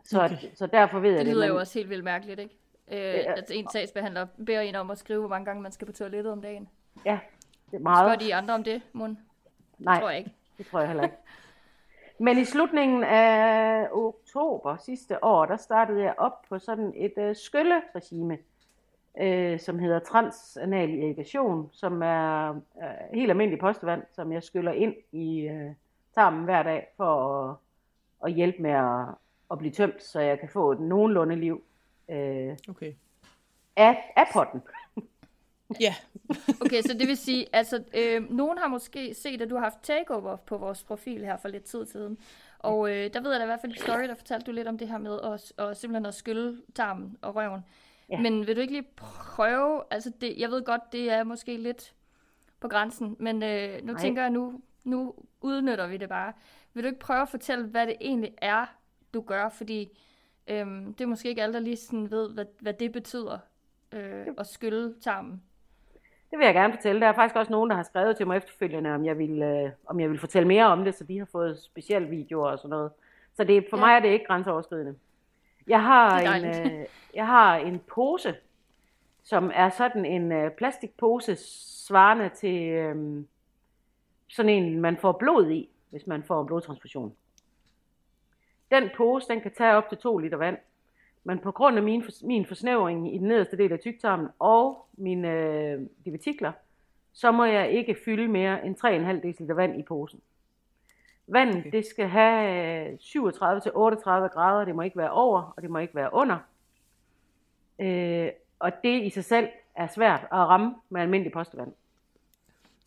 Så, 0.05 0.25
Okay. 0.25 0.37
så 0.55 0.67
derfor 0.67 0.99
ved 0.99 1.11
jeg 1.11 1.19
Det 1.19 1.27
det. 1.27 1.35
lyder 1.35 1.47
jo 1.47 1.59
også 1.59 1.79
helt 1.79 1.91
vildt 1.91 2.05
mærkeligt, 2.05 2.41
ikke? 2.41 2.55
Øh, 2.89 2.97
Ja. 2.99 3.33
at 3.33 3.51
en 3.55 3.69
sagsbehandler 3.69 4.27
beder 4.47 4.61
en 4.61 4.75
om 4.75 4.91
at 4.91 4.99
skrive, 4.99 5.21
hvor 5.21 5.29
mange 5.29 5.45
gange 5.45 5.63
man 5.63 5.73
skal 5.73 5.87
på 5.87 5.93
toilettet 5.93 6.33
om 6.33 6.43
dagen. 6.43 6.69
Ja, 7.05 7.11
det 7.71 7.77
er 7.77 7.81
Spørger 7.81 8.03
meget. 8.05 8.21
de 8.21 8.35
andre 8.35 8.55
om 8.55 8.65
det, 8.65 8.83
Mon? 8.93 9.19
Nej, 9.79 10.01
Tror 10.01 10.09
jeg 10.11 10.19
ikke. 10.19 10.33
det 10.59 10.67
tror 10.67 10.79
jeg 10.79 10.89
heller 10.89 11.03
ikke. 11.05 11.17
Men 12.19 12.39
i 12.39 12.45
slutningen 12.45 13.05
af 13.05 13.89
oktober 13.93 14.77
sidste 14.77 15.25
år, 15.25 15.47
der 15.47 15.57
startede 15.57 16.03
jeg 16.03 16.15
op 16.19 16.43
på 16.49 16.59
sådan 16.59 16.93
et 16.97 17.13
øh, 17.17 17.37
skylleregime, 17.37 18.39
øh, 19.21 19.61
som 19.61 19.79
hedder 19.79 19.99
transanal 19.99 20.91
irrigation, 20.91 21.71
som 21.73 22.03
er 22.03 22.51
øh, 22.83 23.15
helt 23.15 23.31
almindelig 23.31 23.61
postevand, 23.61 24.03
som 24.11 24.33
jeg 24.33 24.43
skyller 24.43 24.73
ind 24.73 24.95
i 25.13 25.41
øh, 25.41 25.71
tarmen 26.15 26.45
hver 26.45 26.63
dag 26.63 26.87
for 26.97 27.43
at, 27.51 27.57
at 28.25 28.33
hjælpe 28.33 28.63
med 28.63 28.71
at, 28.71 29.07
at 29.51 29.59
blive 29.59 29.73
tømt, 29.73 30.03
så 30.03 30.21
jeg 30.21 30.41
kan 30.41 30.49
få 30.49 30.73
et 30.73 30.81
nogenlunde 30.81 31.37
liv 31.37 31.63
øh, 32.09 32.57
Okay. 32.69 32.93
af, 33.77 34.13
af 34.17 34.27
potten. 34.33 34.63
Ja, 35.81 35.95
Okay, 36.61 36.83
så 36.83 36.97
det 36.99 37.09
vil 37.09 37.17
sige, 37.17 37.47
altså, 37.53 37.85
øh, 37.95 38.31
nogen 38.31 38.59
har 38.59 38.69
måske 38.69 39.15
set, 39.15 39.43
at 39.43 39.51
du 39.51 39.55
har 39.55 39.63
haft 39.63 39.83
takeover 39.83 40.37
på 40.37 40.57
vores 40.57 40.83
profil 40.83 41.25
her 41.25 41.37
for 41.37 41.49
lidt 41.49 41.65
tid 41.65 41.87
siden. 41.87 42.19
Og 42.59 42.91
øh, 42.91 43.11
der 43.15 43.21
ved 43.21 43.31
jeg 43.31 43.41
da 43.41 43.45
i 43.45 43.47
hvert 43.47 43.61
fald 43.61 43.73
i 43.73 43.79
story, 43.79 44.03
der 44.09 44.15
fortalte 44.15 44.47
du 44.47 44.53
lidt 44.53 44.69
om 44.69 44.79
det 44.79 44.89
her 44.89 44.99
med 44.99 45.21
at, 45.21 45.53
at 45.59 45.77
simpelthen 45.77 46.07
at 46.07 46.15
skylle 46.15 46.63
tarmen 46.75 47.17
og 47.23 47.37
røven. 47.37 47.61
Ja. 48.11 48.21
Men 48.21 48.47
vil 48.47 48.57
du 48.57 48.61
ikke 48.61 48.73
lige 48.73 48.89
prøve, 48.97 49.83
altså 49.91 50.13
det, 50.21 50.39
jeg 50.39 50.51
ved 50.51 50.65
godt, 50.65 50.93
det 50.93 51.11
er 51.11 51.25
måske 51.25 51.57
lidt 51.57 51.95
på 52.61 52.69
grænsen, 52.69 53.17
men 53.19 53.43
øh, 53.43 53.83
nu 53.83 53.93
Nej. 53.93 54.01
tænker 54.01 54.23
jeg, 54.23 54.31
nu, 54.31 54.61
nu 54.85 55.15
udnytter 55.41 55.87
vi 55.87 55.97
det 55.97 56.09
bare. 56.09 56.33
Vil 56.75 56.85
du 56.85 56.89
ikke 56.89 57.01
prøve 57.01 57.23
at 57.23 57.29
fortælle, 57.29 57.67
hvad 57.67 57.87
det 57.87 57.97
egentlig 58.01 58.35
er, 58.39 58.67
du 59.15 59.21
gør? 59.21 59.49
Fordi 59.49 59.99
øhm, 60.47 60.95
det 60.95 61.05
er 61.05 61.09
måske 61.09 61.29
ikke 61.29 61.43
alle, 61.43 61.53
der 61.53 61.61
lige 61.61 61.77
sådan 61.77 62.11
ved, 62.11 62.31
hvad, 62.31 62.45
hvad 62.61 62.75
det 62.75 62.93
betyder 62.93 63.39
øh, 63.93 64.27
at 64.39 64.47
skylle 64.47 64.95
tarmen. 65.01 65.43
Det 66.35 66.39
vil 66.39 66.45
jeg 66.45 66.55
gerne 66.55 66.75
fortælle. 66.75 67.01
Der 67.01 67.07
er 67.07 67.13
faktisk 67.13 67.37
også 67.37 67.53
nogen, 67.53 67.71
der 67.71 67.77
har 67.77 67.83
skrevet 67.83 68.17
til 68.17 68.27
mig 68.27 68.37
efterfølgende, 68.37 68.95
om 68.95 69.05
jeg 69.05 69.19
vil, 69.19 69.43
øh, 69.43 69.71
om 69.87 70.01
jeg 70.01 70.11
vil 70.11 70.19
fortælle 70.19 70.49
mere 70.49 70.67
om 70.67 70.85
det, 70.85 70.95
så 70.95 71.05
de 71.05 71.19
har 71.19 71.29
fået 71.33 71.59
specielle 71.59 72.09
videoer 72.09 72.51
og 72.51 72.59
sådan 72.59 72.71
noget. 72.71 72.91
Så 73.35 73.45
det, 73.45 73.67
for 73.71 73.77
ja. 73.77 73.81
mig 73.81 73.95
er 73.95 74.01
det 74.01 74.09
ikke 74.09 74.25
grænseoverskridende. 74.25 74.95
Jeg 75.67 75.83
har, 75.83 76.19
en, 76.19 76.45
øh, 76.45 76.87
jeg 77.15 77.27
har 77.27 77.57
en 77.57 77.81
pose, 77.95 78.35
som 79.23 79.51
er 79.55 79.69
sådan 79.69 80.05
en 80.05 80.33
øh, 80.33 80.51
plastikpose, 80.51 81.37
svarende 81.87 82.29
til 82.29 82.63
øh, 82.63 83.25
sådan 84.29 84.53
en, 84.53 84.81
man 84.81 84.97
får 84.97 85.13
blod 85.13 85.51
i, 85.51 85.71
hvis 85.91 86.07
man 86.07 86.23
får 86.23 86.41
en 86.41 86.47
blodtransfusion. 86.47 87.17
Den 88.71 88.91
pose, 88.97 89.29
den 89.29 89.41
kan 89.41 89.53
tage 89.55 89.75
op 89.75 89.89
til 89.89 89.99
2 89.99 90.19
liter 90.19 90.37
vand. 90.37 90.57
Men 91.25 91.39
på 91.39 91.51
grund 91.51 91.77
af 91.77 91.83
min, 91.83 92.05
min 92.23 92.47
forsnævring 92.47 93.15
i 93.15 93.19
den 93.19 93.29
nederste 93.29 93.57
del 93.57 93.73
af 93.73 93.81
tyktarmen 93.81 94.29
og 94.39 94.87
mine 94.93 95.31
øh, 95.31 95.81
divertikler, 96.05 96.53
så 97.13 97.33
må 97.33 97.45
jeg 97.45 97.71
ikke 97.71 97.97
fylde 98.05 98.29
mere 98.29 98.67
end 98.67 98.77
3,5 99.37 99.45
dl 99.47 99.53
vand 99.53 99.81
i 99.81 99.83
posen. 99.83 100.21
Vandet 101.27 101.57
okay. 101.57 101.73
det 101.73 101.87
skal 101.87 102.09
have 102.09 102.93
37-38 102.95 102.99
grader, 104.29 104.65
det 104.65 104.75
må 104.75 104.83
ikke 104.83 104.99
være 104.99 105.11
over, 105.11 105.53
og 105.57 105.63
det 105.63 105.71
må 105.71 105.79
ikke 105.79 105.95
være 105.95 106.11
under. 106.13 106.39
Øh, 107.79 108.29
og 108.59 108.73
det 108.85 109.03
i 109.03 109.11
sig 109.11 109.25
selv 109.25 109.49
er 109.75 109.87
svært 109.87 110.21
at 110.21 110.39
ramme 110.39 110.75
med 110.89 111.01
almindelig 111.01 111.33
postevand. 111.33 111.73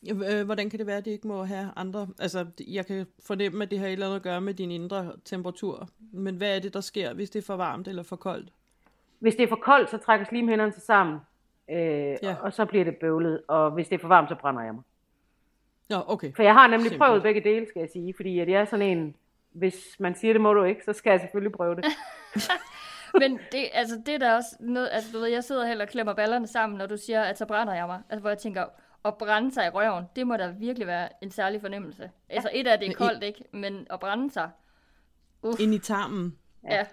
Øh, 0.05 0.45
hvordan 0.45 0.69
kan 0.69 0.79
det 0.79 0.87
være, 0.87 0.97
at 0.97 1.05
det 1.05 1.11
ikke 1.11 1.27
må 1.27 1.43
have 1.43 1.71
andre... 1.75 2.07
Altså, 2.19 2.45
jeg 2.67 2.85
kan 2.85 3.05
fornemme, 3.25 3.63
at 3.63 3.71
det 3.71 3.79
har 3.79 3.87
et 3.87 3.91
eller 3.91 4.05
andet 4.05 4.15
at 4.15 4.23
gøre 4.23 4.41
med 4.41 4.53
din 4.53 4.71
indre 4.71 5.11
temperatur. 5.25 5.89
Men 6.11 6.35
hvad 6.35 6.55
er 6.55 6.59
det, 6.59 6.73
der 6.73 6.81
sker, 6.81 7.13
hvis 7.13 7.29
det 7.29 7.39
er 7.39 7.45
for 7.45 7.55
varmt 7.55 7.87
eller 7.87 8.03
for 8.03 8.15
koldt? 8.15 8.49
Hvis 9.19 9.35
det 9.35 9.43
er 9.43 9.47
for 9.47 9.55
koldt, 9.55 9.89
så 9.89 9.97
trækker 9.97 10.25
slimhænderne 10.25 10.71
sig 10.71 10.81
sammen. 10.81 11.19
Øh, 11.69 11.77
ja. 11.77 12.17
og, 12.23 12.41
og 12.41 12.53
så 12.53 12.65
bliver 12.65 12.85
det 12.85 12.95
bøvlet. 12.95 13.41
Og 13.47 13.71
hvis 13.71 13.87
det 13.87 13.95
er 13.95 13.99
for 13.99 14.07
varmt, 14.07 14.29
så 14.29 14.35
brænder 14.35 14.63
jeg 14.63 14.73
mig. 14.73 14.83
Ja, 15.89 16.11
okay. 16.13 16.33
For 16.35 16.43
jeg 16.43 16.53
har 16.53 16.67
nemlig 16.67 16.89
Simpel. 16.89 17.07
prøvet 17.07 17.23
begge 17.23 17.41
dele, 17.41 17.67
skal 17.67 17.79
jeg 17.79 17.89
sige. 17.93 18.13
Fordi 18.15 18.39
at 18.39 18.49
jeg 18.49 18.61
er 18.61 18.65
sådan 18.65 18.97
en... 18.97 19.15
Hvis 19.51 19.95
man 19.99 20.15
siger, 20.15 20.33
det 20.33 20.41
må 20.41 20.53
du 20.53 20.63
ikke, 20.63 20.83
så 20.85 20.93
skal 20.93 21.11
jeg 21.11 21.19
selvfølgelig 21.19 21.51
prøve 21.51 21.75
det. 21.75 21.85
Men 23.21 23.39
det, 23.51 23.65
altså, 23.73 24.01
det 24.05 24.13
er 24.13 24.19
da 24.19 24.35
også 24.35 24.49
noget... 24.59 24.89
Altså, 24.91 25.09
du 25.13 25.19
ved, 25.19 25.27
jeg 25.27 25.43
sidder 25.43 25.65
heller 25.67 25.85
og 25.85 25.89
klemmer 25.89 26.13
ballerne 26.13 26.47
sammen, 26.47 26.77
når 26.77 26.85
du 26.85 26.97
siger, 26.97 27.21
at 27.21 27.37
så 27.37 27.45
brænder 27.45 27.73
jeg 27.73 27.87
mig. 27.87 28.01
Altså, 28.09 28.21
hvor 28.21 28.29
jeg 28.29 28.37
tænker, 28.37 28.65
at 29.05 29.17
brænde 29.17 29.53
sig 29.53 29.65
i 29.65 29.69
røven, 29.69 30.05
det 30.15 30.27
må 30.27 30.37
da 30.37 30.47
virkelig 30.47 30.87
være 30.87 31.09
en 31.21 31.31
særlig 31.31 31.61
fornemmelse. 31.61 32.11
Ja. 32.29 32.35
Altså 32.35 32.49
et 32.53 32.67
af 32.67 32.79
det 32.79 32.89
er 32.89 32.93
koldt, 32.93 33.23
ikke? 33.23 33.43
Men 33.51 33.87
at 33.89 33.99
brænde 33.99 34.31
sig. 34.31 34.49
Uff. 35.41 35.59
Ind 35.59 35.73
i 35.73 35.79
tarmen. 35.79 36.37
Ja. 36.63 36.85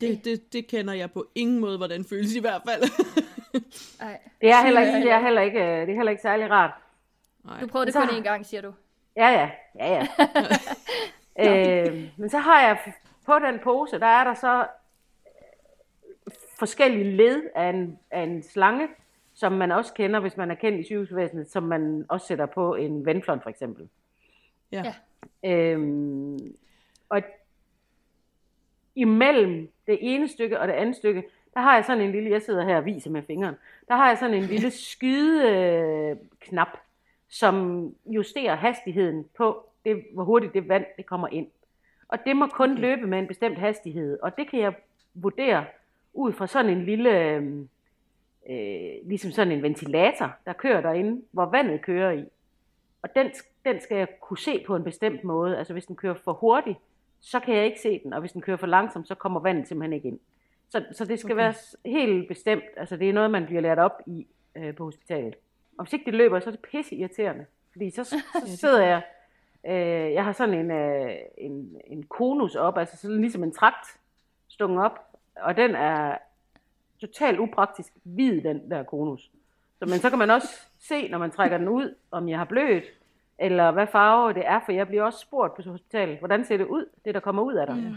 Det, 0.00 0.24
det, 0.24 0.52
det 0.52 0.66
kender 0.66 0.94
jeg 0.94 1.10
på 1.10 1.26
ingen 1.34 1.58
måde, 1.58 1.76
hvordan 1.76 2.00
det 2.00 2.08
føles 2.08 2.34
i 2.34 2.40
hvert 2.40 2.62
fald. 2.68 2.82
Ej. 4.00 4.20
Det 4.40 4.50
er 4.50 4.64
heller 4.64 4.80
ikke, 4.80 5.00
det 5.00 5.10
er 5.10 5.20
heller 5.20 5.42
ikke, 5.42 5.58
det 5.60 5.90
er 5.90 5.94
heller 5.94 6.10
ikke 6.10 6.22
særlig 6.22 6.50
rart. 6.50 6.70
Nej. 7.44 7.60
Du 7.60 7.66
prøvede 7.66 7.92
det 7.92 7.94
kun 7.94 8.08
én 8.08 8.22
gang, 8.22 8.46
siger 8.46 8.60
du. 8.60 8.74
Ja, 9.16 9.28
ja. 9.28 9.50
ja, 9.74 9.94
ja. 9.94 10.06
øh, 11.88 12.10
men 12.16 12.30
så 12.30 12.38
har 12.38 12.62
jeg 12.62 12.78
på 13.26 13.38
den 13.38 13.58
pose, 13.58 14.00
der 14.00 14.06
er 14.06 14.24
der 14.24 14.34
så 14.34 14.66
forskellige 16.58 17.16
led 17.16 17.42
af 17.54 17.68
en, 17.68 17.98
af 18.10 18.20
en 18.20 18.42
slange, 18.42 18.88
som 19.36 19.52
man 19.52 19.72
også 19.72 19.94
kender, 19.94 20.20
hvis 20.20 20.36
man 20.36 20.50
er 20.50 20.54
kendt 20.54 20.80
i 20.80 20.82
sygehusvæsenet, 20.82 21.50
som 21.50 21.62
man 21.62 22.06
også 22.08 22.26
sætter 22.26 22.46
på 22.46 22.74
en 22.74 23.06
venflon 23.06 23.40
for 23.40 23.50
eksempel. 23.50 23.88
Ja. 24.72 24.94
Øhm, 25.44 26.54
og 27.08 27.22
imellem 28.94 29.70
det 29.86 29.98
ene 30.00 30.28
stykke 30.28 30.60
og 30.60 30.68
det 30.68 30.74
andet 30.74 30.96
stykke, 30.96 31.24
der 31.54 31.60
har 31.60 31.74
jeg 31.74 31.84
sådan 31.84 32.02
en 32.02 32.12
lille, 32.12 32.30
jeg 32.30 32.42
sidder 32.42 32.64
her 32.64 32.76
og 32.76 32.84
viser 32.84 33.10
med 33.10 33.22
fingeren, 33.22 33.54
der 33.88 33.96
har 33.96 34.08
jeg 34.08 34.18
sådan 34.18 34.34
en 34.34 34.42
lille 34.42 34.70
skydeknap, 34.90 36.68
som 37.28 37.86
justerer 38.06 38.54
hastigheden 38.54 39.26
på, 39.36 39.68
det, 39.84 40.04
hvor 40.14 40.24
hurtigt 40.24 40.54
det 40.54 40.68
vand 40.68 40.84
det 40.96 41.06
kommer 41.06 41.28
ind. 41.28 41.46
Og 42.08 42.18
det 42.26 42.36
må 42.36 42.46
kun 42.46 42.72
okay. 42.72 42.80
løbe 42.80 43.06
med 43.06 43.18
en 43.18 43.26
bestemt 43.26 43.58
hastighed, 43.58 44.18
og 44.22 44.36
det 44.36 44.50
kan 44.50 44.60
jeg 44.60 44.74
vurdere 45.14 45.64
ud 46.14 46.32
fra 46.32 46.46
sådan 46.46 46.72
en 46.72 46.84
lille, 46.84 47.20
øhm, 47.20 47.68
øh, 48.50 49.08
ligesom 49.08 49.30
sådan 49.30 49.52
en 49.52 49.62
ventilator, 49.62 50.32
der 50.46 50.52
kører 50.52 50.80
derinde, 50.80 51.22
hvor 51.30 51.44
vandet 51.44 51.82
kører 51.82 52.12
i. 52.12 52.24
Og 53.02 53.08
den, 53.16 53.30
den 53.64 53.80
skal 53.80 53.96
jeg 53.96 54.08
kunne 54.20 54.38
se 54.38 54.64
på 54.66 54.76
en 54.76 54.84
bestemt 54.84 55.24
måde. 55.24 55.58
Altså 55.58 55.72
hvis 55.72 55.86
den 55.86 55.96
kører 55.96 56.14
for 56.14 56.32
hurtigt, 56.32 56.78
så 57.20 57.40
kan 57.40 57.54
jeg 57.54 57.64
ikke 57.64 57.80
se 57.80 58.00
den, 58.04 58.12
og 58.12 58.20
hvis 58.20 58.32
den 58.32 58.42
kører 58.42 58.56
for 58.56 58.66
langsomt, 58.66 59.08
så 59.08 59.14
kommer 59.14 59.40
vandet 59.40 59.68
simpelthen 59.68 59.92
ikke 59.92 60.08
ind. 60.08 60.18
Så, 60.68 60.84
så 60.92 61.04
det 61.04 61.20
skal 61.20 61.32
okay. 61.32 61.42
være 61.42 61.54
helt 61.84 62.28
bestemt. 62.28 62.64
Altså 62.76 62.96
det 62.96 63.08
er 63.08 63.12
noget, 63.12 63.30
man 63.30 63.46
bliver 63.46 63.60
lært 63.60 63.78
op 63.78 64.00
i 64.06 64.26
øh, 64.54 64.74
på 64.74 64.84
hospitalet. 64.84 65.34
Og 65.78 65.84
hvis 65.84 65.92
ikke 65.92 66.04
det 66.04 66.14
løber, 66.14 66.40
så 66.40 66.50
er 66.50 66.54
det 66.54 66.60
pisse 66.60 66.96
irriterende. 66.96 67.46
Fordi 67.72 67.90
så, 67.90 68.04
så 68.46 68.56
sidder 68.56 68.86
jeg, 68.86 69.02
øh, 69.66 70.12
jeg 70.12 70.24
har 70.24 70.32
sådan 70.32 70.54
en, 70.54 70.70
øh, 70.70 71.16
en, 71.38 71.76
en 71.86 72.02
konus 72.02 72.54
op, 72.54 72.78
altså 72.78 72.96
sådan 72.96 73.20
ligesom 73.20 73.42
en 73.42 73.52
trakt 73.52 73.86
stunget 74.48 74.84
op, 74.84 74.98
og 75.36 75.56
den 75.56 75.74
er 75.74 76.18
totalt 77.00 77.38
upraktisk 77.38 77.92
hvid, 78.02 78.42
den 78.42 78.70
der 78.70 78.82
konus. 78.82 79.30
Så, 79.78 79.86
men 79.86 79.98
så 79.98 80.10
kan 80.10 80.18
man 80.18 80.30
også 80.30 80.48
se, 80.78 81.08
når 81.08 81.18
man 81.18 81.30
trækker 81.30 81.58
den 81.58 81.68
ud, 81.68 81.94
om 82.10 82.28
jeg 82.28 82.38
har 82.38 82.44
blødt, 82.44 82.84
eller 83.38 83.70
hvad 83.70 83.86
farve 83.86 84.34
det 84.34 84.46
er, 84.46 84.60
for 84.64 84.72
jeg 84.72 84.86
bliver 84.86 85.02
også 85.02 85.18
spurgt 85.18 85.54
på 85.54 85.62
hospitalet, 85.70 86.18
hvordan 86.18 86.44
ser 86.44 86.56
det 86.56 86.66
ud, 86.66 86.86
det 87.04 87.14
der 87.14 87.20
kommer 87.20 87.42
ud 87.42 87.54
af 87.54 87.66
dig. 87.66 87.76
Mm. 87.76 87.96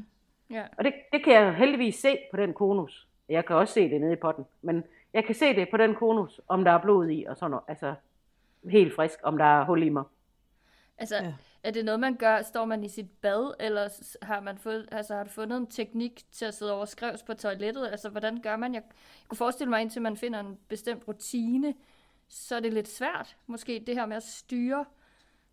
Yeah. 0.56 0.68
Og 0.78 0.84
det, 0.84 0.94
det 1.12 1.24
kan 1.24 1.34
jeg 1.34 1.56
heldigvis 1.56 1.96
se 1.96 2.18
på 2.32 2.38
den 2.38 2.54
konus. 2.54 3.08
Jeg 3.30 3.46
kan 3.46 3.56
også 3.56 3.74
se 3.74 3.90
det 3.90 4.02
nede 4.02 4.14
i 4.14 4.16
potten, 4.16 4.46
men 4.62 4.84
jeg 5.14 5.26
kan 5.26 5.36
se 5.36 5.56
det 5.56 5.70
på 5.72 5.78
den 5.78 5.96
konus, 5.96 6.42
om 6.48 6.64
der 6.64 6.72
er 6.72 6.78
blod 6.78 7.10
i, 7.10 7.24
og 7.24 7.38
sådan 7.38 7.52
noget. 7.52 7.64
Altså 7.68 7.96
helt 8.70 8.96
frisk, 8.96 9.20
om 9.24 9.38
der 9.38 9.46
er 9.46 9.66
hul 9.66 9.84
i 9.84 9.90
mig. 9.90 10.04
Altså, 10.98 11.16
ja. 11.16 11.34
Er 11.64 11.72
det 11.72 11.86
noget, 11.86 12.00
man 12.00 12.16
gør? 12.16 12.42
Står 12.42 12.66
man 12.66 12.84
i 12.84 12.90
sit 12.90 13.10
bad, 13.22 13.54
eller 13.60 13.90
har, 14.22 14.40
man 14.40 14.58
fået, 14.58 14.90
altså, 14.92 15.16
har 15.16 15.24
du 15.24 15.30
fundet 15.30 15.58
en 15.58 15.68
teknik 15.68 16.24
til 16.32 16.46
at 16.46 16.54
sidde 16.54 16.74
over 16.74 16.86
skrevs 16.86 17.24
på 17.24 17.34
toilettet? 17.34 17.88
Altså, 17.88 18.10
hvordan 18.10 18.42
gør 18.42 18.56
man? 18.56 18.74
Jeg, 18.74 18.84
jeg 18.86 19.28
kunne 19.28 19.38
forestille 19.38 19.70
mig, 19.70 19.82
indtil 19.82 20.02
man 20.02 20.18
finder 20.18 20.40
en 20.40 20.58
bestemt 20.68 21.08
rutine, 21.08 21.74
så 22.28 22.56
er 22.56 22.60
det 22.60 22.74
lidt 22.74 22.88
svært, 22.88 23.38
måske 23.48 23.84
det 23.88 23.96
her 23.96 24.06
med 24.06 24.16
at 24.18 24.24
styre. 24.24 24.86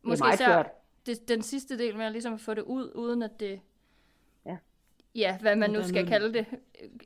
Måske 0.02 0.24
det 0.24 0.30
er 0.30 0.34
især. 0.34 0.62
Det, 1.06 1.28
den 1.28 1.42
sidste 1.42 1.78
del 1.78 1.96
med 1.96 2.04
at 2.04 2.12
ligesom 2.12 2.38
få 2.38 2.54
det 2.54 2.62
ud, 2.62 2.92
uden 2.94 3.22
at 3.22 3.40
det... 3.40 3.60
Ja. 4.46 4.56
Ja, 5.14 5.38
hvad 5.38 5.56
man 5.56 5.70
nu 5.70 5.82
skal 5.82 6.06
kalde 6.06 6.32
det, 6.32 6.46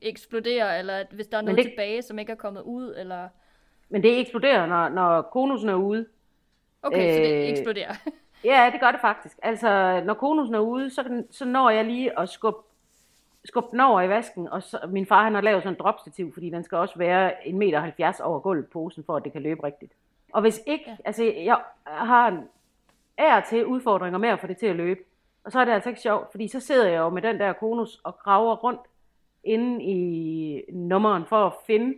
eksploderer, 0.03 0.79
eller 0.79 0.97
at 0.97 1.07
hvis 1.11 1.27
der 1.27 1.39
er 1.39 1.43
noget 1.43 1.59
det... 1.59 1.67
tilbage, 1.67 2.03
som 2.03 2.19
ikke 2.19 2.33
er 2.33 2.37
kommet 2.37 2.63
ud, 2.63 2.95
eller... 2.97 3.29
Men 3.89 4.03
det 4.03 4.21
eksploderer, 4.21 4.67
når, 4.67 4.89
når 4.89 5.23
konusen 5.23 5.69
er 5.69 5.75
ude. 5.75 6.07
Okay, 6.83 7.09
øh... 7.09 7.15
så 7.15 7.21
det 7.21 7.43
øh, 7.43 7.49
eksploderer. 7.49 7.95
Ja, 8.45 8.71
det 8.73 8.81
gør 8.81 8.91
det 8.91 9.01
faktisk. 9.01 9.39
Altså, 9.43 10.03
når 10.05 10.15
konusen 10.15 10.55
er 10.55 10.59
ude, 10.59 10.91
så, 10.91 11.23
så 11.31 11.45
når 11.45 11.71
jeg 11.71 11.85
lige 11.85 12.19
at 12.19 12.29
skubbe, 12.29 12.59
skubbe 13.45 13.69
den 13.71 13.81
over 13.81 14.01
i 14.01 14.09
vasken, 14.09 14.49
og 14.49 14.63
så, 14.63 14.79
min 14.89 15.07
far 15.07 15.25
han 15.25 15.35
har 15.35 15.41
lavet 15.41 15.63
sådan 15.63 15.75
en 15.75 15.81
dropstativ, 15.81 16.33
fordi 16.33 16.51
den 16.51 16.65
skal 16.65 16.79
også 16.79 16.99
være 16.99 17.33
1,70 17.33 17.53
meter 17.53 18.21
over 18.23 18.41
gulvet 18.41 18.67
posen, 18.67 19.05
for 19.05 19.17
at 19.17 19.25
det 19.25 19.33
kan 19.33 19.43
løbe 19.43 19.65
rigtigt. 19.65 19.93
Og 20.33 20.41
hvis 20.41 20.61
ikke, 20.67 20.85
ja. 20.87 20.97
altså 21.05 21.25
jeg 21.25 21.59
har 21.87 22.29
en 22.29 22.49
ær 23.19 23.41
til 23.41 23.67
udfordringer 23.67 24.19
med 24.19 24.29
at 24.29 24.41
få 24.41 24.47
det 24.47 24.57
til 24.57 24.67
at 24.67 24.77
løbe, 24.77 25.01
og 25.45 25.53
så 25.53 25.61
er 25.61 25.65
det 25.65 25.73
altså 25.73 25.89
ikke 25.89 26.01
sjovt, 26.01 26.31
fordi 26.31 26.49
så 26.49 26.61
sidder 26.61 26.89
jeg 26.89 26.99
jo 26.99 27.09
med 27.09 27.23
den 27.23 27.41
der 27.41 27.53
konus 27.53 28.01
og 28.05 28.19
graver 28.19 28.57
rundt 28.57 28.81
inde 29.45 29.85
i 29.85 30.63
nummeren 30.73 31.25
for 31.27 31.47
at 31.47 31.53
finde 31.67 31.95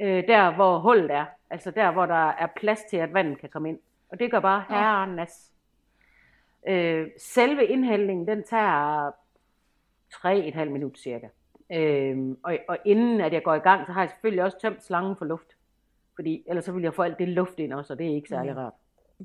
øh, 0.00 0.26
der, 0.28 0.54
hvor 0.54 0.78
hullet 0.78 1.10
er. 1.10 1.24
Altså 1.50 1.70
der, 1.70 1.90
hvor 1.90 2.06
der 2.06 2.28
er 2.28 2.46
plads 2.56 2.82
til, 2.90 2.96
at 2.96 3.14
vandet 3.14 3.38
kan 3.38 3.48
komme 3.48 3.68
ind. 3.68 3.78
Og 4.12 4.18
det 4.18 4.30
gør 4.30 4.40
bare 4.40 4.64
herrenas. 4.68 5.52
Øh, 6.68 7.08
selve 7.18 7.66
indhældningen, 7.66 8.26
den 8.26 8.42
tager 8.42 9.10
3,5 10.14 10.64
minut 10.64 10.98
cirka. 10.98 11.28
Øh, 11.72 12.18
og, 12.42 12.58
og 12.68 12.78
inden 12.84 13.20
at 13.20 13.32
jeg 13.32 13.42
går 13.42 13.54
i 13.54 13.58
gang, 13.58 13.86
så 13.86 13.92
har 13.92 14.00
jeg 14.00 14.10
selvfølgelig 14.10 14.44
også 14.44 14.58
tømt 14.60 14.84
slangen 14.84 15.16
for 15.16 15.24
luft. 15.24 15.56
Fordi 16.14 16.44
ellers 16.48 16.64
så 16.64 16.72
vil 16.72 16.82
jeg 16.82 16.94
få 16.94 17.02
alt 17.02 17.18
det 17.18 17.28
luft 17.28 17.58
ind 17.58 17.72
også, 17.72 17.92
og 17.92 17.98
det 17.98 18.06
er 18.06 18.14
ikke 18.14 18.28
særlig 18.28 18.56
rart. 18.56 18.72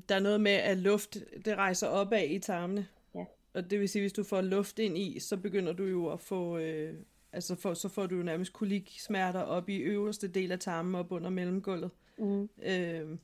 Der 0.08 0.14
er 0.14 0.20
noget 0.20 0.40
med, 0.40 0.52
at 0.52 0.76
luft, 0.76 1.16
det 1.44 1.56
rejser 1.56 1.88
opad 1.88 2.28
i 2.28 2.38
tarmene. 2.38 2.86
Ja. 3.14 3.24
Og 3.54 3.70
det 3.70 3.80
vil 3.80 3.88
sige, 3.88 4.02
hvis 4.02 4.12
du 4.12 4.24
får 4.24 4.40
luft 4.40 4.78
ind 4.78 4.98
i, 4.98 5.20
så 5.20 5.36
begynder 5.36 5.72
du 5.72 5.84
jo 5.84 6.08
at 6.08 6.20
få, 6.20 6.58
øh, 6.58 6.94
altså 7.32 7.56
for, 7.56 7.74
så 7.74 7.88
får 7.88 8.06
du 8.06 8.16
jo 8.16 8.22
nærmest 8.22 8.52
koliksmerter 8.52 9.42
op 9.42 9.68
i 9.68 9.76
øverste 9.76 10.28
del 10.28 10.52
af 10.52 10.58
tarmen, 10.58 10.94
op 10.94 11.12
under 11.12 11.30
mellemgulvet. 11.30 11.90
Mm. 12.18 12.48
Øh, 12.62 13.18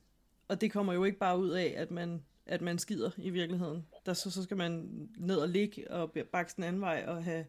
og 0.53 0.61
det 0.61 0.71
kommer 0.71 0.93
jo 0.93 1.03
ikke 1.03 1.17
bare 1.17 1.39
ud 1.39 1.49
af, 1.49 1.73
at 1.77 1.91
man, 1.91 2.23
at 2.45 2.61
man 2.61 2.79
skider 2.79 3.11
i 3.17 3.29
virkeligheden. 3.29 3.85
Der, 4.05 4.13
så, 4.13 4.31
så 4.31 4.43
skal 4.43 4.57
man 4.57 4.89
ned 5.17 5.37
og 5.37 5.49
ligge 5.49 5.91
og 5.91 6.11
bakse 6.31 6.55
den 6.55 6.63
anden 6.63 6.81
vej 6.81 7.03
og 7.07 7.23
have 7.23 7.45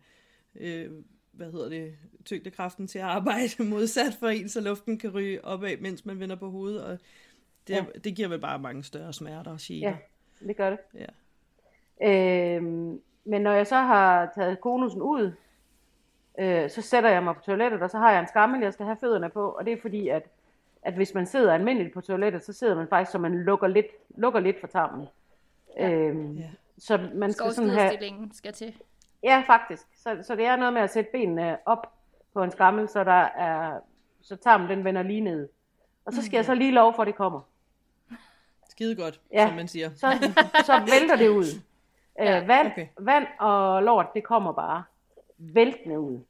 øh, 0.55 0.91
hvad 1.33 1.53
hedder 1.53 1.69
det, 1.69 1.95
tyngdekraften 2.25 2.87
til 2.87 2.99
at 2.99 3.05
arbejde 3.05 3.63
modsat 3.71 4.15
for 4.21 4.29
en, 4.29 4.49
så 4.49 4.61
luften 4.61 4.99
kan 4.99 5.11
ryge 5.11 5.45
opad, 5.45 5.77
mens 5.77 6.07
man 6.07 6.21
vender 6.21 6.37
på 6.37 6.51
hovedet, 6.51 6.85
og 6.85 6.99
det, 7.69 7.75
ja. 7.75 7.85
det 8.05 8.15
giver 8.15 8.29
vel 8.29 8.39
bare 8.39 8.59
mange 8.59 8.85
større 8.85 9.13
smerter 9.13 9.51
og 9.51 9.59
gener. 9.61 9.89
Ja, 9.89 9.97
det 10.47 10.57
gør 10.57 10.71
det. 10.71 10.79
Ja. 10.95 11.07
Øhm, 12.57 13.01
men 13.25 13.43
når 13.43 13.53
jeg 13.53 13.67
så 13.67 13.77
har 13.77 14.33
taget 14.35 14.61
konusen 14.61 15.03
ud, 15.03 15.33
øh, 16.39 16.71
så 16.71 16.83
sætter 16.83 17.11
jeg 17.11 17.23
mig 17.25 17.35
på 17.35 17.43
toilettet, 17.43 17.83
og 17.83 17.91
så 17.91 17.99
har 17.99 18.13
jeg 18.13 18.21
en 18.21 18.29
skammel, 18.29 18.63
jeg 18.63 18.73
skal 18.73 18.87
have 18.87 18.97
fødderne 19.01 19.31
på, 19.31 19.49
og 19.49 19.65
det 19.65 19.73
er 19.73 19.81
fordi, 19.83 20.09
at, 20.09 20.23
at 20.85 20.95
hvis 20.95 21.15
man 21.15 21.27
sidder 21.27 21.55
almindeligt 21.55 21.95
på 21.95 22.01
toilettet, 22.01 22.45
så 22.45 22.53
sidder 22.53 22.75
man 22.75 22.89
faktisk, 22.89 23.13
så 23.13 23.19
man 23.19 23.35
lukker 23.45 23.67
lidt, 23.67 23.87
lukker 24.17 24.41
lidt 24.41 24.61
for 24.61 24.67
tarmen. 24.67 25.07
Ja. 25.77 25.91
Øhm, 25.91 26.37
Ja. 26.37 26.51
Så 26.79 27.09
man 27.15 27.33
skal 27.33 27.53
sådan 27.53 27.71
have... 27.71 27.99
Skal 28.33 28.53
til. 28.53 28.75
Ja, 29.23 29.43
faktisk. 29.47 29.83
Så, 29.97 30.19
så 30.23 30.37
det 30.37 30.45
er 30.47 30.57
noget 30.57 30.73
med 30.73 30.83
at 30.83 30.91
sætte 30.91 31.11
benene 31.13 31.59
op 31.67 31.93
på 32.33 32.43
en 32.43 32.51
skammel, 32.51 32.89
så 32.89 33.05
der 33.05 33.11
er, 33.23 33.81
så 34.23 34.37
tarmen 34.37 34.69
den 34.71 34.85
vender 34.85 35.03
lige 35.03 35.21
ned. 35.21 35.49
Og 36.05 36.13
så 36.13 36.23
skal 36.23 36.37
jeg 36.39 36.45
så 36.45 36.55
lige 36.55 36.71
lov 36.71 36.95
for, 36.95 37.03
at 37.03 37.07
det 37.07 37.15
kommer. 37.15 37.41
Skide 38.69 38.97
godt, 38.97 39.21
Ja. 39.33 39.47
som 39.47 39.57
man 39.57 39.69
siger. 39.69 39.91
Så, 39.95 40.07
så 40.65 40.73
vælter 41.01 41.17
det 41.17 41.29
ud. 41.29 41.45
Ja, 42.19 42.41
Øh, 42.43 42.49
vand, 42.49 42.67
okay. 42.67 42.87
vand 42.99 43.27
og 43.39 43.83
lort, 43.83 44.07
det 44.15 44.25
kommer 44.25 44.53
bare 44.53 44.85
væltende 45.39 46.01
ud. 46.01 46.21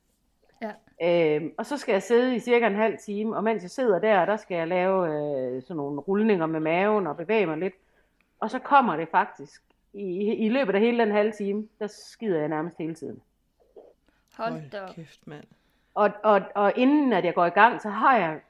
Øhm, 1.03 1.55
og 1.59 1.67
så 1.67 1.77
skal 1.77 1.93
jeg 1.93 2.03
sidde 2.03 2.37
i 2.37 2.39
cirka 2.39 2.67
en 2.67 2.75
halv 2.75 2.99
time, 2.99 3.37
og 3.37 3.45
mens 3.45 3.63
jeg 3.63 3.71
sidder 3.71 3.99
der, 3.99 4.25
der 4.25 4.37
skal 4.37 4.57
jeg 4.57 4.69
lave 4.69 5.07
øh, 5.07 5.63
sådan 5.63 5.77
nogle 5.77 6.01
rulninger 6.01 6.47
med 6.47 6.61
maven 6.61 7.07
og 7.07 7.17
bevæge 7.17 7.47
mig 7.47 7.59
lidt. 7.59 7.75
Og 8.41 8.51
så 8.51 8.59
kommer 8.59 8.97
det 8.97 9.09
faktisk. 9.09 9.63
I, 9.93 10.35
I 10.35 10.49
løbet 10.49 10.75
af 10.75 10.81
hele 10.81 10.99
den 10.99 11.13
halve 11.13 11.33
time, 11.33 11.69
der 11.79 11.87
skider 11.87 12.39
jeg 12.39 12.49
nærmest 12.49 12.79
hele 12.79 12.95
tiden. 12.95 13.21
Hold 14.37 14.71
da 14.71 14.87
kæft, 14.95 15.27
mand. 15.27 15.45
Og, 15.95 16.11
og, 16.23 16.43
og 16.55 16.73
inden 16.77 17.13
at 17.13 17.25
jeg 17.25 17.35
går 17.35 17.47
i 17.47 17.51
gang, 17.51 17.83
så 17.83 17.89
har 17.89 18.19
jeg 18.19 18.41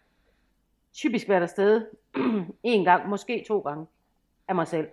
typisk 0.92 1.28
været 1.28 1.42
afsted 1.42 1.86
en 2.62 2.84
gang, 2.84 3.08
måske 3.08 3.44
to 3.48 3.58
gange 3.58 3.86
af 4.48 4.54
mig 4.54 4.68
selv. 4.68 4.88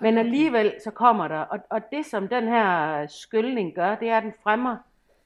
Men 0.00 0.18
alligevel 0.18 0.74
så 0.84 0.90
kommer 0.90 1.28
der, 1.28 1.38
og, 1.38 1.58
og 1.70 1.80
det 1.92 2.06
som 2.06 2.28
den 2.28 2.48
her 2.48 3.06
skyldning 3.06 3.74
gør, 3.74 3.94
det 3.94 4.08
er, 4.08 4.16
at 4.16 4.22
den 4.22 4.32
fremmer 4.42 4.76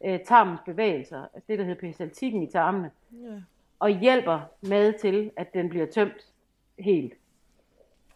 øh, 0.05 0.21
tarmens 0.25 0.61
bevægelser, 0.67 1.23
altså 1.35 1.47
det 1.49 1.59
der 1.59 1.65
hedder 1.65 1.81
peristaltikken 1.81 2.43
i 2.43 2.51
tarmene, 2.51 2.91
Ja. 3.13 3.41
og 3.79 3.91
hjælper 3.91 4.41
med 4.61 4.93
til, 4.93 5.31
at 5.37 5.55
den 5.55 5.69
bliver 5.69 5.87
tømt 5.87 6.27
helt. 6.79 7.15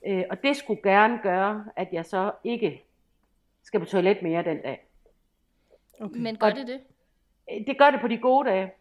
Øh, 0.07 0.25
og 0.31 0.43
det 0.43 0.57
skulle 0.57 0.83
gerne 0.83 1.19
gøre, 1.23 1.65
at 1.77 1.89
jeg 1.93 2.07
så 2.07 2.33
ikke 2.45 2.85
skal 3.63 3.81
på 3.81 3.87
toilet 3.87 4.23
mere 4.23 4.43
den 4.45 4.63
dag. 4.63 4.87
Okay. 6.01 6.17
Men 6.19 6.37
gør 6.37 6.51
det 6.51 6.67
det? 6.67 6.81
Øh, 7.53 7.67
Det 7.67 7.79
gør 7.79 7.91
det 7.91 8.01
på 8.01 8.09
de 8.09 8.19
gode 8.19 8.49
dage. 8.49 8.73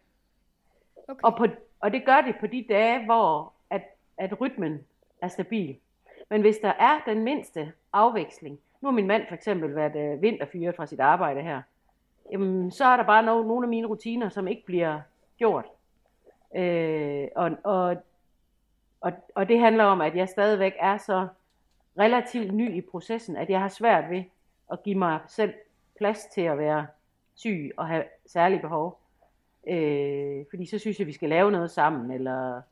Okay. 1.08 1.20
Og, 1.22 1.36
på, 1.36 1.46
og 1.80 1.92
det 1.92 2.04
gør 2.04 2.20
det 2.20 2.34
på 2.40 2.46
de 2.46 2.66
dage, 2.68 3.04
hvor 3.04 3.52
at, 3.70 3.82
at 4.18 4.40
rytmen 4.40 4.84
er 5.22 5.28
stabil. 5.28 5.76
Men 6.30 6.40
hvis 6.40 6.56
der 6.58 6.72
er 6.72 7.00
den 7.06 7.22
mindste 7.24 7.72
afveksling, 7.92 8.60
nu 8.80 8.88
har 8.88 8.92
min 8.94 9.06
mand 9.06 9.26
for 9.28 9.34
eksempel 9.34 9.74
været 9.74 9.96
øh, 9.96 10.22
vinterfyret 10.22 10.76
fra 10.76 10.86
sit 10.86 11.00
arbejde 11.00 11.42
her, 11.42 11.62
jamen, 12.32 12.70
så 12.70 12.84
er 12.84 12.96
der 12.96 13.04
bare 13.04 13.22
no, 13.22 13.42
nogle 13.42 13.64
af 13.64 13.68
mine 13.68 13.86
rutiner, 13.86 14.28
som 14.28 14.48
ikke 14.48 14.66
bliver 14.66 15.00
gjort. 15.38 15.64
Øh, 16.56 17.28
og, 17.36 17.50
og, 17.64 17.96
og, 19.00 19.12
og 19.34 19.48
det 19.48 19.58
handler 19.58 19.84
om, 19.84 20.00
at 20.00 20.16
jeg 20.16 20.28
stadigvæk 20.28 20.72
er 20.78 20.98
så 20.98 21.28
relativt 21.98 22.54
ny 22.54 22.76
i 22.76 22.80
processen, 22.80 23.36
at 23.36 23.50
jeg 23.50 23.60
har 23.60 23.68
svært 23.68 24.10
ved 24.10 24.22
at 24.72 24.82
give 24.82 24.98
mig 24.98 25.20
selv 25.28 25.54
plads 25.98 26.24
til 26.24 26.40
at 26.40 26.58
være 26.58 26.86
syg 27.34 27.72
og 27.76 27.88
have 27.88 28.04
særlige 28.26 28.60
behov. 28.60 28.98
Øh, 29.68 30.44
fordi 30.50 30.66
så 30.66 30.78
synes 30.78 30.98
jeg, 30.98 31.06
vi 31.06 31.12
skal 31.12 31.28
lave 31.28 31.50
noget 31.50 31.70
sammen, 31.70 32.10
eller 32.10 32.62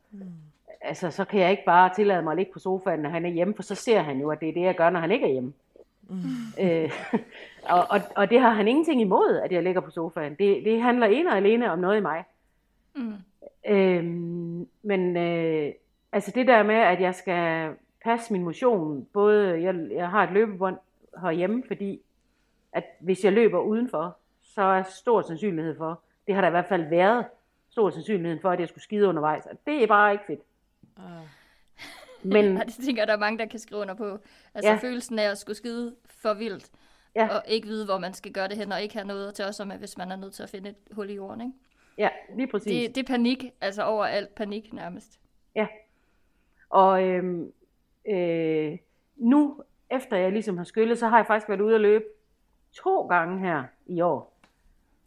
altså, 0.80 1.10
så 1.10 1.24
kan 1.24 1.40
jeg 1.40 1.50
ikke 1.50 1.64
bare 1.66 1.94
tillade 1.94 2.22
mig 2.22 2.30
at 2.30 2.36
ligge 2.36 2.52
på 2.52 2.58
sofaen, 2.58 3.00
når 3.00 3.10
han 3.10 3.24
er 3.24 3.30
hjemme, 3.30 3.54
for 3.54 3.62
så 3.62 3.74
ser 3.74 4.00
han 4.00 4.20
jo, 4.20 4.30
at 4.30 4.40
det 4.40 4.48
er 4.48 4.52
det, 4.52 4.62
jeg 4.62 4.74
gør, 4.76 4.90
når 4.90 5.00
han 5.00 5.10
ikke 5.10 5.26
er 5.26 5.32
hjemme. 5.32 5.52
Øh, 6.60 6.90
og, 7.74 7.86
og, 7.90 8.00
og 8.16 8.30
det 8.30 8.40
har 8.40 8.50
han 8.50 8.68
ingenting 8.68 9.00
imod, 9.00 9.40
at 9.44 9.52
jeg 9.52 9.62
ligger 9.62 9.80
på 9.80 9.90
sofaen. 9.90 10.34
Det, 10.34 10.64
det 10.64 10.82
handler 10.82 11.06
ene 11.06 11.30
og 11.30 11.36
alene 11.36 11.72
om 11.72 11.78
noget 11.78 11.96
i 11.96 12.00
mig. 12.00 12.24
Mm. 12.94 13.14
Øhm, 13.68 14.68
men 14.82 15.16
øh, 15.16 15.72
altså 16.12 16.32
det 16.34 16.46
der 16.46 16.62
med, 16.62 16.74
at 16.74 17.00
jeg 17.00 17.14
skal 17.14 17.74
passe 18.04 18.32
min 18.32 18.42
motion, 18.42 19.06
både 19.12 19.62
jeg, 19.62 19.74
jeg 19.90 20.08
har 20.08 20.24
et 20.24 20.32
løbebånd 20.32 20.78
herhjemme, 21.20 21.62
fordi 21.66 22.00
at 22.72 22.84
hvis 23.00 23.24
jeg 23.24 23.32
løber 23.32 23.60
udenfor, 23.60 24.16
så 24.42 24.62
er 24.62 24.82
stor 24.82 25.22
sandsynlighed 25.22 25.76
for, 25.76 26.00
det 26.26 26.34
har 26.34 26.40
der 26.40 26.48
i 26.48 26.50
hvert 26.50 26.68
fald 26.68 26.88
været, 26.88 27.26
stor 27.70 27.90
sandsynlighed 27.90 28.40
for, 28.40 28.50
at 28.50 28.60
jeg 28.60 28.68
skulle 28.68 28.84
skide 28.84 29.08
undervejs. 29.08 29.46
Og 29.46 29.58
det 29.66 29.82
er 29.82 29.86
bare 29.86 30.12
ikke 30.12 30.24
fedt. 30.26 30.40
Ah. 30.96 31.41
Men 32.22 32.44
Ja, 32.58 32.62
det 32.64 32.74
tænker 32.84 33.04
der 33.04 33.12
er 33.12 33.18
mange, 33.18 33.38
der 33.38 33.46
kan 33.46 33.58
skrive 33.58 33.80
under 33.80 33.94
på. 33.94 34.18
Altså 34.54 34.70
Ja. 34.70 34.76
følelsen 34.82 35.18
af 35.18 35.30
at 35.30 35.38
skulle 35.38 35.56
skide 35.56 35.94
for 36.06 36.34
vildt, 36.34 36.70
Ja. 37.16 37.28
og 37.36 37.42
ikke 37.48 37.66
vide, 37.68 37.84
hvor 37.84 37.98
man 37.98 38.12
skal 38.14 38.32
gøre 38.32 38.48
det 38.48 38.56
hen, 38.56 38.72
og 38.72 38.82
ikke 38.82 38.94
have 38.94 39.06
noget 39.06 39.34
til 39.34 39.44
os 39.44 39.60
om, 39.60 39.70
at 39.70 39.78
hvis 39.78 39.98
man 39.98 40.12
er 40.12 40.16
nødt 40.16 40.34
til 40.34 40.42
at 40.42 40.48
finde 40.50 40.68
et 40.70 40.76
hul 40.92 41.10
i 41.10 41.14
jorden, 41.14 41.40
ikke? 41.40 41.52
ja, 41.98 42.08
lige 42.36 42.46
præcis. 42.46 42.86
Det, 42.86 42.94
det 42.94 43.02
er 43.10 43.12
panik, 43.12 43.44
altså 43.60 43.82
over 43.84 44.04
alt 44.04 44.34
panik 44.34 44.72
nærmest. 44.72 45.18
Ja. 45.54 45.66
Og 46.70 47.02
øhm, 47.04 47.52
øh, 48.08 48.78
nu, 49.16 49.62
efter 49.90 50.16
jeg 50.16 50.32
ligesom 50.32 50.56
har 50.56 50.64
skyllet, 50.64 50.98
så 50.98 51.08
har 51.08 51.16
jeg 51.16 51.26
faktisk 51.26 51.48
været 51.48 51.60
ude 51.60 51.74
at 51.74 51.80
løbe 51.80 52.04
to 52.72 53.06
gange 53.06 53.38
her 53.38 53.64
i 53.86 54.00
år. 54.00 54.38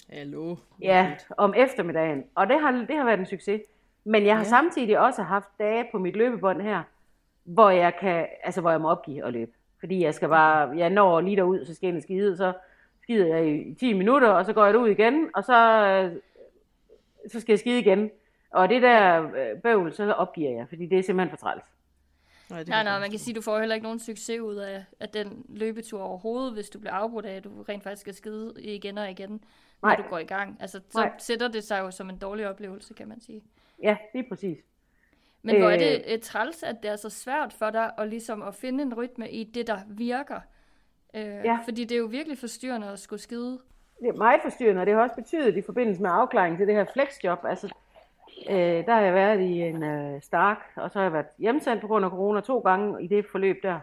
Hallo. 0.09 0.55
Ja, 0.81 1.15
om 1.37 1.53
eftermiddagen. 1.57 2.23
Og 2.35 2.47
det 2.47 2.59
har, 2.61 2.71
det 2.71 2.97
har 2.97 3.05
været 3.05 3.19
en 3.19 3.25
succes. 3.25 3.61
Men 4.03 4.25
jeg 4.25 4.35
har 4.35 4.43
Ja. 4.43 4.49
samtidig 4.49 4.99
også 4.99 5.23
haft 5.23 5.47
dage 5.59 5.87
på 5.91 5.99
mit 5.99 6.15
løbebånd 6.15 6.61
her, 6.61 6.83
hvor 7.45 7.69
jeg 7.69 7.93
kan, 7.99 8.27
altså 8.43 8.61
hvor 8.61 8.71
jeg 8.71 8.81
må 8.81 8.89
opgive 8.89 9.25
at 9.25 9.33
løbe. 9.33 9.51
Fordi 9.79 10.03
jeg 10.03 10.13
skal 10.13 10.29
bare, 10.29 10.77
jeg 10.77 10.89
når 10.89 11.21
lige 11.21 11.35
derud, 11.35 11.65
så 11.65 11.75
skal 11.75 11.93
jeg 11.93 12.03
skide, 12.03 12.37
så 12.37 12.53
skider 13.03 13.25
jeg 13.35 13.47
i 13.47 13.73
10 13.73 13.93
minutter, 13.93 14.27
og 14.27 14.45
så 14.45 14.53
går 14.53 14.65
jeg 14.65 14.77
ud 14.77 14.89
igen, 14.89 15.29
og 15.35 15.43
så, 15.43 15.85
øh, 15.87 16.21
så 17.31 17.39
skal 17.39 17.53
jeg 17.53 17.59
skide 17.59 17.79
igen. 17.79 18.11
Og 18.51 18.69
det 18.69 18.81
der 18.81 19.23
øh, 19.23 19.61
bøvl, 19.63 19.93
så 19.93 20.11
opgiver 20.11 20.51
jeg, 20.51 20.65
fordi 20.69 20.85
det 20.85 20.99
er 20.99 21.03
simpelthen 21.03 21.29
for 21.29 21.37
træls. 21.37 21.63
Nej, 22.49 22.59
det 22.59 22.67
Nej, 22.67 22.83
nej, 22.83 22.99
man 22.99 23.09
kan 23.09 23.19
sige, 23.19 23.31
at 23.31 23.35
du 23.35 23.41
får 23.41 23.59
heller 23.59 23.75
ikke 23.75 23.83
nogen 23.83 23.99
succes 23.99 24.39
ud 24.39 24.55
af, 24.55 24.83
af 24.99 25.09
den 25.09 25.45
løbetur 25.49 26.01
overhovedet, 26.01 26.53
hvis 26.53 26.69
du 26.69 26.79
bliver 26.79 26.93
afbrudt 26.93 27.25
af, 27.25 27.35
at 27.35 27.43
du 27.43 27.49
rent 27.69 27.83
faktisk 27.83 28.01
skal 28.01 28.13
skide 28.13 28.53
igen 28.57 28.97
og 28.97 29.11
igen, 29.11 29.29
når 29.81 29.89
Nej. 29.89 29.95
du 29.95 30.03
går 30.09 30.17
i 30.17 30.23
gang. 30.23 30.57
Altså, 30.59 30.81
så 30.89 30.99
Nej. 30.99 31.11
sætter 31.17 31.47
det 31.47 31.63
sig 31.63 31.79
jo 31.79 31.91
som 31.91 32.09
en 32.09 32.17
dårlig 32.17 32.49
oplevelse, 32.49 32.93
kan 32.93 33.07
man 33.07 33.21
sige. 33.21 33.41
Ja, 33.83 33.97
lige 34.13 34.25
præcis. 34.29 34.57
Men 35.45 35.55
øh... 35.55 35.61
hvor 35.61 35.69
er 35.69 35.73
Øh. 35.75 35.79
det 35.79 36.13
et 36.13 36.21
træls, 36.21 36.63
at 36.63 36.75
det 36.83 36.91
er 36.91 36.95
så 36.95 37.09
svært 37.09 37.53
for 37.53 37.69
dig 37.69 37.91
at, 37.97 38.07
ligesom 38.07 38.41
at 38.41 38.55
finde 38.55 38.83
en 38.83 38.93
rytme 38.93 39.29
i 39.31 39.43
det, 39.43 39.67
der 39.67 39.77
virker. 39.87 40.39
Øh, 41.15 41.21
Ja. 41.23 41.59
Fordi 41.65 41.83
det 41.83 41.95
er 41.95 41.99
jo 41.99 42.05
virkelig 42.05 42.37
forstyrrende 42.37 42.87
at 42.87 42.99
skulle 42.99 43.21
skide. 43.21 43.59
Det 43.99 44.09
er 44.09 44.13
meget 44.13 44.41
forstyrrende, 44.43 44.81
og 44.81 44.85
det 44.85 44.93
har 44.95 45.01
også 45.01 45.15
betydet 45.15 45.57
i 45.57 45.61
forbindelse 45.61 46.01
med 46.01 46.09
afklaringen 46.13 46.57
til 46.59 46.67
det 46.67 46.75
her 46.75 46.85
flexjob. 46.93 47.39
Altså, 47.45 47.73
øh, 48.49 48.55
der 48.85 48.93
har 48.93 49.01
jeg 49.01 49.13
været 49.13 49.41
i 49.41 49.61
en 49.61 49.83
øh, 49.83 50.21
stark, 50.21 50.57
og 50.75 50.91
så 50.91 50.99
har 50.99 51.03
jeg 51.03 51.13
været 51.13 51.25
hjemsendt 51.39 51.81
på 51.81 51.87
grund 51.87 52.05
af 52.05 52.11
corona 52.11 52.41
to 52.41 52.59
gange 52.59 53.03
i 53.03 53.07
det 53.07 53.25
forløb 53.31 53.63
der. 53.63 53.79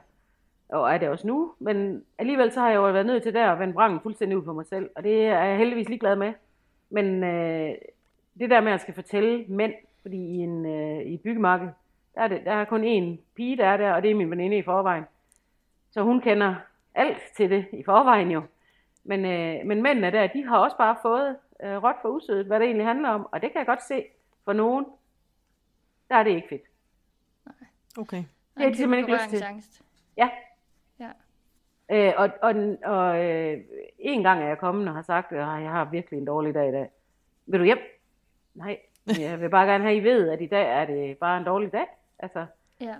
Og 0.68 0.94
er 0.94 0.98
det 0.98 1.08
også 1.08 1.26
nu, 1.26 1.52
men 1.58 2.04
alligevel 2.18 2.52
så 2.52 2.60
har 2.60 2.68
jeg 2.68 2.76
jo 2.76 2.82
været 2.82 3.06
nødt 3.06 3.22
til 3.22 3.34
der 3.34 3.50
at 3.50 3.58
vende 3.58 3.74
brangen 3.74 4.00
fuldstændig 4.00 4.38
ud 4.38 4.42
på 4.42 4.52
mig 4.52 4.66
selv, 4.66 4.90
og 4.96 5.02
det 5.02 5.26
er 5.26 5.44
jeg 5.44 5.58
heldigvis 5.58 5.88
ligeglad 5.88 6.16
med. 6.16 6.32
Men 6.90 7.24
øh, 7.24 7.74
det 8.38 8.50
der 8.50 8.60
med 8.60 8.72
at 8.72 8.80
skal 8.80 8.94
fortælle 8.94 9.44
mænd, 9.48 9.72
fordi 10.02 10.16
i 10.16 10.36
en 10.36 10.66
øh, 10.66 11.02
i 11.02 11.14
et 11.14 11.20
byggemarked, 11.20 11.68
der 12.14 12.20
er, 12.20 12.28
det, 12.28 12.44
der 12.44 12.52
er 12.52 12.64
kun 12.64 12.84
én 12.84 13.20
pige, 13.34 13.56
der 13.56 13.66
er 13.66 13.76
der, 13.76 13.92
og 13.92 14.02
det 14.02 14.10
er 14.10 14.14
min 14.14 14.30
veninde 14.30 14.58
i 14.58 14.62
forvejen. 14.62 15.04
Så 15.90 16.02
hun 16.02 16.20
kender 16.20 16.54
alt 16.94 17.22
til 17.36 17.50
det 17.50 17.66
i 17.72 17.82
forvejen 17.82 18.30
jo. 18.30 18.42
Men, 19.04 19.24
øh, 19.24 19.66
men 19.66 19.82
mændene 19.82 20.10
der, 20.10 20.26
de 20.26 20.46
har 20.46 20.58
også 20.58 20.76
bare 20.76 20.96
fået 21.02 21.36
øh, 21.62 21.82
råt 21.82 21.96
for 22.02 22.08
usødet, 22.08 22.46
hvad 22.46 22.60
det 22.60 22.66
egentlig 22.66 22.86
handler 22.86 23.08
om. 23.08 23.28
Og 23.32 23.42
det 23.42 23.52
kan 23.52 23.58
jeg 23.58 23.66
godt 23.66 23.82
se 23.82 24.04
for 24.44 24.52
nogen, 24.52 24.86
der 26.08 26.16
er 26.16 26.22
det 26.22 26.30
ikke 26.30 26.48
fedt. 26.48 26.62
Okay. 27.98 28.24
Det 28.54 28.62
har 28.62 28.68
de 28.70 28.76
simpelthen 28.76 29.08
ikke 29.08 29.22
lyst 29.22 29.30
til. 29.30 29.42
Angst. 29.42 29.82
Ja. 30.16 30.30
Ja. 31.00 31.10
Øh, 31.90 32.14
og 32.16 32.30
og, 32.42 32.54
og 32.84 33.24
øh, 33.24 33.60
en 33.98 34.22
gang 34.22 34.42
er 34.42 34.46
jeg 34.46 34.58
kommet 34.58 34.88
og 34.88 34.94
har 34.94 35.02
sagt, 35.02 35.32
at 35.32 35.38
jeg 35.38 35.70
har 35.70 35.84
virkelig 35.84 36.18
en 36.18 36.24
dårlig 36.24 36.54
dag 36.54 36.68
i 36.68 36.72
dag. 36.72 36.90
Vil 37.46 37.60
du 37.60 37.64
hjem? 37.64 37.78
Nej, 38.54 38.78
jeg 39.20 39.40
vil 39.40 39.50
bare 39.50 39.66
gerne 39.66 39.84
have, 39.84 39.96
at 39.96 40.02
I 40.02 40.04
ved, 40.04 40.28
at 40.28 40.40
i 40.40 40.46
dag 40.46 40.68
er 40.70 40.84
det 40.84 41.18
bare 41.18 41.38
en 41.38 41.44
dårlig 41.44 41.72
dag. 41.72 41.86
Altså, 42.18 42.46
Ja. 42.80 42.94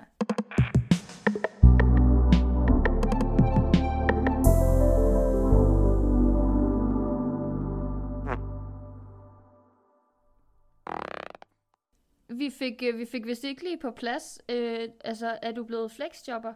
Vi 12.28 12.50
fik, 12.50 12.82
øh, 12.86 12.98
vi 12.98 13.04
fik 13.04 13.26
vist 13.26 13.44
ikke 13.44 13.62
lige 13.62 13.78
på 13.78 13.90
plads. 13.90 14.40
Øh, 14.48 14.88
altså, 15.04 15.38
er 15.42 15.52
du 15.52 15.64
blevet 15.64 15.90
flexjobber? 15.92 16.54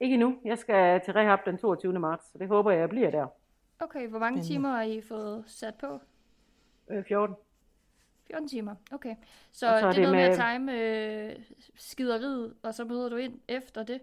ikke 0.00 0.14
endnu. 0.14 0.38
Jeg 0.44 0.58
skal 0.58 1.00
til 1.04 1.12
rehab 1.12 1.38
den 1.46 1.58
22. 1.58 1.98
marts, 1.98 2.32
så 2.32 2.38
det 2.38 2.48
håber 2.48 2.70
jeg, 2.70 2.80
jeg 2.80 2.88
bliver 2.88 3.10
der. 3.10 3.26
Okay, 3.80 4.08
hvor 4.08 4.18
mange 4.18 4.42
timer 4.42 4.68
har 4.68 4.82
I 4.82 5.00
fået 5.00 5.44
sat 5.46 5.74
på? 5.74 6.00
øh, 6.90 7.04
14. 7.04 7.36
14 8.32 8.48
timer, 8.48 8.74
okay. 8.92 9.14
Så, 9.52 9.72
Og 9.74 9.80
så 9.80 9.88
det 9.88 9.98
er 9.98 10.02
noget 10.02 10.16
med 10.16 10.22
at 10.22 10.28
med- 10.30 10.36
time 10.36 10.80
øh, 10.80 11.44
skideriet, 11.76 12.54
og 12.62 12.74
så 12.74 12.84
møder 12.84 13.08
du 13.08 13.16
ind 13.16 13.34
efter 13.48 13.82
det? 13.82 14.00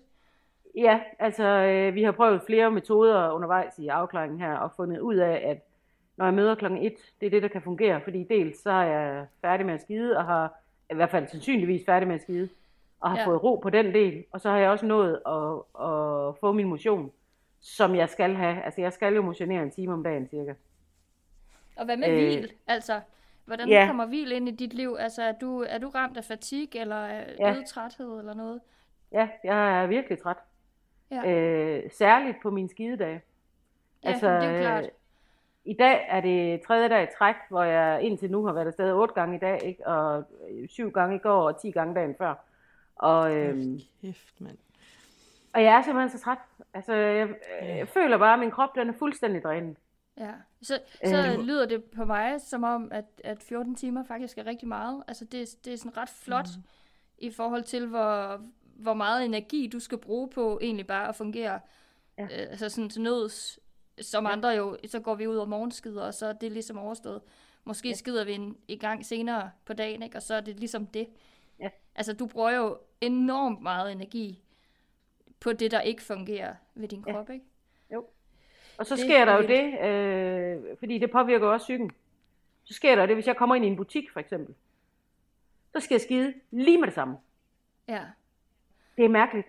Ja, 0.75 0.99
altså 1.19 1.43
øh, 1.45 1.95
vi 1.95 2.03
har 2.03 2.11
prøvet 2.11 2.41
flere 2.45 2.71
metoder 2.71 3.31
undervejs 3.31 3.79
i 3.79 3.87
afklaringen 3.87 4.39
her, 4.39 4.53
og 4.53 4.71
fundet 4.75 4.99
ud 4.99 5.15
af, 5.15 5.41
at 5.49 5.57
når 6.17 6.25
jeg 6.25 6.33
møder 6.33 6.55
klokken 6.55 6.85
1, 6.85 6.93
det 7.21 7.25
er 7.25 7.29
det, 7.29 7.41
der 7.41 7.47
kan 7.47 7.61
fungere, 7.61 8.01
fordi 8.01 8.23
dels 8.23 8.61
så 8.63 8.71
er 8.71 8.83
jeg 8.83 9.25
færdig 9.41 9.65
med 9.65 9.73
at 9.73 9.81
skide, 9.81 10.17
og 10.17 10.25
har 10.25 10.53
i 10.91 10.95
hvert 10.95 11.11
fald 11.11 11.27
sandsynligvis 11.27 11.85
færdig 11.85 12.07
med 12.07 12.15
at 12.15 12.21
skide, 12.21 12.49
og 12.99 13.09
har 13.09 13.17
ja. 13.17 13.25
fået 13.25 13.43
ro 13.43 13.55
på 13.55 13.69
den 13.69 13.93
del, 13.93 14.23
og 14.31 14.41
så 14.41 14.49
har 14.49 14.57
jeg 14.57 14.69
også 14.69 14.85
nået 14.85 15.13
at, 15.25 15.85
at 15.85 16.35
få 16.39 16.51
min 16.51 16.67
motion, 16.67 17.11
som 17.61 17.95
jeg 17.95 18.09
skal 18.09 18.35
have. 18.35 18.61
Altså 18.63 18.81
jeg 18.81 18.93
skal 18.93 19.15
jo 19.15 19.21
motionere 19.21 19.63
en 19.63 19.71
time 19.71 19.93
om 19.93 20.03
dagen 20.03 20.27
cirka. 20.29 20.53
Og 21.75 21.85
hvad 21.85 21.97
med 21.97 22.07
Øh, 22.09 22.15
hvil? 22.15 22.51
Altså, 22.67 22.99
hvordan 23.49 23.69
ja. 23.69 23.87
kommer 23.87 24.05
hvil 24.05 24.31
ind 24.31 24.47
i 24.49 24.51
dit 24.51 24.73
liv? 24.73 24.95
Altså, 24.99 25.23
er 25.23 25.31
du, 25.31 25.61
er 25.69 25.77
du 25.77 25.89
ramt 25.89 26.17
af 26.17 26.23
fatigue, 26.25 26.81
eller 26.81 27.05
Ja. 27.07 27.53
øget 27.53 27.65
træthed, 27.65 28.19
eller 28.19 28.33
noget? 28.33 28.61
Ja, 29.11 29.29
jeg 29.43 29.83
er 29.83 29.87
virkelig 29.87 30.19
træt. 30.21 30.37
Ja, 31.11 31.31
Øh, 31.31 31.91
særligt 31.91 32.37
på 32.41 32.49
mine 32.49 32.69
skidedage. 32.69 33.21
ja 34.03 34.13
det 34.13 34.23
er 34.23 34.51
jo 34.53 34.59
klart. 34.61 34.83
øh, 34.83 34.89
I 35.65 35.73
dag 35.73 36.05
er 36.09 36.21
det 36.21 36.61
tredje 36.61 36.89
dag 36.89 37.03
i 37.03 37.07
træk, 37.17 37.35
hvor 37.49 37.63
jeg 37.63 38.01
indtil 38.01 38.31
nu 38.31 38.45
har 38.45 38.53
været 38.53 38.67
afsted 38.67 38.93
otte 38.93 39.13
gange 39.13 39.35
i 39.35 39.39
dag, 39.39 39.63
ikke? 39.63 39.87
og 39.87 40.23
øh, 40.49 40.67
syv 40.69 40.91
gange 40.91 41.15
i 41.15 41.19
går 41.19 41.47
og 41.47 41.61
ti 41.61 41.71
gange 41.71 41.95
dagen 41.95 42.15
før. 42.17 42.33
Og, 42.95 43.35
øhm, 43.35 43.79
Kæft, 44.01 44.41
mand. 44.41 44.57
og 45.53 45.63
jeg 45.63 45.77
er 45.77 45.81
simpelthen 45.81 46.17
så 46.19 46.23
træt. 46.23 46.37
Altså, 46.73 46.93
jeg, 46.93 47.29
jeg 47.61 47.87
føler 47.87 48.17
bare, 48.17 48.33
at 48.33 48.39
min 48.39 48.51
krop 48.51 48.75
den 48.75 48.89
er 48.89 48.93
fuldstændig 48.93 49.43
drænet. 49.43 49.77
Ja. 50.17 50.31
Så, 50.61 50.79
så 51.05 51.17
Øh. 51.17 51.39
lyder 51.39 51.65
det 51.65 51.83
på 51.83 52.05
mig 52.05 52.41
som 52.41 52.63
om, 52.63 52.91
at, 52.91 53.05
at 53.23 53.43
14 53.43 53.75
timer 53.75 54.03
faktisk 54.03 54.37
er 54.37 54.45
rigtig 54.45 54.67
meget. 54.67 55.03
Altså, 55.07 55.25
det, 55.25 55.41
er- 55.41 55.55
det 55.65 55.73
er 55.73 55.77
sådan 55.77 55.97
ret 55.97 56.09
flot 56.09 56.47
mm. 56.57 56.63
i 57.17 57.31
forhold 57.31 57.63
til, 57.63 57.87
hvor, 57.87 58.41
hvor 58.63 58.93
meget 58.93 59.25
energi 59.25 59.67
du 59.67 59.79
skal 59.79 59.97
bruge 59.97 60.29
på 60.29 60.59
egentlig 60.61 60.87
bare 60.87 61.07
at 61.09 61.15
fungere. 61.15 61.59
Ja. 62.17 62.23
Øh, 62.23 62.29
altså 62.31 62.69
sådan 62.69 62.89
til 62.89 63.01
nøds, 63.01 63.59
som 64.01 64.25
Ja. 64.25 64.31
andre 64.31 64.49
jo, 64.49 64.77
så 64.87 64.99
går 64.99 65.15
vi 65.15 65.27
ud 65.27 65.37
og 65.37 65.49
morgenskider, 65.49 66.01
og 66.03 66.13
så 66.13 66.25
er 66.25 66.33
det 66.33 66.51
ligesom 66.51 66.77
overstået. 66.77 67.21
Måske 67.63 67.87
ja. 67.89 67.93
Skider 67.95 68.23
vi 68.25 68.33
en, 68.33 68.57
i 68.67 68.77
gang 68.77 69.05
senere 69.05 69.51
på 69.65 69.73
dagen, 69.73 70.03
ikke? 70.03 70.17
og 70.17 70.21
så 70.21 70.33
er 70.33 70.41
det 70.41 70.59
ligesom 70.59 70.85
det. 70.85 71.07
Ja. 71.59 71.69
Altså, 71.95 72.13
du 72.13 72.25
bruger 72.27 72.51
jo 72.51 72.77
enormt 73.01 73.61
meget 73.61 73.91
energi 73.91 74.43
på 75.39 75.53
det, 75.53 75.71
der 75.71 75.81
ikke 75.81 76.01
fungerer 76.01 76.55
ved 76.75 76.87
din 76.87 77.03
Ja. 77.07 77.13
krop, 77.13 77.29
ikke? 77.29 77.45
Og 78.79 78.85
så 78.85 78.95
Det 78.95 79.03
sker 79.03 79.25
der 79.25 79.31
er 79.31 79.41
jo 79.41 79.47
det, 79.47 79.79
øh, 79.87 80.77
fordi 80.79 80.97
det 80.97 81.11
påvirker 81.11 81.47
også 81.47 81.63
psyken. 81.63 81.91
Så 82.63 82.73
sker 82.73 82.95
der 82.95 83.05
det, 83.05 83.15
hvis 83.15 83.27
jeg 83.27 83.35
kommer 83.37 83.55
ind 83.55 83.65
i 83.65 83.67
en 83.67 83.75
butik 83.75 84.11
for 84.13 84.19
eksempel. 84.19 84.55
Så 85.73 85.79
skal 85.79 85.93
jeg 85.95 86.01
skide 86.01 86.33
lige 86.51 86.77
med 86.77 86.87
det 86.87 86.93
samme. 86.95 87.17
Ja. 87.87 88.01
Det 88.97 89.05
er 89.05 89.09
mærkeligt. 89.09 89.47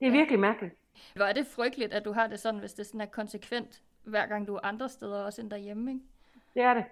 Det 0.00 0.06
er 0.06 0.10
Ja. 0.10 0.16
virkelig 0.16 0.40
mærkeligt. 0.40 0.74
Hvor 1.14 1.24
er 1.24 1.32
det 1.32 1.46
frygteligt, 1.46 1.92
at 1.92 2.04
du 2.04 2.12
har 2.12 2.26
det 2.26 2.40
sådan, 2.40 2.60
hvis 2.60 2.72
det 2.72 2.86
sådan 2.86 3.00
er 3.00 3.06
konsekvent, 3.06 3.80
hver 4.04 4.26
gang 4.26 4.46
du 4.46 4.54
er 4.54 4.60
andre 4.62 4.88
steder, 4.88 5.24
også 5.24 5.42
end 5.42 5.50
derhjemme, 5.50 5.90
ikke? 5.90 6.02
Det 6.54 6.62
er 6.62 6.74
det. 6.74 6.84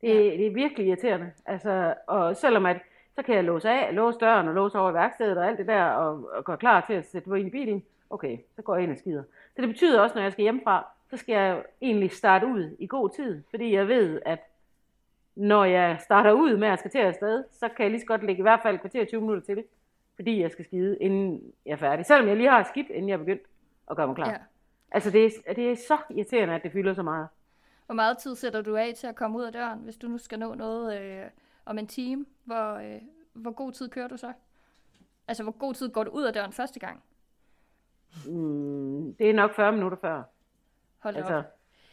Det, 0.00 0.08
Ja. 0.08 0.14
det 0.14 0.46
er 0.46 0.50
virkelig 0.54 0.86
irriterende. 0.86 1.32
Altså, 1.46 1.94
og 2.06 2.36
selvom 2.36 2.66
at, 2.66 2.76
så 3.14 3.22
kan 3.22 3.34
jeg 3.34 3.44
låse 3.44 3.68
af, 3.70 3.94
låse 3.94 4.18
døren 4.18 4.48
og 4.48 4.54
låse 4.54 4.78
over 4.78 4.90
i 4.90 4.94
værkstedet 4.94 5.38
og 5.38 5.46
alt 5.48 5.58
det 5.58 5.66
der, 5.66 5.84
og, 5.84 6.30
og 6.32 6.44
gå 6.44 6.56
klar 6.56 6.84
til 6.86 6.92
at 6.94 7.06
sætte 7.10 7.28
mig 7.30 7.38
ind 7.38 7.48
i 7.48 7.50
bilen. 7.50 7.84
Okay, 8.10 8.38
så 8.56 8.62
går 8.62 8.74
jeg 8.74 8.82
ind 8.82 8.92
og 8.92 8.98
skider. 8.98 9.22
Så 9.56 9.60
det 9.62 9.68
betyder 9.68 10.00
også, 10.00 10.14
når 10.14 10.22
jeg 10.22 10.32
skal 10.32 10.42
hjemmefra, 10.42 10.86
så 11.10 11.16
skal 11.16 11.32
jeg 11.32 11.64
egentlig 11.82 12.10
starte 12.10 12.46
ud 12.46 12.76
i 12.78 12.86
god 12.86 13.10
tid, 13.10 13.42
fordi 13.50 13.74
jeg 13.74 13.88
ved, 13.88 14.20
at 14.26 14.38
når 15.34 15.64
jeg 15.64 15.98
starter 16.00 16.32
ud 16.32 16.56
med 16.56 16.68
at 16.68 16.78
skal 16.78 16.90
til 16.90 16.98
afsted, 16.98 17.44
så 17.50 17.68
kan 17.68 17.82
jeg 17.82 17.90
lige 17.90 18.00
så 18.00 18.06
godt 18.06 18.24
lægge 18.24 18.38
i 18.38 18.42
hvert 18.42 18.60
fald 18.62 18.78
kvarter 18.78 19.04
20 19.04 19.20
minutter 19.20 19.42
til, 19.42 19.64
fordi 20.14 20.40
jeg 20.40 20.50
skal 20.50 20.64
skide, 20.64 20.98
inden 20.98 21.52
jeg 21.66 21.72
er 21.72 21.76
færdig. 21.76 22.06
Selvom 22.06 22.28
jeg 22.28 22.36
lige 22.36 22.50
har 22.50 22.62
skidt, 22.62 22.88
inden 22.90 23.08
jeg 23.08 23.14
er 23.14 23.18
begyndt 23.18 23.42
at 23.90 23.96
gøre 23.96 24.06
mig 24.06 24.16
klar. 24.16 24.30
Ja. 24.30 24.36
Altså, 24.90 25.10
det 25.10 25.32
er, 25.46 25.54
det 25.54 25.70
er 25.70 25.76
så 25.76 25.98
irriterende, 26.10 26.54
at 26.54 26.62
det 26.62 26.72
fylder 26.72 26.94
så 26.94 27.02
meget. 27.02 27.28
Hvor 27.86 27.94
meget 27.94 28.18
tid 28.18 28.34
sætter 28.34 28.62
du 28.62 28.76
af 28.76 28.92
til 28.96 29.06
at 29.06 29.14
komme 29.14 29.38
ud 29.38 29.44
af 29.44 29.52
døren, 29.52 29.78
hvis 29.78 29.96
du 29.96 30.08
nu 30.08 30.18
skal 30.18 30.38
nå 30.38 30.54
noget 30.54 31.00
øh, 31.00 31.26
om 31.64 31.78
en 31.78 31.86
time? 31.86 32.26
Hvor, 32.44 32.74
øh, 32.74 33.00
hvor 33.32 33.50
god 33.50 33.72
tid 33.72 33.88
kører 33.88 34.08
du 34.08 34.16
så? 34.16 34.32
Altså, 35.28 35.42
hvor 35.42 35.52
god 35.52 35.74
tid 35.74 35.88
går 35.88 36.04
du 36.04 36.10
ud 36.10 36.22
af 36.22 36.32
døren 36.32 36.52
første 36.52 36.80
gang? 36.80 37.02
Mm, 38.26 39.14
det 39.14 39.30
er 39.30 39.34
nok 39.34 39.54
40 39.54 39.72
minutter 39.72 39.98
før. 39.98 40.22
Hold 41.00 41.16
Altså, 41.16 41.34
op. 41.36 41.44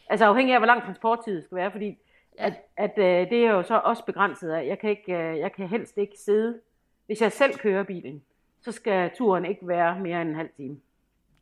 altså 0.09 0.25
afhængig 0.25 0.53
af, 0.53 0.59
hvor 0.59 0.65
lang 0.67 0.83
transporttid 0.83 1.41
skal 1.41 1.55
være, 1.55 1.71
fordi 1.71 1.97
Ja. 2.39 2.45
at, 2.45 2.53
at 2.77 2.93
øh, 2.97 3.29
det 3.29 3.45
er 3.45 3.51
jo 3.51 3.63
så 3.63 3.81
også 3.83 4.05
begrænset 4.05 4.49
af. 4.51 4.67
Jeg 4.67 4.79
kan, 4.79 4.89
ikke, 4.89 5.13
øh, 5.13 5.39
jeg 5.39 5.51
kan 5.51 5.67
helst 5.67 5.97
ikke 5.97 6.17
sidde. 6.17 6.59
Hvis 7.05 7.21
jeg 7.21 7.31
selv 7.31 7.53
kører 7.57 7.83
bilen, 7.83 8.23
så 8.61 8.71
skal 8.71 9.11
turen 9.15 9.45
ikke 9.45 9.67
være 9.67 9.99
mere 9.99 10.21
end 10.21 10.29
en 10.29 10.35
halv 10.35 10.49
time. 10.57 10.77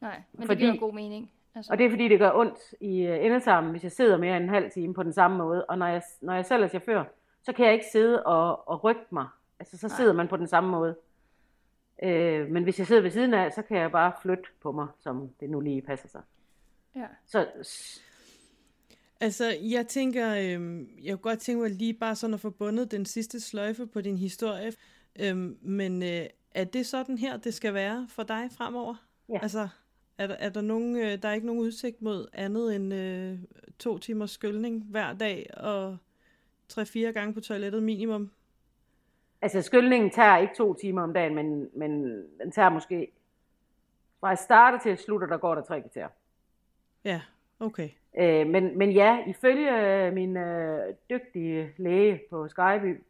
Nej, 0.01 0.21
men 0.33 0.47
fordi- 0.47 0.65
det 0.65 0.73
giver 0.73 0.85
god 0.87 0.93
mening. 0.93 1.31
Altså, 1.55 1.71
Og 1.73 1.77
det 1.77 1.85
er 1.85 1.89
fordi, 1.89 2.07
det 2.07 2.19
gør 2.19 2.31
ondt 2.31 2.59
i 2.79 3.01
øh, 3.05 3.25
endetarmen, 3.25 3.71
hvis 3.71 3.83
jeg 3.83 3.91
sidder 3.91 4.17
mere 4.17 4.35
end 4.37 4.43
en 4.43 4.49
halv 4.49 4.71
time 4.71 4.93
på 4.93 5.03
den 5.03 5.13
samme 5.13 5.37
måde. 5.37 5.65
Og 5.65 5.77
når 5.77 5.87
jeg, 5.87 6.01
når 6.21 6.33
jeg 6.33 6.45
selv 6.45 6.63
er 6.63 6.67
chauffør, 6.67 7.03
så 7.43 7.53
kan 7.53 7.65
jeg 7.65 7.73
ikke 7.73 7.85
sidde 7.91 8.23
og, 8.25 8.69
og 8.69 8.83
rykke 8.83 9.01
mig. 9.09 9.27
Altså, 9.59 9.77
så 9.77 9.87
Nej. 9.87 9.95
sidder 9.95 10.13
man 10.13 10.27
på 10.27 10.37
den 10.37 10.47
samme 10.47 10.69
måde. 10.69 10.95
Øh, 12.03 12.49
men 12.49 12.63
hvis 12.63 12.79
jeg 12.79 12.87
sidder 12.87 13.01
ved 13.01 13.09
siden 13.11 13.33
af, 13.33 13.51
så 13.51 13.61
kan 13.61 13.77
jeg 13.77 13.91
bare 13.91 14.11
flytte 14.21 14.43
på 14.61 14.71
mig, 14.71 14.87
som 14.99 15.29
det 15.39 15.49
nu 15.49 15.59
lige 15.59 15.81
passer 15.81 16.07
sig. 16.07 16.21
Ja. 16.95 17.07
Så 17.25 17.47
Altså, 19.19 19.57
jeg 19.61 19.87
tænker, 19.87 20.35
øhm, 20.35 20.89
jeg 21.03 21.11
kunne 21.11 21.31
godt 21.31 21.39
tænke 21.39 21.61
mig 21.61 21.71
lige 21.71 21.93
bare 21.93 22.15
sådan 22.15 22.33
at 22.33 22.39
få 22.39 22.49
bundet 22.49 22.91
den 22.91 23.05
sidste 23.05 23.39
sløjfe 23.39 23.87
på 23.87 24.01
din 24.01 24.17
historie. 24.17 24.71
Øhm, 25.19 25.57
men 25.61 26.03
øh, 26.03 26.25
er 26.55 26.63
det 26.63 26.85
sådan 26.85 27.17
her, 27.17 27.37
det 27.37 27.53
skal 27.53 27.73
være 27.73 28.07
for 28.09 28.23
dig 28.23 28.49
fremover? 28.57 28.95
Ja. 29.29 29.39
Altså, 29.41 29.67
er 30.17 30.27
der, 30.27 30.35
er 30.35 30.49
der, 30.49 30.61
nogen, 30.61 30.95
øh, 30.95 31.21
der 31.21 31.29
er 31.29 31.33
ikke 31.33 31.47
nogen 31.47 31.61
udsigt 31.61 32.01
mod 32.01 32.27
andet 32.33 32.75
end 32.75 32.93
øh, 32.93 33.39
to 33.79 33.97
timers 33.97 34.31
skyldning 34.31 34.83
hver 34.83 35.13
dag 35.13 35.49
og 35.57 35.97
tre-fire 36.69 37.13
gange 37.13 37.33
på 37.33 37.41
toilettet 37.41 37.83
minimum? 37.83 38.31
Altså, 39.41 39.61
skyldningen 39.61 40.11
tager 40.11 40.37
ikke 40.37 40.53
to 40.57 40.73
timer 40.73 41.01
om 41.01 41.13
dagen, 41.13 41.35
men, 41.35 41.69
men 41.73 42.05
den 42.39 42.51
tager 42.51 42.69
måske... 42.69 43.11
Fra 44.19 44.27
jeg 44.27 44.37
starter 44.37 44.79
til 44.79 44.89
jeg 44.89 44.99
slutter, 44.99 45.27
der 45.27 45.37
går 45.37 45.55
der 45.55 45.61
tre 45.61 45.81
kvarter. 45.81 46.07
Ja, 47.05 47.21
okay. 47.59 47.89
Øh, 48.19 48.47
men, 48.47 48.77
men 48.77 48.91
ja, 48.91 49.25
ifølge 49.27 50.11
min 50.11 50.37
øh, 50.37 50.93
dygtige 51.09 51.73
læge 51.77 52.21
på 52.29 52.47
Skyby, 52.47 53.03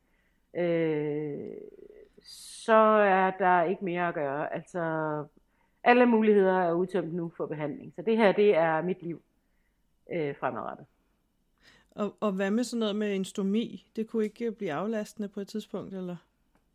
øh, 0.57 1.51
så 2.23 2.73
er 2.73 3.31
der 3.39 3.63
ikke 3.63 3.85
mere 3.85 4.07
at 4.07 4.13
gøre. 4.13 4.53
Altså, 4.53 4.79
alle 5.83 6.05
muligheder 6.05 6.59
er 6.61 6.73
udtømt 6.73 7.13
nu 7.13 7.31
for 7.37 7.45
behandling. 7.45 7.93
Så 7.95 8.01
det 8.01 8.17
her, 8.17 8.31
det 8.31 8.55
er 8.55 8.81
mit 8.81 9.03
liv 9.03 9.21
øh, 10.11 10.35
fremadrettet. 10.35 10.85
Og, 11.91 12.15
og 12.19 12.31
hvad 12.31 12.51
med 12.51 12.63
sådan 12.63 12.79
noget 12.79 12.95
med 12.95 13.15
en 13.15 13.25
stomi? 13.25 13.87
Det 13.95 14.07
kunne 14.07 14.23
ikke 14.23 14.51
blive 14.51 14.73
aflastende 14.73 15.29
på 15.29 15.39
et 15.39 15.47
tidspunkt, 15.47 15.93
eller? 15.93 16.15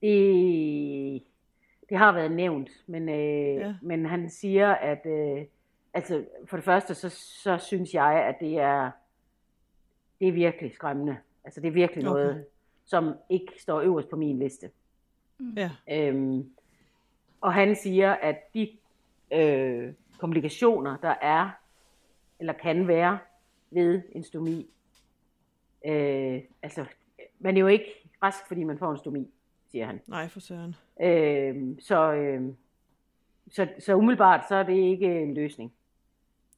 Det, 0.03 1.23
det 1.89 1.99
har 1.99 2.13
været 2.13 2.33
nævnt, 2.33 2.71
men, 2.87 3.09
øh, 3.09 3.15
Ja. 3.17 3.67
ja. 3.67 3.75
men 3.83 4.07
han 4.07 4.31
siger, 4.31 4.75
at 4.75 5.07
øh, 5.07 5.45
altså, 5.95 6.25
for 6.47 6.57
det 6.57 6.65
første, 6.65 6.95
så, 6.95 7.09
så 7.43 7.59
synes 7.59 7.95
jeg, 7.95 8.25
at 8.25 8.37
det 8.41 8.59
er, 8.59 8.91
det 10.21 10.29
er 10.29 10.33
virkelig 10.33 10.75
skræmmende. 10.75 11.17
Altså 11.45 11.61
det 11.61 11.69
er 11.69 11.73
virkelig 11.73 12.09
Okay. 12.09 12.13
noget, 12.23 12.47
som 12.85 13.15
ikke 13.31 13.53
står 13.59 13.81
øverst 13.81 14.09
på 14.09 14.17
min 14.17 14.39
liste. 14.39 14.71
Ja, 15.57 15.71
Øhm, 15.91 16.51
og 17.41 17.55
han 17.55 17.77
siger, 17.77 18.13
at 18.13 18.55
de 18.55 18.77
øh, 19.33 19.93
komplikationer, 20.19 20.97
der 20.97 21.15
er, 21.23 21.51
eller 22.41 22.53
kan 22.53 22.89
være 22.89 23.19
ved 23.71 24.03
en 24.13 24.23
stomi, 24.25 24.71
øh, 25.87 26.41
altså, 26.63 26.85
man 27.39 27.57
er 27.57 27.61
jo 27.61 27.67
ikke 27.67 28.11
rask, 28.23 28.49
fordi 28.49 28.65
man 28.65 28.79
får 28.79 28.91
en 28.91 28.99
stomi, 28.99 29.31
siger 29.71 29.87
han. 29.87 30.01
nej 30.07 30.29
for 30.29 30.41
søren. 30.41 30.75
Øh, 31.03 31.77
så, 31.81 32.13
øh, 32.13 32.53
så, 33.51 33.69
så 33.79 33.95
umiddelbart, 33.95 34.49
så 34.49 34.55
er 34.55 34.63
det 34.63 34.77
ikke 34.77 35.23
en 35.23 35.35
løsning. 35.35 35.73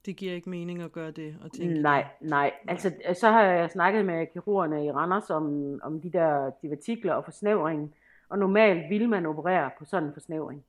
Det 0.07 0.17
giver 0.17 0.35
ikke 0.35 0.51
mening 0.51 0.83
at 0.83 0.93
gøre 0.93 1.11
det 1.11 1.37
og 1.43 1.53
tænke 1.53 1.83
Nej, 1.83 2.05
nej. 2.21 2.53
Altså, 2.69 2.93
så 3.15 3.31
har 3.31 3.43
jeg 3.43 3.71
snakket 3.71 4.05
med 4.05 4.27
kirurgerne 4.27 4.85
i 4.87 4.91
Randers 4.91 5.31
om, 5.31 5.81
om 5.83 6.01
de 6.01 6.13
der 6.13 6.51
divertikler 6.63 7.15
og 7.15 7.25
forsnævringen, 7.25 7.95
og 8.29 8.39
normalt 8.39 8.91
vil 8.91 9.09
man 9.09 9.27
operere 9.27 9.71
på 9.79 9.85
sådan 9.85 10.09
en 10.09 10.13
forsnævring. 10.15 10.65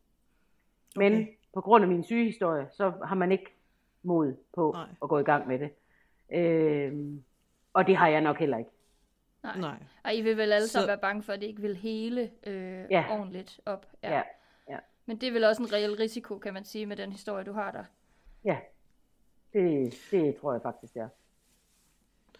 Men 0.95 1.13
Okay. 1.13 1.27
på 1.53 1.61
grund 1.61 1.83
af 1.83 1.87
min 1.87 2.03
sygehistorie, 2.03 2.67
så 2.71 2.93
har 3.05 3.15
man 3.15 3.31
ikke 3.31 3.45
mod 4.03 4.35
på 4.55 4.71
Nej. 4.75 4.87
at 5.03 5.09
gå 5.09 5.19
i 5.19 5.23
gang 5.23 5.47
med 5.47 5.59
det. 5.59 5.69
Øh, 6.31 6.93
og 7.73 7.87
det 7.87 7.95
har 7.97 8.07
jeg 8.07 8.21
nok 8.21 8.37
heller 8.39 8.57
ikke. 8.57 8.69
Nej. 9.43 9.57
Nej. 9.59 9.75
Og 10.03 10.15
I 10.15 10.21
vil 10.21 10.37
vel 10.37 10.51
alle 10.51 10.67
sammen 10.67 10.83
Så- 10.83 10.87
være 10.89 10.97
bange 10.97 11.23
for, 11.23 11.33
at 11.33 11.41
det 11.41 11.47
ikke 11.47 11.61
vil 11.61 11.75
hele 11.75 12.31
øh, 12.47 12.85
Ja. 12.91 13.05
ordentligt 13.09 13.59
op. 13.65 13.85
Ja, 14.03 14.21
ja. 14.69 14.77
Men 15.05 15.17
det 15.17 15.27
er 15.29 15.33
vel 15.33 15.43
også 15.43 15.61
en 15.63 15.73
reel 15.73 15.95
risiko, 15.95 16.37
kan 16.37 16.53
man 16.53 16.65
sige, 16.65 16.85
med 16.85 16.95
den 16.97 17.11
historie, 17.11 17.43
du 17.43 17.53
har 17.53 17.71
der. 17.71 17.83
ja. 18.45 18.57
Det, 19.53 19.93
det 20.11 20.35
tror 20.41 20.51
jeg 20.53 20.61
faktisk, 20.61 20.93
det 20.93 21.01
er. 21.01 21.09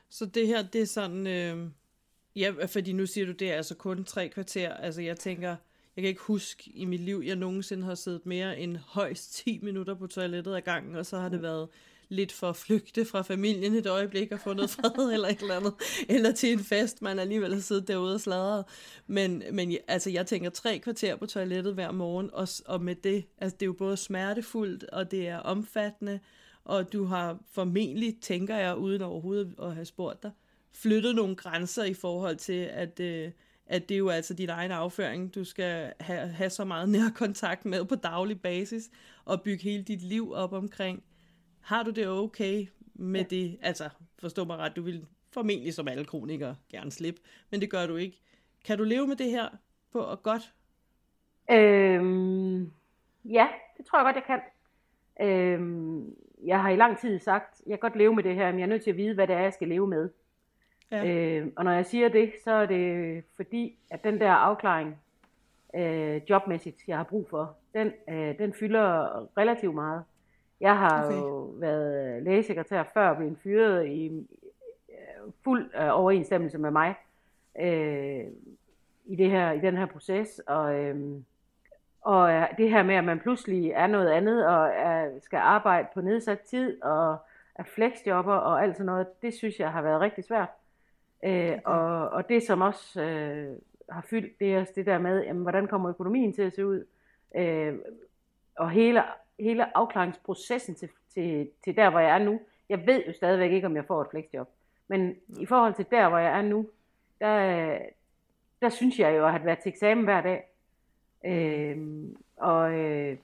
Så 0.10 0.26
det 0.26 0.48
her, 0.48 0.62
det 0.62 0.82
er 0.82 0.86
sådan, 0.86 1.28
øh, 1.28 1.70
Ja, 2.36 2.52
fordi 2.66 2.94
nu 2.94 3.06
siger 3.06 3.26
du, 3.26 3.32
det 3.32 3.52
er 3.52 3.56
altså 3.56 3.76
kun 3.76 4.04
tre 4.04 4.30
kvarter. 4.30 4.74
Altså 4.74 5.02
jeg 5.02 5.18
tænker, 5.18 5.50
jeg 5.96 6.02
kan 6.02 6.06
ikke 6.06 6.22
huske 6.22 6.72
i 6.76 6.86
mit 6.86 7.00
liv, 7.00 7.24
jeg 7.26 7.36
nogensinde 7.36 7.84
har 7.84 7.96
siddet 7.96 8.26
mere 8.26 8.60
end 8.60 8.78
højst 8.78 9.34
10 9.34 9.60
minutter 9.64 9.94
på 9.94 10.08
toilettet 10.08 10.56
ad 10.56 10.62
gangen, 10.62 10.96
og 10.96 11.06
så 11.06 11.18
har 11.20 11.30
det 11.30 11.42
været 11.42 11.68
lidt 12.10 12.32
for 12.32 12.50
at 12.50 12.56
flygte 12.56 13.06
fra 13.06 13.22
familien 13.22 13.74
et 13.74 13.88
øjeblik 13.88 14.32
og 14.32 14.40
få 14.40 14.54
noget 14.54 14.70
fred 14.70 15.12
eller 15.14 15.28
et 15.28 15.42
eller 15.42 15.56
andet, 15.56 15.74
eller 16.10 16.32
til 16.32 16.52
en 16.52 16.60
fest, 16.60 17.02
man 17.02 17.20
alligevel 17.20 17.54
har 17.54 17.62
siddet 17.62 17.88
derude 17.88 18.14
og 18.14 18.22
sladret. 18.22 18.66
Men, 19.08 19.44
men 19.52 19.78
altså, 19.88 20.10
jeg 20.10 20.28
tænker 20.28 20.50
tre 20.50 20.80
kvarter 20.80 21.16
på 21.16 21.26
toilettet 21.26 21.74
hver 21.74 21.92
morgen, 21.92 22.30
og, 22.34 22.48
og 22.66 22.82
med 22.82 22.96
det, 22.96 23.26
altså 23.38 23.58
det 23.60 23.66
er 23.66 23.68
jo 23.68 23.74
både 23.74 23.98
smertefuldt, 23.98 24.84
og 24.84 25.12
det 25.12 25.28
er 25.28 25.38
omfattende, 25.38 26.20
og 26.66 26.94
du 26.94 27.06
har 27.06 27.38
formentlig, 27.52 28.22
tænker 28.22 28.56
jeg, 28.56 28.76
uden 28.76 29.02
overhovedet 29.02 29.56
at 29.62 29.74
have 29.74 29.86
spurgt 29.86 30.24
dig, 30.24 30.32
flyttet 30.72 31.16
nogle 31.16 31.36
grænser 31.36 31.84
i 31.84 31.94
forhold 31.94 32.36
til, 32.36 32.70
at, 32.72 33.00
øh, 33.00 33.32
at 33.66 33.90
det 33.90 33.96
er 33.96 34.00
jo 34.00 34.10
altså 34.10 34.34
din 34.34 34.50
egen 34.50 34.72
afføring, 34.72 35.36
du 35.36 35.44
skal 35.44 35.94
have, 36.00 36.28
have 36.28 36.50
så 36.50 36.66
meget 36.66 36.90
nærkontakt 37.00 37.66
med 37.66 37.86
på 37.86 37.96
daglig 37.96 38.42
basis, 38.42 38.90
og 39.26 39.42
bygge 39.42 39.64
hele 39.64 39.84
dit 39.84 40.02
liv 40.02 40.32
op 40.34 40.54
omkring. 40.54 41.04
Har 41.62 41.84
du 41.84 41.92
det 41.92 42.08
okay 42.08 42.68
med 42.94 43.22
ja. 43.22 43.28
det? 43.36 43.58
Altså, 43.62 43.90
forstå 44.20 44.44
mig 44.46 44.58
ret, 44.58 44.76
du 44.76 44.82
vil 44.82 45.06
formentlig 45.32 45.74
som 45.74 45.88
alle 45.88 46.06
kronikere 46.06 46.56
gerne 46.70 46.92
slippe, 46.92 47.22
men 47.50 47.62
det 47.62 47.70
gør 47.70 47.88
du 47.88 47.96
ikke. 47.96 48.22
Kan 48.66 48.78
du 48.78 48.84
leve 48.84 49.08
med 49.08 49.16
det 49.16 49.30
her 49.30 49.50
på 49.92 50.00
og 50.00 50.24
godt? 50.24 50.54
Øhm, 51.52 52.72
ja, 53.26 53.48
det 53.78 53.86
tror 53.86 54.00
jeg 54.00 54.06
godt, 54.06 54.16
jeg 54.16 54.24
kan. 54.24 54.40
Øhm, 55.28 56.16
jeg 56.46 56.62
har 56.62 56.70
i 56.70 56.76
lang 56.76 56.98
tid 56.98 57.20
sagt, 57.20 57.62
jeg 57.68 57.80
kan 57.80 57.90
godt 57.90 57.96
leve 57.96 58.16
med 58.16 58.24
det 58.24 58.36
her, 58.36 58.52
men 58.52 58.60
jeg 58.60 58.66
er 58.66 58.70
nødt 58.70 58.84
til 58.84 58.92
at 58.92 58.98
vide, 58.98 59.14
hvad 59.14 59.28
det 59.28 59.36
er, 59.36 59.40
jeg 59.40 59.54
skal 59.54 59.68
leve 59.68 59.88
med. 59.88 60.10
Ja. 60.92 61.06
Øh, 61.06 61.48
og 61.56 61.64
når 61.64 61.72
jeg 61.72 61.86
siger 61.86 62.10
det, 62.10 62.34
så 62.44 62.52
er 62.52 62.66
det 62.66 63.24
fordi, 63.36 63.78
at 63.92 64.04
den 64.04 64.20
der 64.20 64.32
afklaring 64.32 64.98
øh, 65.76 66.22
jobmæssigt, 66.30 66.84
jeg 66.88 66.98
har 66.98 67.04
brug 67.04 67.30
for, 67.30 67.58
den, 67.74 67.92
øh, 68.10 68.38
den 68.38 68.54
fylder 68.54 69.38
relativt 69.38 69.76
meget. 69.76 70.04
Jeg 70.60 70.78
har 70.78 71.06
okay. 71.06 71.18
jo 71.18 71.56
været 71.60 72.24
lægesekretær 72.24 72.84
før 72.94 73.10
og 73.10 73.18
blevet 73.18 73.38
fyret 73.38 73.88
i 73.88 74.28
øh, 74.90 75.32
fuld 75.44 75.72
øh, 75.76 76.00
overensstemmelse 76.00 76.58
med 76.58 76.72
mig 76.72 76.96
øh, 77.62 78.26
i, 79.06 79.16
det 79.16 79.32
her, 79.32 79.52
i 79.52 79.60
den 79.60 79.78
her 79.78 79.86
proces. 79.86 80.40
Og, 80.40 80.76
øh, 80.76 81.22
og 82.04 82.48
det 82.58 82.70
her 82.70 82.84
med, 82.84 82.96
at 82.96 83.04
man 83.04 83.20
pludselig 83.20 83.72
er 83.72 83.88
noget 83.88 84.10
andet 84.10 84.48
og 84.48 84.68
er, 84.68 85.20
skal 85.20 85.38
arbejde 85.38 85.88
på 85.94 86.02
nedsat 86.02 86.40
tid 86.40 86.84
og 86.84 87.18
er 87.56 87.64
flexjobber 87.64 88.34
og 88.34 88.64
alt 88.64 88.78
sådan 88.78 88.86
noget, 88.86 89.22
det 89.22 89.34
synes 89.34 89.60
jeg 89.60 89.72
har 89.72 89.82
været 89.82 90.02
rigtig 90.02 90.24
svært. 90.24 90.50
Øh, 91.26 91.32
okay. 91.32 91.60
og, 91.66 92.10
og 92.10 92.30
det 92.30 92.44
som 92.44 92.62
også 92.62 93.02
øh, 93.02 93.58
har 93.90 94.02
fyldt, 94.02 94.40
det 94.40 94.54
er 94.54 94.66
det 94.76 94.86
der 94.86 94.98
med, 94.98 95.24
jamen, 95.24 95.42
hvordan 95.42 95.68
kommer 95.68 95.90
økonomien 95.90 96.34
til 96.34 96.42
at 96.42 96.56
se 96.56 96.66
ud? 96.66 96.86
Øh, 97.36 97.76
og 98.56 98.70
hele, 98.70 99.04
hele 99.40 99.78
afklaringsprocessen 99.78 100.76
til, 100.76 100.90
til, 101.14 101.50
til 101.64 101.76
der, 101.76 101.90
hvor 101.90 102.00
jeg 102.00 102.10
er 102.10 102.24
nu. 102.24 102.40
Jeg 102.70 102.88
ved 102.88 103.04
jo 103.08 103.14
stadigvæk 103.14 103.52
ikke, 103.52 103.68
om 103.68 103.76
jeg 103.76 103.86
får 103.86 104.02
et 104.02 104.08
flexjob. 104.12 104.50
Men 104.88 105.16
i 105.40 105.46
forhold 105.46 105.74
til 105.74 105.86
der, 105.92 106.10
hvor 106.10 106.18
jeg 106.18 106.38
er 106.38 106.42
nu, 106.42 106.70
der, 107.20 107.78
der 108.62 108.70
synes 108.70 109.00
jeg 109.00 109.18
jo 109.18 109.26
at 109.26 109.32
have 109.32 109.46
været 109.46 109.60
til 109.60 109.70
eksamen 109.70 110.04
hver 110.04 110.22
dag. 110.22 110.53
Øh, 111.26 111.78
og 112.38 112.74
øh, 112.74 113.18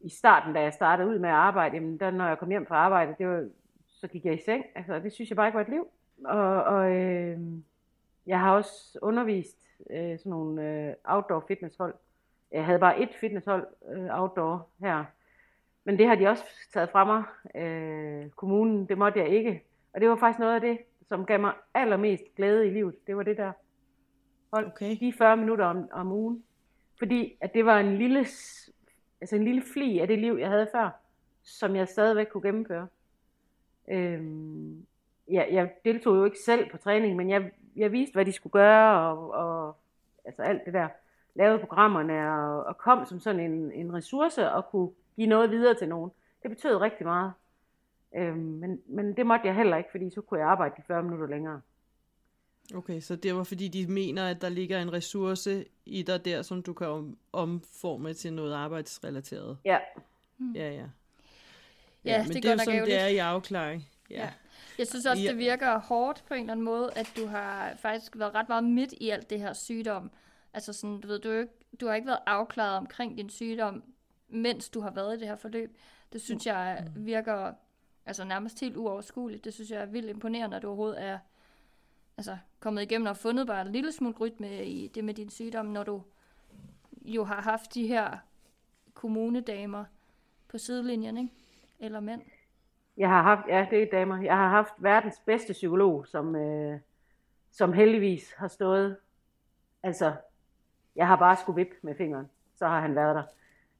i 0.00 0.08
starten, 0.08 0.54
da 0.54 0.60
jeg 0.60 0.72
startede 0.72 1.08
ud 1.08 1.18
med 1.18 1.28
at 1.28 1.34
arbejde, 1.34 1.74
jamen, 1.74 2.00
der, 2.00 2.10
når 2.10 2.28
jeg 2.28 2.38
kom 2.38 2.48
hjem 2.48 2.66
fra 2.66 2.76
arbejde, 2.76 3.14
det 3.18 3.28
var, 3.28 3.48
så 3.86 4.08
gik 4.08 4.24
jeg 4.24 4.34
i 4.34 4.44
seng. 4.44 4.64
Altså, 4.74 4.98
det 4.98 5.12
synes 5.12 5.30
jeg 5.30 5.36
bare 5.36 5.48
ikke 5.48 5.56
var 5.56 5.64
et 5.64 5.68
liv. 5.68 5.88
Og, 6.24 6.64
og 6.64 6.92
øh, 6.92 7.38
jeg 8.26 8.40
har 8.40 8.54
også 8.54 8.98
undervist 9.02 9.58
øh, 9.90 10.18
sådan 10.18 10.30
nogle 10.30 10.68
øh, 10.68 10.94
outdoor 11.04 11.44
fitnesshold. 11.48 11.94
Jeg 12.52 12.64
havde 12.64 12.78
bare 12.78 13.00
et 13.00 13.10
fitnesshold 13.20 13.66
øh, 13.92 14.20
outdoor 14.20 14.68
her. 14.80 15.04
Men 15.84 15.98
det 15.98 16.08
har 16.08 16.14
de 16.14 16.26
også 16.26 16.44
taget 16.72 16.90
fra 16.90 17.04
mig. 17.04 17.22
Øh, 17.62 18.30
kommunen, 18.30 18.86
det 18.88 18.98
måtte 18.98 19.18
jeg 19.18 19.28
ikke. 19.28 19.64
Og 19.92 20.00
det 20.00 20.08
var 20.08 20.16
faktisk 20.16 20.38
noget 20.38 20.54
af 20.54 20.60
det, 20.60 20.78
som 21.08 21.26
gav 21.26 21.40
mig 21.40 21.52
allermest 21.74 22.24
glæde 22.36 22.66
i 22.66 22.70
livet. 22.70 22.94
Det 23.06 23.16
var 23.16 23.22
det 23.22 23.36
der 23.36 23.52
hold. 24.52 24.66
Okay. 24.66 24.96
De 25.00 25.12
40 25.12 25.36
minutter 25.36 25.64
om, 25.64 25.88
om 25.92 26.12
ugen. 26.12 26.44
Fordi 27.00 27.36
at 27.40 27.54
det 27.54 27.64
var 27.64 27.80
en 27.80 27.98
lille, 27.98 28.18
altså 29.20 29.36
en 29.36 29.44
lille 29.44 29.62
fli 29.72 29.98
af 29.98 30.06
det 30.06 30.18
liv, 30.18 30.36
jeg 30.40 30.48
havde 30.48 30.68
før, 30.72 30.90
som 31.42 31.76
jeg 31.76 31.88
stadigvæk 31.88 32.26
kunne 32.26 32.42
gennemføre. 32.42 32.86
Øhm, 33.88 34.86
ja, 35.30 35.44
jeg 35.50 35.70
deltog 35.84 36.16
jo 36.16 36.24
ikke 36.24 36.38
selv 36.38 36.70
på 36.70 36.76
træning, 36.76 37.16
men 37.16 37.30
jeg, 37.30 37.50
jeg 37.76 37.92
viste, 37.92 38.12
hvad 38.12 38.24
de 38.24 38.32
skulle 38.32 38.52
gøre, 38.52 39.10
og, 39.10 39.30
og 39.30 39.76
altså 40.24 40.42
alt 40.42 40.64
det 40.64 40.74
der, 40.74 40.88
lavede 41.34 41.58
programmerne, 41.58 42.32
og, 42.32 42.64
og 42.64 42.78
kom 42.78 43.06
som 43.06 43.20
sådan 43.20 43.40
en, 43.40 43.72
en 43.72 43.94
ressource, 43.94 44.50
og 44.50 44.70
kunne 44.70 44.90
give 45.16 45.26
noget 45.26 45.50
videre 45.50 45.74
til 45.74 45.88
nogen. 45.88 46.10
Det 46.42 46.50
betød 46.50 46.76
rigtig 46.76 47.06
meget. 47.06 47.32
Øhm, 48.16 48.36
men, 48.36 48.80
men 48.86 49.16
det 49.16 49.26
måtte 49.26 49.46
jeg 49.46 49.54
heller 49.54 49.76
ikke, 49.76 49.90
fordi 49.90 50.10
så 50.10 50.20
kunne 50.20 50.40
jeg 50.40 50.48
arbejde 50.48 50.74
de 50.76 50.82
40 50.82 51.02
minutter 51.02 51.26
længere. 51.26 51.60
Okay, 52.74 53.00
så 53.00 53.16
det 53.16 53.34
var 53.34 53.44
fordi, 53.44 53.68
de 53.68 53.86
mener, 53.86 54.26
at 54.26 54.40
der 54.40 54.48
ligger 54.48 54.82
en 54.82 54.92
ressource 54.92 55.64
i 55.86 56.02
dig 56.02 56.24
der, 56.24 56.42
som 56.42 56.62
du 56.62 56.72
kan 56.72 56.86
om, 56.86 57.18
omforme 57.32 58.14
til 58.14 58.32
noget 58.32 58.54
arbejdsrelateret. 58.54 59.58
Ja. 59.64 59.78
Hmm. 60.36 60.52
Ja, 60.54 60.70
ja. 60.70 60.74
Ja, 60.76 60.86
ja 62.04 62.22
men 62.22 62.34
det, 62.34 62.42
det 62.42 62.44
er 62.44 62.52
jo 62.52 62.58
sådan, 62.58 62.84
det 62.84 63.00
er 63.00 63.06
i 63.06 63.18
afklaring. 63.18 63.88
Ja. 64.10 64.16
ja. 64.16 64.30
Jeg 64.78 64.86
synes 64.86 65.06
også, 65.06 65.22
det 65.22 65.38
virker 65.38 65.78
hårdt 65.78 66.24
på 66.28 66.34
en 66.34 66.40
eller 66.40 66.52
anden 66.52 66.64
måde, 66.64 66.90
at 66.96 67.12
du 67.16 67.26
har 67.26 67.76
faktisk 67.76 68.18
været 68.18 68.34
ret 68.34 68.48
meget 68.48 68.64
midt 68.64 68.92
i 68.92 69.10
alt 69.10 69.30
det 69.30 69.40
her 69.40 69.52
sygdom. 69.52 70.10
Altså 70.54 70.72
sådan, 70.72 71.00
du 71.00 71.08
ved, 71.08 71.18
du, 71.18 71.30
ikke, 71.30 71.52
du 71.80 71.86
har 71.86 71.94
ikke 71.94 72.06
været 72.06 72.20
afklaret 72.26 72.76
omkring 72.76 73.16
din 73.16 73.30
sygdom, 73.30 73.82
mens 74.28 74.68
du 74.70 74.80
har 74.80 74.90
været 74.90 75.16
i 75.16 75.20
det 75.20 75.28
her 75.28 75.36
forløb. 75.36 75.76
Det 76.12 76.22
synes 76.22 76.46
jeg 76.46 76.84
mm. 76.96 77.06
virker 77.06 77.52
altså 78.06 78.24
nærmest 78.24 78.60
helt 78.60 78.76
uoverskueligt. 78.76 79.44
Det 79.44 79.54
synes 79.54 79.70
jeg 79.70 79.80
er 79.80 79.86
vildt 79.86 80.10
imponerende, 80.10 80.56
at 80.56 80.62
du 80.62 80.66
overhovedet 80.68 81.02
er 81.02 81.18
altså, 82.20 82.38
kommet 82.60 82.82
igennem 82.82 83.06
og 83.06 83.16
fundet 83.16 83.46
bare 83.46 83.62
en 83.62 83.72
lille 83.72 83.92
smule 83.92 84.14
rytme 84.20 84.64
i 84.64 84.88
det 84.94 85.04
med 85.04 85.14
din 85.14 85.30
sygdom, 85.30 85.66
når 85.66 85.82
du 85.82 86.02
jo 87.02 87.24
har 87.24 87.40
haft 87.40 87.74
de 87.74 87.86
her 87.86 88.18
kommunedamer 88.94 89.84
på 90.48 90.58
sidelinjen, 90.58 91.16
ikke? 91.16 91.32
Eller 91.78 92.00
mænd. 92.00 92.22
Jeg 92.96 93.08
har 93.08 93.22
haft, 93.22 93.48
ja, 93.48 93.66
det 93.70 93.82
er 93.82 93.86
damer. 93.92 94.22
Jeg 94.22 94.36
har 94.36 94.48
haft 94.48 94.72
verdens 94.78 95.20
bedste 95.26 95.52
psykolog, 95.52 96.06
som, 96.06 96.36
øh, 96.36 96.78
som 97.50 97.72
heldigvis 97.72 98.32
har 98.36 98.48
stået, 98.48 98.96
altså, 99.82 100.12
jeg 100.96 101.06
har 101.06 101.16
bare 101.16 101.36
skulle 101.36 101.56
vippe 101.56 101.76
med 101.82 101.94
fingeren, 101.94 102.26
så 102.56 102.66
har 102.66 102.80
han 102.80 102.94
været 102.94 103.16
der. 103.16 103.22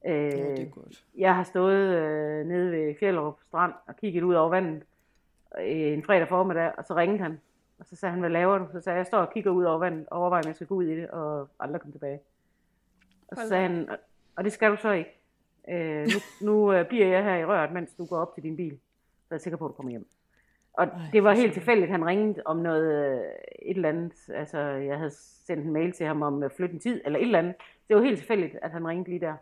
Øh, 0.06 0.38
ja, 0.38 0.50
det 0.50 0.66
er 0.66 0.70
godt. 0.70 1.04
Jeg 1.16 1.34
har 1.34 1.42
stået 1.42 1.96
øh, 1.96 2.46
nede 2.46 2.72
ved 2.72 2.94
Fjellerup 3.00 3.40
Strand 3.48 3.72
og 3.86 3.96
kigget 3.96 4.22
ud 4.22 4.34
over 4.34 4.48
vandet 4.48 4.82
øh, 5.58 5.92
en 5.92 6.02
fredag 6.02 6.28
formiddag, 6.28 6.72
og 6.78 6.84
så 6.84 6.96
ringede 6.96 7.22
han. 7.22 7.40
Og 7.80 7.86
så 7.86 7.96
sagde 7.96 8.10
han, 8.10 8.20
hvad 8.20 8.30
laver 8.30 8.58
du? 8.58 8.66
Så 8.72 8.80
sagde 8.80 8.94
jeg, 8.94 8.98
jeg 8.98 9.06
står 9.06 9.18
og 9.18 9.32
kigger 9.32 9.50
ud 9.50 9.64
over 9.64 9.78
vandet, 9.78 10.06
og 10.10 10.20
overvejer, 10.20 10.42
om 10.42 10.48
jeg 10.48 10.54
skal 10.54 10.66
gå 10.66 10.74
ud 10.74 10.84
i 10.84 10.96
det, 10.96 11.10
og 11.10 11.48
aldrig 11.60 11.80
komme 11.80 11.92
tilbage. 11.92 12.20
Og 13.28 13.36
så 13.36 13.48
sagde 13.48 13.68
han, 13.68 13.88
og 14.36 14.44
det 14.44 14.52
skal 14.52 14.70
du 14.70 14.76
så 14.76 14.90
ikke. 14.90 15.20
Øh, 15.68 16.06
nu 16.06 16.46
nu 16.46 16.72
øh, 16.72 16.88
bliver 16.88 17.06
jeg 17.06 17.24
her 17.24 17.36
i 17.36 17.44
røret, 17.44 17.72
mens 17.72 17.94
du 17.94 18.06
går 18.06 18.16
op 18.16 18.34
til 18.34 18.42
din 18.42 18.56
bil. 18.56 18.78
Så 19.28 19.34
er 19.34 19.36
jeg 19.36 19.40
sikker 19.40 19.56
på, 19.56 19.64
at 19.64 19.68
du 19.68 19.74
kommer 19.74 19.90
hjem. 19.90 20.08
Og 20.72 20.84
Ej, 20.84 21.10
det 21.12 21.24
var 21.24 21.34
helt 21.34 21.52
tilfældigt, 21.52 21.90
han 21.90 22.06
ringede 22.06 22.42
om 22.44 22.56
noget, 22.56 23.12
øh, 23.12 23.24
et 23.62 23.76
eller 23.76 23.88
andet, 23.88 24.30
altså 24.34 24.58
jeg 24.58 24.96
havde 24.96 25.10
sendt 25.46 25.66
en 25.66 25.72
mail 25.72 25.92
til 25.92 26.06
ham 26.06 26.22
om 26.22 26.42
at 26.42 26.52
flytte 26.52 26.74
en 26.74 26.80
tid, 26.80 27.00
eller 27.04 27.18
et 27.18 27.22
eller 27.22 27.38
andet. 27.38 27.54
Det 27.88 27.96
var 27.96 28.02
helt 28.02 28.18
tilfældigt, 28.18 28.56
at 28.62 28.70
han 28.70 28.88
ringede 28.88 29.08
lige 29.08 29.20
der. 29.20 29.36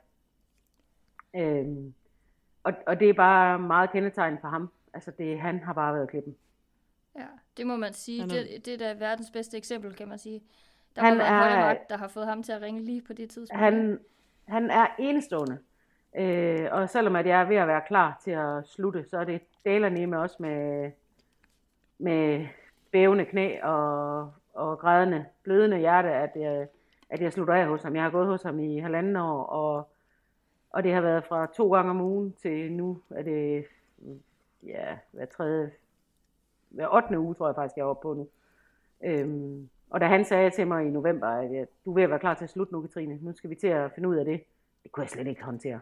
Øhm, 1.36 1.94
og, 2.62 2.72
og 2.86 3.00
det 3.00 3.08
er 3.08 3.14
bare 3.14 3.58
meget 3.58 3.90
kendetegn 3.90 4.38
for 4.40 4.48
ham. 4.48 4.70
Altså 4.94 5.10
det, 5.18 5.40
han 5.40 5.58
har 5.58 5.72
bare 5.72 5.94
været 5.94 6.10
klippen. 6.10 6.36
Ja, 7.18 7.26
det 7.56 7.66
må 7.66 7.76
man 7.76 7.92
sige. 7.92 8.22
Det, 8.22 8.66
det 8.66 8.74
er 8.74 8.78
da 8.78 8.92
verdens 8.98 9.30
bedste 9.30 9.56
eksempel, 9.56 9.94
kan 9.94 10.08
man 10.08 10.18
sige. 10.18 10.42
Der 10.96 11.02
han 11.02 11.20
har 11.20 11.44
været 11.44 11.52
er, 11.52 11.60
magt, 11.60 11.90
der 11.90 11.96
har 11.96 12.08
fået 12.08 12.26
ham 12.26 12.42
til 12.42 12.52
at 12.52 12.62
ringe 12.62 12.84
lige 12.84 13.02
på 13.02 13.12
det 13.12 13.30
tidspunkt. 13.30 13.60
Han, 13.60 13.98
han 14.48 14.70
er 14.70 14.86
enestående. 14.98 15.58
Øh, 16.16 16.68
og 16.72 16.88
selvom 16.88 17.16
at 17.16 17.26
jeg 17.26 17.40
er 17.40 17.44
ved 17.44 17.56
at 17.56 17.68
være 17.68 17.82
klar 17.86 18.20
til 18.24 18.30
at 18.30 18.66
slutte, 18.66 19.04
så 19.10 19.18
er 19.18 19.24
det 19.24 19.40
daler 19.64 20.06
med 20.06 20.18
også 20.18 20.36
med, 20.38 20.90
med 21.98 22.46
bævende 22.90 23.24
knæ 23.24 23.60
og, 23.62 24.32
og 24.54 24.78
grædende, 24.78 25.24
blødende 25.42 25.78
hjerte, 25.78 26.08
at 26.08 26.30
jeg, 26.36 26.66
at 27.10 27.20
jeg 27.20 27.32
slutter 27.32 27.54
af 27.54 27.66
hos 27.66 27.82
ham. 27.82 27.94
Jeg 27.94 28.02
har 28.02 28.10
gået 28.10 28.26
hos 28.26 28.42
ham 28.42 28.60
i 28.60 28.78
halvanden 28.78 29.16
år, 29.16 29.42
og, 29.42 29.88
og 30.70 30.82
det 30.82 30.94
har 30.94 31.00
været 31.00 31.24
fra 31.24 31.46
to 31.46 31.72
gange 31.72 31.90
om 31.90 32.00
ugen 32.00 32.32
til 32.32 32.72
nu 32.72 33.02
er 33.10 33.22
det 33.22 33.64
ja, 34.66 34.96
hver 35.12 35.26
tredje, 35.26 35.70
8. 36.92 37.18
uge, 37.18 37.34
tror 37.34 37.48
jeg 37.48 37.54
faktisk, 37.54 37.76
jeg 37.76 37.82
er 37.82 37.86
oppe 37.86 38.02
på 38.02 38.14
nu. 38.14 38.28
Øhm, 39.04 39.68
og 39.90 40.00
da 40.00 40.06
han 40.06 40.24
sagde 40.24 40.50
til 40.50 40.66
mig 40.66 40.86
i 40.86 40.90
november, 40.90 41.26
at 41.26 41.52
jeg, 41.52 41.66
du 41.84 41.90
er 41.90 41.94
ved 41.94 42.02
at 42.02 42.10
være 42.10 42.18
klar 42.18 42.34
til 42.34 42.44
at 42.44 42.50
slutte 42.50 42.72
nu, 42.72 42.80
Katrine, 42.80 43.18
nu 43.22 43.32
skal 43.32 43.50
vi 43.50 43.54
til 43.54 43.66
at 43.66 43.92
finde 43.92 44.08
ud 44.08 44.16
af 44.16 44.24
det. 44.24 44.42
Det 44.82 44.92
kunne 44.92 45.02
jeg 45.02 45.10
slet 45.10 45.26
ikke 45.26 45.42
håndtere. 45.42 45.80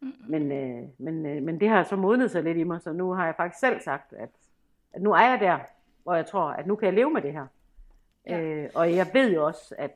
Mm. 0.00 0.12
Men, 0.28 0.52
øh, 0.52 0.88
men, 0.98 1.26
øh, 1.26 1.42
men 1.42 1.60
det 1.60 1.68
har 1.68 1.84
så 1.84 1.96
modnet 1.96 2.30
sig 2.30 2.42
lidt 2.42 2.58
i 2.58 2.62
mig, 2.62 2.82
så 2.82 2.92
nu 2.92 3.12
har 3.12 3.24
jeg 3.24 3.34
faktisk 3.36 3.60
selv 3.60 3.80
sagt, 3.80 4.12
at, 4.12 4.30
at 4.92 5.02
nu 5.02 5.12
er 5.12 5.30
jeg 5.30 5.40
der, 5.40 5.58
hvor 6.02 6.14
jeg 6.14 6.26
tror, 6.26 6.42
at 6.42 6.66
nu 6.66 6.76
kan 6.76 6.86
jeg 6.86 6.94
leve 6.94 7.10
med 7.10 7.22
det 7.22 7.32
her. 7.32 7.46
Ja. 8.26 8.40
Øh, 8.40 8.70
og 8.74 8.94
jeg 8.94 9.06
ved 9.12 9.34
jo 9.34 9.46
også, 9.46 9.74
at 9.78 9.90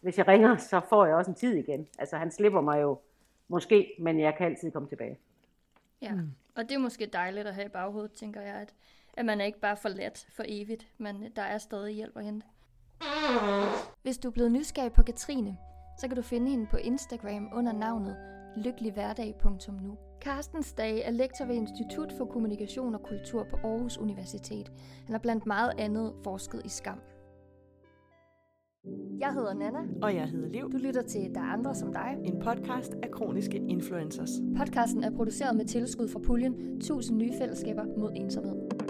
hvis 0.00 0.18
jeg 0.18 0.28
ringer, 0.28 0.56
så 0.56 0.80
får 0.88 1.06
jeg 1.06 1.14
også 1.14 1.30
en 1.30 1.34
tid 1.34 1.54
igen. 1.54 1.88
Altså 1.98 2.16
han 2.16 2.30
slipper 2.30 2.60
mig 2.60 2.82
jo 2.82 2.98
måske, 3.48 3.94
men 3.98 4.20
jeg 4.20 4.34
kan 4.34 4.46
altid 4.46 4.70
komme 4.70 4.88
tilbage. 4.88 5.18
Ja, 6.02 6.14
mm. 6.14 6.30
og 6.56 6.62
det 6.62 6.72
er 6.72 6.78
måske 6.78 7.06
dejligt 7.06 7.46
at 7.46 7.54
have 7.54 7.66
i 7.66 7.68
baghovedet, 7.68 8.12
tænker 8.12 8.40
jeg, 8.40 8.54
at, 8.54 8.74
at 9.14 9.26
man 9.26 9.40
er 9.40 9.44
ikke 9.44 9.60
bare 9.60 9.76
forladt 9.76 10.26
for 10.36 10.44
evigt, 10.46 10.86
men 10.98 11.24
der 11.36 11.42
er 11.42 11.58
stadig 11.58 11.94
hjælp 11.94 12.16
at 12.16 12.24
hente. 12.24 12.46
Hvis 14.02 14.18
du 14.18 14.28
er 14.28 14.32
blevet 14.32 14.52
nysgerrig 14.52 14.92
på 14.92 15.02
Katrine, 15.02 15.56
så 15.98 16.08
kan 16.08 16.16
du 16.16 16.22
finde 16.22 16.50
hende 16.50 16.66
på 16.70 16.76
Instagram 16.76 17.48
under 17.52 17.72
navnet 17.72 18.16
lykkelighverdag.nu. 18.56 19.98
Carsten 20.20 20.62
Stage 20.62 21.02
er 21.02 21.10
lektor 21.10 21.44
ved 21.44 21.54
Institut 21.54 22.12
for 22.18 22.24
Kommunikation 22.24 22.94
og 22.94 23.02
Kultur 23.02 23.46
på 23.50 23.56
Aarhus 23.56 23.98
Universitet. 23.98 24.72
Han 25.06 25.14
har 25.14 25.18
blandt 25.18 25.46
meget 25.46 25.72
andet 25.78 26.14
forsket 26.24 26.62
i 26.64 26.68
skam. 26.68 27.00
Jeg 29.20 29.32
hedder 29.32 29.54
Nana. 29.54 29.78
Og 30.02 30.14
jeg 30.14 30.28
hedder 30.28 30.48
Liv. 30.48 30.72
Du 30.72 30.76
lytter 30.76 31.02
til 31.02 31.34
Der 31.34 31.40
er 31.40 31.44
andre 31.44 31.74
som 31.74 31.92
dig. 31.92 32.16
En 32.24 32.40
podcast 32.40 32.94
af 33.02 33.10
kroniske 33.10 33.58
influencers. 33.68 34.30
Podcasten 34.56 35.04
er 35.04 35.10
produceret 35.10 35.56
med 35.56 35.64
tilskud 35.64 36.08
fra 36.08 36.18
puljen 36.18 36.76
1000 36.76 37.18
nye 37.18 37.32
fællesskaber 37.38 37.84
mod 37.98 38.12
ensomhed. 38.14 38.89